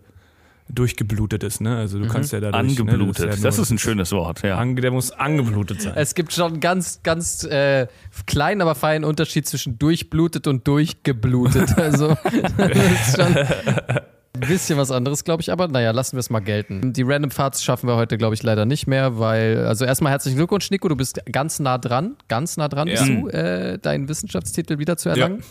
[0.69, 1.77] durchgeblutet ist, ne?
[1.77, 3.25] Also du kannst ja dadurch Angeblutet.
[3.29, 4.57] Ne, Das nur- ist ein schönes Wort, ja.
[4.57, 5.93] Ange, der muss angeblutet sein.
[5.95, 7.87] Es gibt schon einen ganz, ganz äh,
[8.27, 11.69] kleinen, aber feinen Unterschied zwischen durchblutet und durchgeblutet.
[11.77, 12.15] Also
[12.57, 15.51] das ist schon ein bisschen was anderes, glaube ich.
[15.51, 16.93] Aber naja, lassen wir es mal gelten.
[16.93, 20.37] Die Random Farts schaffen wir heute, glaube ich, leider nicht mehr, weil, also erstmal herzlichen
[20.37, 20.87] Glückwunsch, Nico.
[20.87, 23.15] Du bist ganz nah dran, ganz nah dran bist Ja.
[23.21, 25.41] du, äh, deinen Wissenschaftstitel wieder zu erlangen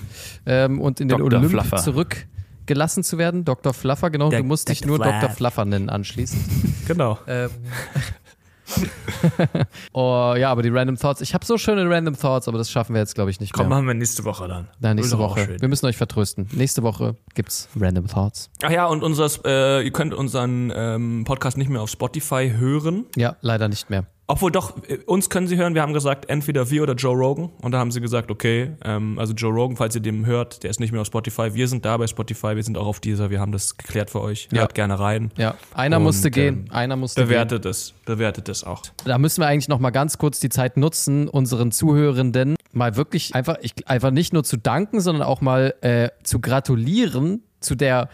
[0.47, 1.39] ähm, und in den Dr.
[1.39, 1.79] Olymp Fluffer.
[2.69, 3.45] Zurückgelassen zu werden.
[3.45, 3.73] Dr.
[3.73, 4.29] Fluffer, genau.
[4.31, 5.21] Der- du musst dich nur Fluff.
[5.21, 5.31] Dr.
[5.31, 6.43] Fluffer nennen anschließend.
[6.89, 7.19] Genau.
[7.27, 7.51] Ähm.
[9.93, 11.21] oh, ja, aber die Random Thoughts.
[11.21, 13.69] Ich habe so schöne Random Thoughts, aber das schaffen wir jetzt, glaube ich, nicht Komm,
[13.69, 13.77] mehr.
[13.77, 14.69] machen wir nächste Woche dann.
[14.81, 15.57] Nein, nächste Woche.
[15.61, 16.49] Wir müssen euch vertrösten.
[16.53, 18.49] Nächste Woche gibt's Random Thoughts.
[18.63, 23.05] Ach ja, und unseres, äh, ihr könnt unseren ähm, Podcast nicht mehr auf Spotify hören.
[23.17, 24.07] Ja, leider nicht mehr.
[24.31, 25.75] Obwohl doch, äh, uns können sie hören.
[25.75, 27.49] Wir haben gesagt, entweder wir oder Joe Rogan.
[27.63, 30.71] Und da haben sie gesagt, okay, ähm, also Joe Rogan, falls ihr dem hört, der
[30.71, 31.55] ist nicht mehr auf Spotify.
[31.55, 33.31] Wir sind da bei Spotify, wir sind auch auf dieser.
[33.31, 34.49] Wir haben das geklärt für euch.
[34.53, 34.61] Ja.
[34.61, 35.31] Hört gerne rein.
[35.39, 36.67] Ja, einer Und, musste gehen.
[36.69, 37.95] ähm, Einer musste Bewertet es.
[38.05, 38.83] Bewertet es auch.
[38.83, 38.93] gehen.
[39.07, 43.35] Da müssen wir eigentlich noch mal ganz kurz die Zeit nutzen, unseren Zuhörenden mal wirklich
[43.35, 48.11] einfach, ich, einfach nicht nur zu danken, sondern auch mal äh, zu gratulieren zu der,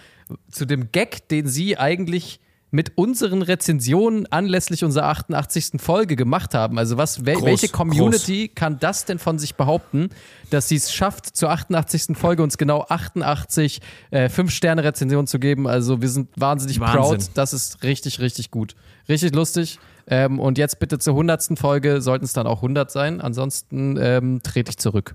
[0.48, 2.38] zu dem Gag, den sie eigentlich
[2.74, 5.80] mit unseren Rezensionen anlässlich unserer 88.
[5.80, 6.76] Folge gemacht haben.
[6.76, 10.10] Also was, wel, Groß, welche Community kann das denn von sich behaupten,
[10.50, 12.16] dass sie es schafft, zur 88.
[12.16, 15.68] Folge uns genau 88 äh, 5-Sterne-Rezensionen zu geben?
[15.68, 17.18] Also wir sind wahnsinnig Wahnsinn.
[17.18, 17.30] proud.
[17.34, 18.74] Das ist richtig, richtig gut.
[19.08, 19.78] Richtig lustig.
[20.08, 21.56] Ähm, und jetzt bitte zur 100.
[21.56, 23.20] Folge sollten es dann auch 100 sein.
[23.20, 25.14] Ansonsten ähm, trete ich zurück.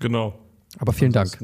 [0.00, 0.34] Genau.
[0.78, 1.38] Aber vielen Dank.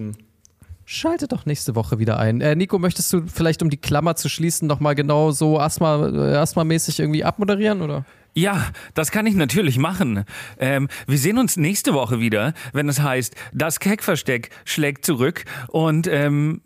[0.90, 2.40] Schalte doch nächste Woche wieder ein.
[2.40, 6.36] Äh, Nico, möchtest du vielleicht, um die Klammer zu schließen, nochmal genau so Asthma, äh,
[6.36, 7.82] Asthma-mäßig irgendwie abmoderieren?
[7.82, 8.06] Oder?
[8.32, 10.24] Ja, das kann ich natürlich machen.
[10.58, 16.06] Ähm, wir sehen uns nächste Woche wieder, wenn es heißt, das Keckversteck schlägt zurück und
[16.06, 16.62] ähm,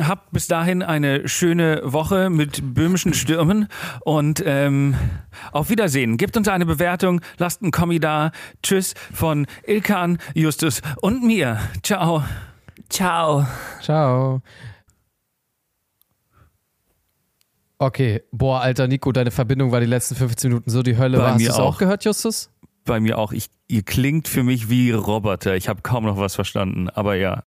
[0.00, 3.66] habt bis dahin eine schöne Woche mit böhmischen Stürmen
[4.02, 4.94] und ähm,
[5.50, 6.16] auf Wiedersehen.
[6.16, 8.30] Gebt uns eine Bewertung, lasst einen Kommi da.
[8.62, 11.58] Tschüss von Ilkan, Justus und mir.
[11.82, 12.22] Ciao.
[12.94, 13.44] Ciao.
[13.82, 14.40] Ciao.
[17.78, 21.18] Okay, boah, alter Nico, deine Verbindung war die letzten 15 Minuten so die Hölle.
[21.18, 21.32] Bei.
[21.32, 21.78] Hast mir du es auch auch.
[21.78, 22.50] gehört, Justus?
[22.84, 23.32] Bei mir auch.
[23.32, 25.56] Ich, ihr klingt für mich wie Roboter.
[25.56, 27.42] Ich habe kaum noch was verstanden, aber ja.